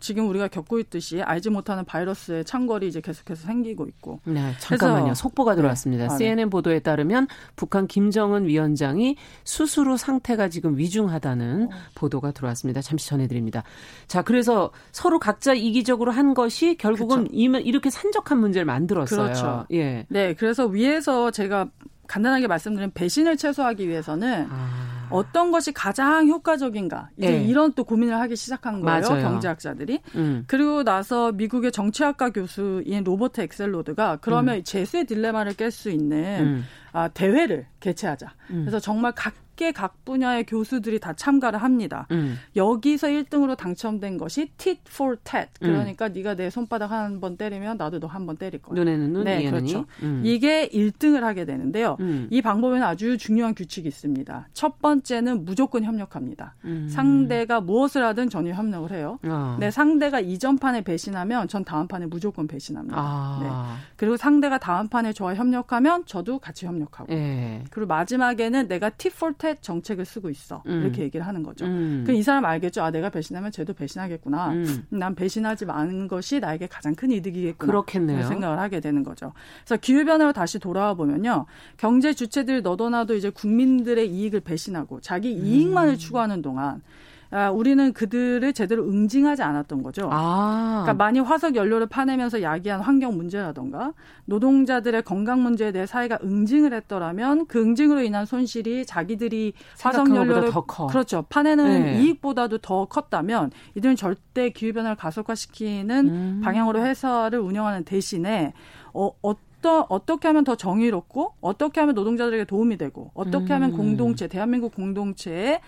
지금 0.00 0.28
우리가 0.28 0.48
겪고 0.48 0.78
있듯이 0.78 1.22
알지 1.22 1.50
못하는 1.50 1.84
바이러스의 1.84 2.44
창궐이 2.44 2.86
이제 2.86 3.00
계속해서 3.00 3.46
생기고 3.46 3.86
있고. 3.86 4.20
네, 4.24 4.52
잠깐만요. 4.58 5.14
속보가 5.14 5.54
들어왔습니다. 5.56 6.04
네. 6.04 6.08
아, 6.08 6.16
네. 6.16 6.18
CNN 6.18 6.50
보도에 6.50 6.80
따르면 6.80 7.26
북한 7.56 7.86
김정은 7.86 8.46
위원장이 8.46 9.16
후 9.46 9.96
상태가 9.96 10.48
지금 10.48 10.76
위중하다는 10.76 11.64
어. 11.64 11.76
보도가 11.94 12.32
들어왔습니다. 12.32 12.80
잠시 12.80 13.08
전해드립니다. 13.08 13.62
자, 14.06 14.22
그래서 14.22 14.70
서로 14.92 15.18
각자 15.18 15.54
이기적으로 15.54 16.12
한 16.12 16.34
것이 16.34 16.76
결국은 16.76 17.28
그렇죠. 17.28 17.58
이렇게 17.60 17.90
산적한 17.90 18.38
문제를 18.38 18.64
만들었어요. 18.66 19.22
그렇죠. 19.22 19.66
예. 19.72 20.06
네, 20.08 20.34
그래서 20.34 20.66
위에서 20.66 21.30
제가 21.30 21.68
간단하게 22.06 22.46
말씀드린 22.46 22.90
배신을 22.92 23.36
최소화하기 23.36 23.88
위해서는 23.88 24.46
아. 24.50 24.97
어떤 25.10 25.50
것이 25.50 25.72
가장 25.72 26.28
효과적인가 26.28 27.10
이제 27.16 27.30
네. 27.30 27.44
이런 27.44 27.72
또 27.74 27.84
고민을 27.84 28.18
하기 28.20 28.36
시작한 28.36 28.80
거예요 28.80 29.00
맞아요. 29.00 29.22
경제학자들이 29.22 30.00
음. 30.16 30.44
그리고 30.46 30.82
나서 30.84 31.32
미국의 31.32 31.72
정치학과 31.72 32.30
교수인 32.30 33.04
로버트 33.04 33.40
엑셀로드가 33.40 34.18
그러면 34.20 34.56
음. 34.56 34.64
재수의 34.64 35.04
딜레마를 35.04 35.54
깰 35.54 35.70
수 35.70 35.90
있는 35.90 36.40
음. 36.40 36.64
아, 36.98 37.08
대회를 37.08 37.66
개최하자. 37.80 38.32
음. 38.50 38.62
그래서 38.62 38.80
정말 38.80 39.12
각계 39.12 39.70
각 39.72 40.04
분야의 40.04 40.46
교수들이 40.46 40.98
다 41.00 41.12
참가를 41.12 41.60
합니다. 41.62 42.06
음. 42.10 42.36
여기서 42.56 43.06
1등으로 43.08 43.56
당첨된 43.56 44.18
것이 44.18 44.50
tit 44.56 44.80
for 44.88 45.16
tat. 45.22 45.48
음. 45.62 45.68
그러니까 45.68 46.06
음. 46.08 46.12
네가 46.12 46.34
내 46.34 46.50
손바닥 46.50 46.90
한 46.90 47.20
번 47.20 47.36
때리면 47.36 47.76
나도 47.76 47.98
너 48.00 48.06
한 48.08 48.26
번 48.26 48.36
때릴 48.36 48.60
거야. 48.62 48.74
눈에는 48.78 49.12
눈, 49.12 49.24
네, 49.24 49.48
그렇죠. 49.48 49.84
음. 50.02 50.22
이게 50.24 50.68
1등을 50.68 51.20
하게 51.20 51.44
되는데요. 51.44 51.96
음. 52.00 52.26
이 52.30 52.42
방법에는 52.42 52.84
아주 52.84 53.16
중요한 53.16 53.54
규칙이 53.54 53.86
있습니다. 53.88 54.48
첫 54.54 54.80
번째는 54.80 55.44
무조건 55.44 55.84
협력합니다. 55.84 56.54
상대가 56.88 57.60
무엇을 57.60 58.04
하든 58.06 58.30
전혀 58.30 58.52
협력을 58.54 58.90
해요. 58.92 59.18
아. 59.22 59.56
네, 59.60 59.70
상대가 59.70 60.18
이전 60.20 60.58
판에 60.58 60.82
배신하면 60.82 61.46
전 61.48 61.64
다음 61.64 61.86
판에 61.86 62.06
무조건 62.06 62.46
배신합니다. 62.48 62.96
아. 62.98 63.38
네. 63.42 63.82
그리고 63.96 64.16
상대가 64.16 64.58
다음 64.58 64.88
판에 64.88 65.12
저와 65.12 65.34
협력하면 65.34 66.04
저도 66.06 66.38
같이 66.40 66.66
협력 66.66 66.87
협력하고 66.88 67.12
예. 67.12 67.62
그리고 67.70 67.86
마지막에는 67.88 68.68
내가 68.68 68.90
티폴텟 68.90 69.62
정책을 69.62 70.04
쓰고 70.04 70.30
있어 70.30 70.62
음. 70.66 70.82
이렇게 70.82 71.02
얘기를 71.02 71.26
하는 71.26 71.42
거죠. 71.42 71.64
음. 71.66 72.02
그럼 72.04 72.16
이 72.16 72.22
사람 72.22 72.44
알겠죠. 72.44 72.82
아 72.82 72.90
내가 72.90 73.10
배신하면 73.10 73.52
쟤도 73.52 73.74
배신하겠구나. 73.74 74.50
음. 74.50 74.86
난 74.90 75.14
배신하지 75.14 75.66
않은 75.68 76.08
것이 76.08 76.40
나에게 76.40 76.66
가장 76.66 76.94
큰 76.94 77.10
이득이겠구나. 77.10 77.70
그렇겠네요. 77.70 78.26
생각을 78.26 78.58
하게 78.58 78.80
되는 78.80 79.02
거죠. 79.02 79.32
그래서 79.64 79.80
기후 79.80 80.04
변화로 80.04 80.32
다시 80.32 80.58
돌아와 80.58 80.94
보면요, 80.94 81.46
경제 81.76 82.12
주체들 82.12 82.62
너도나도 82.62 83.14
이제 83.14 83.30
국민들의 83.30 84.08
이익을 84.08 84.40
배신하고 84.40 85.00
자기 85.00 85.32
이익만을 85.32 85.94
음. 85.94 85.98
추구하는 85.98 86.42
동안 86.42 86.82
아, 87.30 87.50
우리는 87.50 87.92
그들을 87.92 88.52
제대로 88.54 88.84
응징하지 88.84 89.42
않았던 89.42 89.82
거죠. 89.82 90.08
아. 90.10 90.82
그러니까 90.82 90.94
많이 90.94 91.20
화석 91.20 91.56
연료를 91.56 91.86
파내면서 91.86 92.40
야기한 92.42 92.80
환경 92.80 93.16
문제라던가 93.16 93.92
노동자들의 94.24 95.02
건강 95.02 95.42
문제에 95.42 95.72
대해 95.72 95.84
사회가 95.84 96.18
응징을 96.22 96.72
했더라면 96.72 97.46
그 97.46 97.60
응징으로 97.60 98.02
인한 98.02 98.24
손실이 98.24 98.86
자기들이 98.86 99.52
화석 99.80 100.14
연료를 100.14 100.50
그렇죠 100.88 101.24
파내는 101.28 101.82
네. 101.82 102.02
이익보다도 102.02 102.58
더 102.58 102.86
컸다면 102.86 103.50
이들은 103.74 103.96
절대 103.96 104.48
기후 104.50 104.72
변화를 104.72 104.96
가속화시키는 104.96 106.08
음. 106.08 106.40
방향으로 106.42 106.82
회사를 106.82 107.40
운영하는 107.40 107.84
대신에 107.84 108.54
어, 108.94 109.10
어떤 109.20 109.84
어떻게 109.90 110.28
하면 110.28 110.44
더 110.44 110.54
정의롭고 110.54 111.34
어떻게 111.42 111.80
하면 111.80 111.94
노동자들에게 111.94 112.44
도움이 112.44 112.78
되고 112.78 113.10
어떻게 113.12 113.52
하면 113.52 113.72
음. 113.72 113.76
공동체 113.76 114.28
대한민국 114.28 114.74
공동체에 114.74 115.60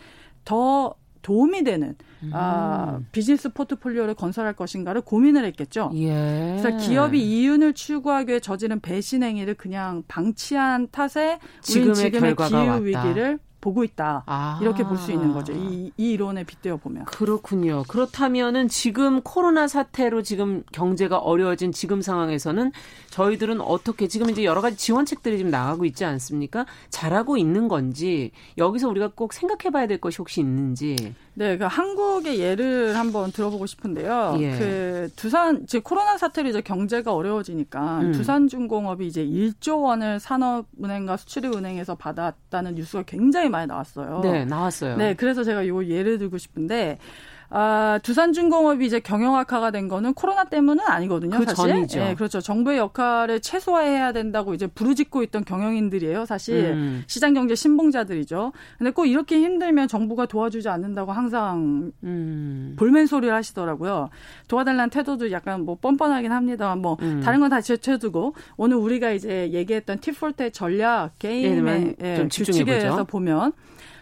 더 0.44 0.94
도움이 1.22 1.64
되는 1.64 1.94
음. 2.22 2.30
아, 2.32 3.00
비즈니스 3.12 3.52
포트폴리오를 3.52 4.14
건설할 4.14 4.54
것인가를 4.54 5.02
고민을 5.02 5.44
했겠죠. 5.46 5.90
예. 5.94 6.56
그래서 6.60 6.76
기업이 6.78 7.20
이윤을 7.20 7.74
추구하기 7.74 8.30
위해 8.30 8.40
저지른 8.40 8.80
배신 8.80 9.22
행위를 9.22 9.54
그냥 9.54 10.02
방치한 10.08 10.88
탓에 10.90 11.38
우리 11.70 11.94
지금의 11.94 12.36
기후 12.36 12.58
왔다. 12.58 12.74
위기를 12.76 13.38
보고 13.60 13.84
있다. 13.84 14.22
아. 14.26 14.58
이렇게 14.62 14.82
볼 14.84 14.96
수 15.00 15.12
있는 15.12 15.32
거죠. 15.32 15.52
이, 15.52 15.92
이 15.96 16.10
이론에 16.12 16.44
빗대어 16.44 16.76
보면. 16.76 17.04
그렇군요. 17.06 17.84
그렇다면은 17.88 18.68
지금 18.68 19.20
코로나 19.22 19.66
사태로 19.68 20.22
지금 20.22 20.62
경제가 20.72 21.18
어려워진 21.18 21.72
지금 21.72 22.02
상황에서는 22.02 22.72
저희들은 23.10 23.60
어떻게 23.60 24.08
지금 24.08 24.30
이제 24.30 24.44
여러 24.44 24.60
가지 24.60 24.76
지원책들이 24.76 25.36
지금 25.38 25.50
나가고 25.50 25.84
있지 25.84 26.04
않습니까? 26.04 26.66
잘하고 26.90 27.36
있는 27.36 27.68
건지 27.68 28.30
여기서 28.58 28.88
우리가 28.88 29.10
꼭 29.14 29.32
생각해 29.32 29.70
봐야 29.72 29.86
될 29.86 29.98
것이 30.00 30.18
혹시 30.18 30.40
있는지. 30.40 31.14
네, 31.34 31.56
그 31.56 31.64
한국의 31.64 32.38
예를 32.40 32.96
한번 32.96 33.32
들어보고 33.32 33.66
싶은데요. 33.66 34.36
예. 34.40 34.58
그 34.58 35.08
두산 35.16 35.62
이제 35.62 35.78
코로나 35.80 36.18
사태로 36.18 36.48
이제 36.48 36.60
경제가 36.60 37.14
어려워지니까 37.14 38.00
음. 38.00 38.12
두산중공업이 38.12 39.06
이제 39.06 39.24
1조 39.24 39.82
원을 39.82 40.20
산업은행과 40.20 41.16
수출입은행에서 41.16 41.94
받았다는 41.94 42.74
뉴스가 42.74 43.04
굉장히 43.04 43.48
많이 43.50 43.66
나왔어요. 43.66 44.20
네, 44.22 44.44
나왔어요. 44.44 44.96
네, 44.96 45.14
그래서 45.14 45.44
제가 45.44 45.66
요 45.66 45.84
예를 45.84 46.18
들고 46.18 46.38
싶은데 46.38 46.98
아, 47.52 47.98
두산중공업이 48.02 48.86
이제 48.86 49.00
경영 49.00 49.36
악화가 49.36 49.70
된 49.70 49.88
거는 49.88 50.14
코로나 50.14 50.44
때문은 50.44 50.84
아니거든요. 50.86 51.36
그 51.38 51.44
사실. 51.44 51.56
전이죠. 51.74 52.00
예, 52.00 52.14
그렇죠. 52.14 52.40
정부의 52.40 52.78
역할을 52.78 53.40
최소화해야 53.40 54.12
된다고 54.12 54.54
이제 54.54 54.66
부르짖고 54.66 55.22
있던 55.24 55.44
경영인들이에요. 55.44 56.24
사실 56.24 56.70
음. 56.72 57.04
시장 57.06 57.34
경제 57.34 57.54
신봉자들이죠. 57.54 58.52
근데 58.78 58.90
꼭 58.92 59.04
이렇게 59.04 59.40
힘들면 59.40 59.88
정부가 59.88 60.26
도와주지 60.26 60.68
않는다고 60.68 61.12
항상 61.12 61.92
음. 62.04 62.76
볼멘 62.78 63.06
소리를 63.06 63.34
하시더라고요. 63.34 64.08
도와달라는 64.48 64.88
태도도 64.90 65.30
약간 65.32 65.64
뭐 65.64 65.76
뻔뻔하긴 65.76 66.32
합니다. 66.32 66.74
뭐 66.76 66.96
음. 67.02 67.20
다른 67.22 67.40
건 67.40 67.50
다 67.50 67.60
제쳐두고 67.60 68.36
오늘 68.58 68.76
우리가 68.76 69.10
이제 69.10 69.50
얘기했던 69.50 69.98
티폴트의 69.98 70.52
전략 70.52 71.18
게임의 71.18 71.96
예, 72.00 72.28
규칙에 72.30 72.64
대해서 72.64 73.02
보면 73.02 73.50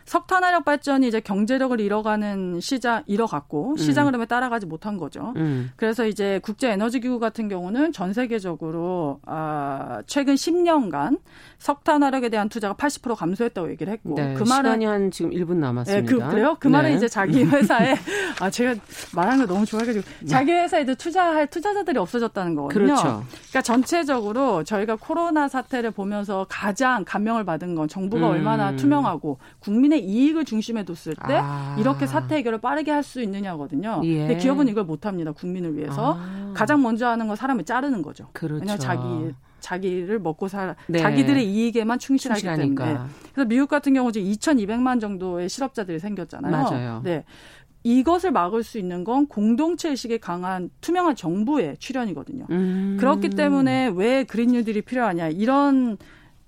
석탄화력 0.09 0.65
발전이 0.65 1.07
이제 1.07 1.21
경제력을 1.21 1.79
잃어가는 1.79 2.61
시장 2.61 3.03
잃어갔고 3.07 3.77
시장 3.77 4.07
음. 4.07 4.09
흐름에 4.09 4.25
따라가지 4.25 4.65
못한 4.65 4.97
거죠. 4.97 5.35
음. 5.37 5.71
그래서 5.77 6.07
이제 6.07 6.41
국제 6.43 6.71
에너지 6.71 6.99
기구 6.99 7.19
같은 7.19 7.49
경우는 7.49 7.93
전 7.93 8.15
세계적으로 8.15 9.21
아 9.27 10.01
최근 10.07 10.35
10년간 10.35 11.19
석탄화력에 11.59 12.31
대한 12.31 12.49
투자가 12.49 12.75
80% 12.75 13.17
감소했다고 13.17 13.71
얘기를 13.71 13.93
했고 13.93 14.15
네, 14.15 14.33
그 14.33 14.45
말은 14.45 14.71
시간이 14.71 14.85
한 14.87 15.11
지금 15.11 15.31
1분 15.31 15.57
남았습니다. 15.57 16.01
네, 16.01 16.31
그, 16.31 16.35
래요그 16.35 16.69
네. 16.69 16.73
말은 16.73 16.97
이제 16.97 17.07
자기 17.07 17.45
회사에 17.45 17.95
아 18.41 18.49
제가 18.49 18.77
말하는 19.15 19.47
거 19.47 19.53
너무 19.53 19.67
좋아해가지고 19.67 20.05
자기 20.27 20.53
회사에도 20.53 20.95
투자할 20.95 21.49
투자자들이 21.49 21.99
없어졌다는 21.99 22.55
거거든요. 22.55 22.87
그렇죠. 22.87 23.03
그러니까 23.03 23.63
전체적으로 23.63 24.65
저희가 24.65 24.97
코로나 24.97 25.49
사태를 25.49 25.91
보면서 25.91 26.47
가장 26.49 27.05
감명을 27.05 27.45
받은 27.45 27.75
건 27.75 27.89
정부가 27.89 28.29
음. 28.29 28.33
얼마나 28.33 28.75
투명하고 28.75 29.39
국민의 29.59 29.98
국민의 29.99 30.05
이익을 30.05 30.45
중심에 30.45 30.85
뒀을 30.85 31.15
때 31.27 31.35
아. 31.41 31.77
이렇게 31.79 32.07
사태 32.07 32.37
해결을 32.37 32.61
빠르게 32.61 32.91
할 32.93 33.09
수 33.09 33.23
있느냐거든요. 33.23 34.03
예. 34.05 34.19
근데 34.19 34.37
기업은 34.37 34.69
이걸 34.69 34.85
못 34.85 35.07
합니다. 35.07 35.33
국민을 35.33 35.77
위해서. 35.77 36.19
아. 36.19 36.53
가장 36.55 36.83
먼저 36.83 37.07
하는 37.09 37.27
건 37.27 37.37
사람을 37.37 37.65
자르는 37.65 38.03
거죠. 38.03 38.27
그렇죠. 38.35 38.61
왜냐 38.61 38.77
자기 38.77 39.33
자기를 39.61 40.19
먹고 40.19 40.47
살 40.49 40.77
네. 40.89 40.99
자기들의 40.99 41.47
이익에만 41.49 41.99
충실하기 41.99 42.41
충실하니까. 42.43 42.85
때문에. 42.85 43.05
그래서 43.33 43.49
미국 43.49 43.69
같은 43.69 43.95
경우 43.95 44.11
이제 44.11 44.21
2,200만 44.21 45.01
정도의 45.01 45.49
실업자들이 45.49 45.99
생겼잖아요. 46.01 46.53
맞아요. 46.53 47.01
네. 47.03 47.25
이것을 47.85 48.33
막을 48.33 48.63
수 48.63 48.79
있는 48.79 49.05
건 49.05 49.27
공동체 49.27 49.89
의식이 49.89 50.19
강한 50.19 50.69
투명한 50.83 51.17
정부의 51.17 51.77
출연이거든요. 51.79 52.47
음. 52.51 52.97
그렇기 53.01 53.31
때문에 53.31 53.93
왜 53.95 54.25
그린 54.25 54.51
뉴딜이 54.51 54.83
필요하냐 54.83 55.29
이런 55.29 55.97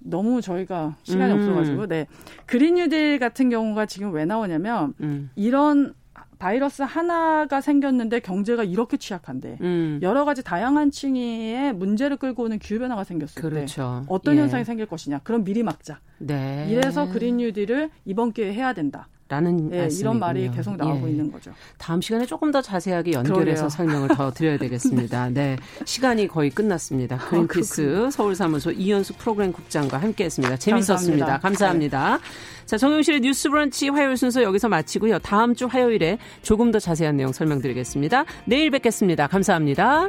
너무 0.01 0.41
저희가 0.41 0.97
시간이 1.03 1.33
음. 1.33 1.39
없어가지고 1.39 1.87
네 1.87 2.07
그린 2.47 2.75
뉴딜 2.75 3.19
같은 3.19 3.51
경우가 3.51 3.87
지금 3.87 4.13
왜 4.13 4.25
나오냐면 4.25 4.95
음. 5.01 5.31
이런 5.37 5.95
바이러스 6.39 6.83
하나가 6.83 7.61
생겼는데 7.61 8.21
경제가 8.21 8.65
이렇게 8.65 8.97
취약한데 8.97 9.59
음. 9.61 10.01
여러 10.03 10.25
가지 10.25 10.43
다양한 10.43 10.91
층의 10.91 11.75
문제를 11.75 12.17
끌고 12.17 12.45
오는 12.45 12.59
기후 12.59 12.81
변화가 12.81 13.05
생겼을 13.05 13.43
그렇죠. 13.43 14.01
때 14.01 14.07
어떤 14.09 14.37
예. 14.37 14.41
현상이 14.41 14.65
생길 14.65 14.87
것이냐 14.87 15.21
그럼 15.23 15.45
미리 15.45 15.63
막자. 15.63 16.01
네. 16.19 16.67
이래서 16.71 17.11
그린 17.13 17.37
뉴딜을 17.37 17.91
이번 18.07 18.33
기회에 18.33 18.55
해야 18.55 18.73
된다. 18.73 19.09
라는 19.31 19.72
예, 19.72 19.89
이런 20.01 20.18
말이 20.18 20.51
계속 20.51 20.76
나오고 20.76 21.07
예. 21.07 21.12
있는 21.12 21.31
거죠. 21.31 21.53
다음 21.78 22.01
시간에 22.01 22.26
조금 22.26 22.51
더 22.51 22.61
자세하게 22.61 23.12
연결해서 23.12 23.62
그러게요. 23.62 23.68
설명을 23.68 24.09
더 24.09 24.33
드려야 24.33 24.59
되겠습니다. 24.59 25.28
네. 25.33 25.57
시간이 25.85 26.26
거의 26.26 26.51
끝났습니다. 26.51 27.14
아, 27.14 27.18
그린피스 27.28 28.07
어, 28.07 28.11
서울사무소 28.11 28.72
이현수 28.72 29.14
프로그램 29.14 29.53
국장과 29.53 29.99
함께 29.99 30.24
했습니다. 30.24 30.57
재밌었습니다. 30.57 31.39
감사합니다. 31.39 31.39
감사합니다. 31.39 32.16
네. 32.16 32.66
자, 32.66 32.76
정용실의 32.76 33.20
뉴스 33.20 33.49
브런치 33.49 33.89
화요일 33.91 34.16
순서 34.16 34.43
여기서 34.43 34.68
마치고요. 34.68 35.20
다음 35.20 35.55
주 35.55 35.66
화요일에 35.66 36.18
조금 36.43 36.72
더 36.72 36.81
자세한 36.81 37.16
내용 37.16 37.33
설명드리겠습니다. 37.33 38.24
내일 38.47 38.72
뵙겠습니다. 38.72 39.28
감사합니다. 39.28 40.09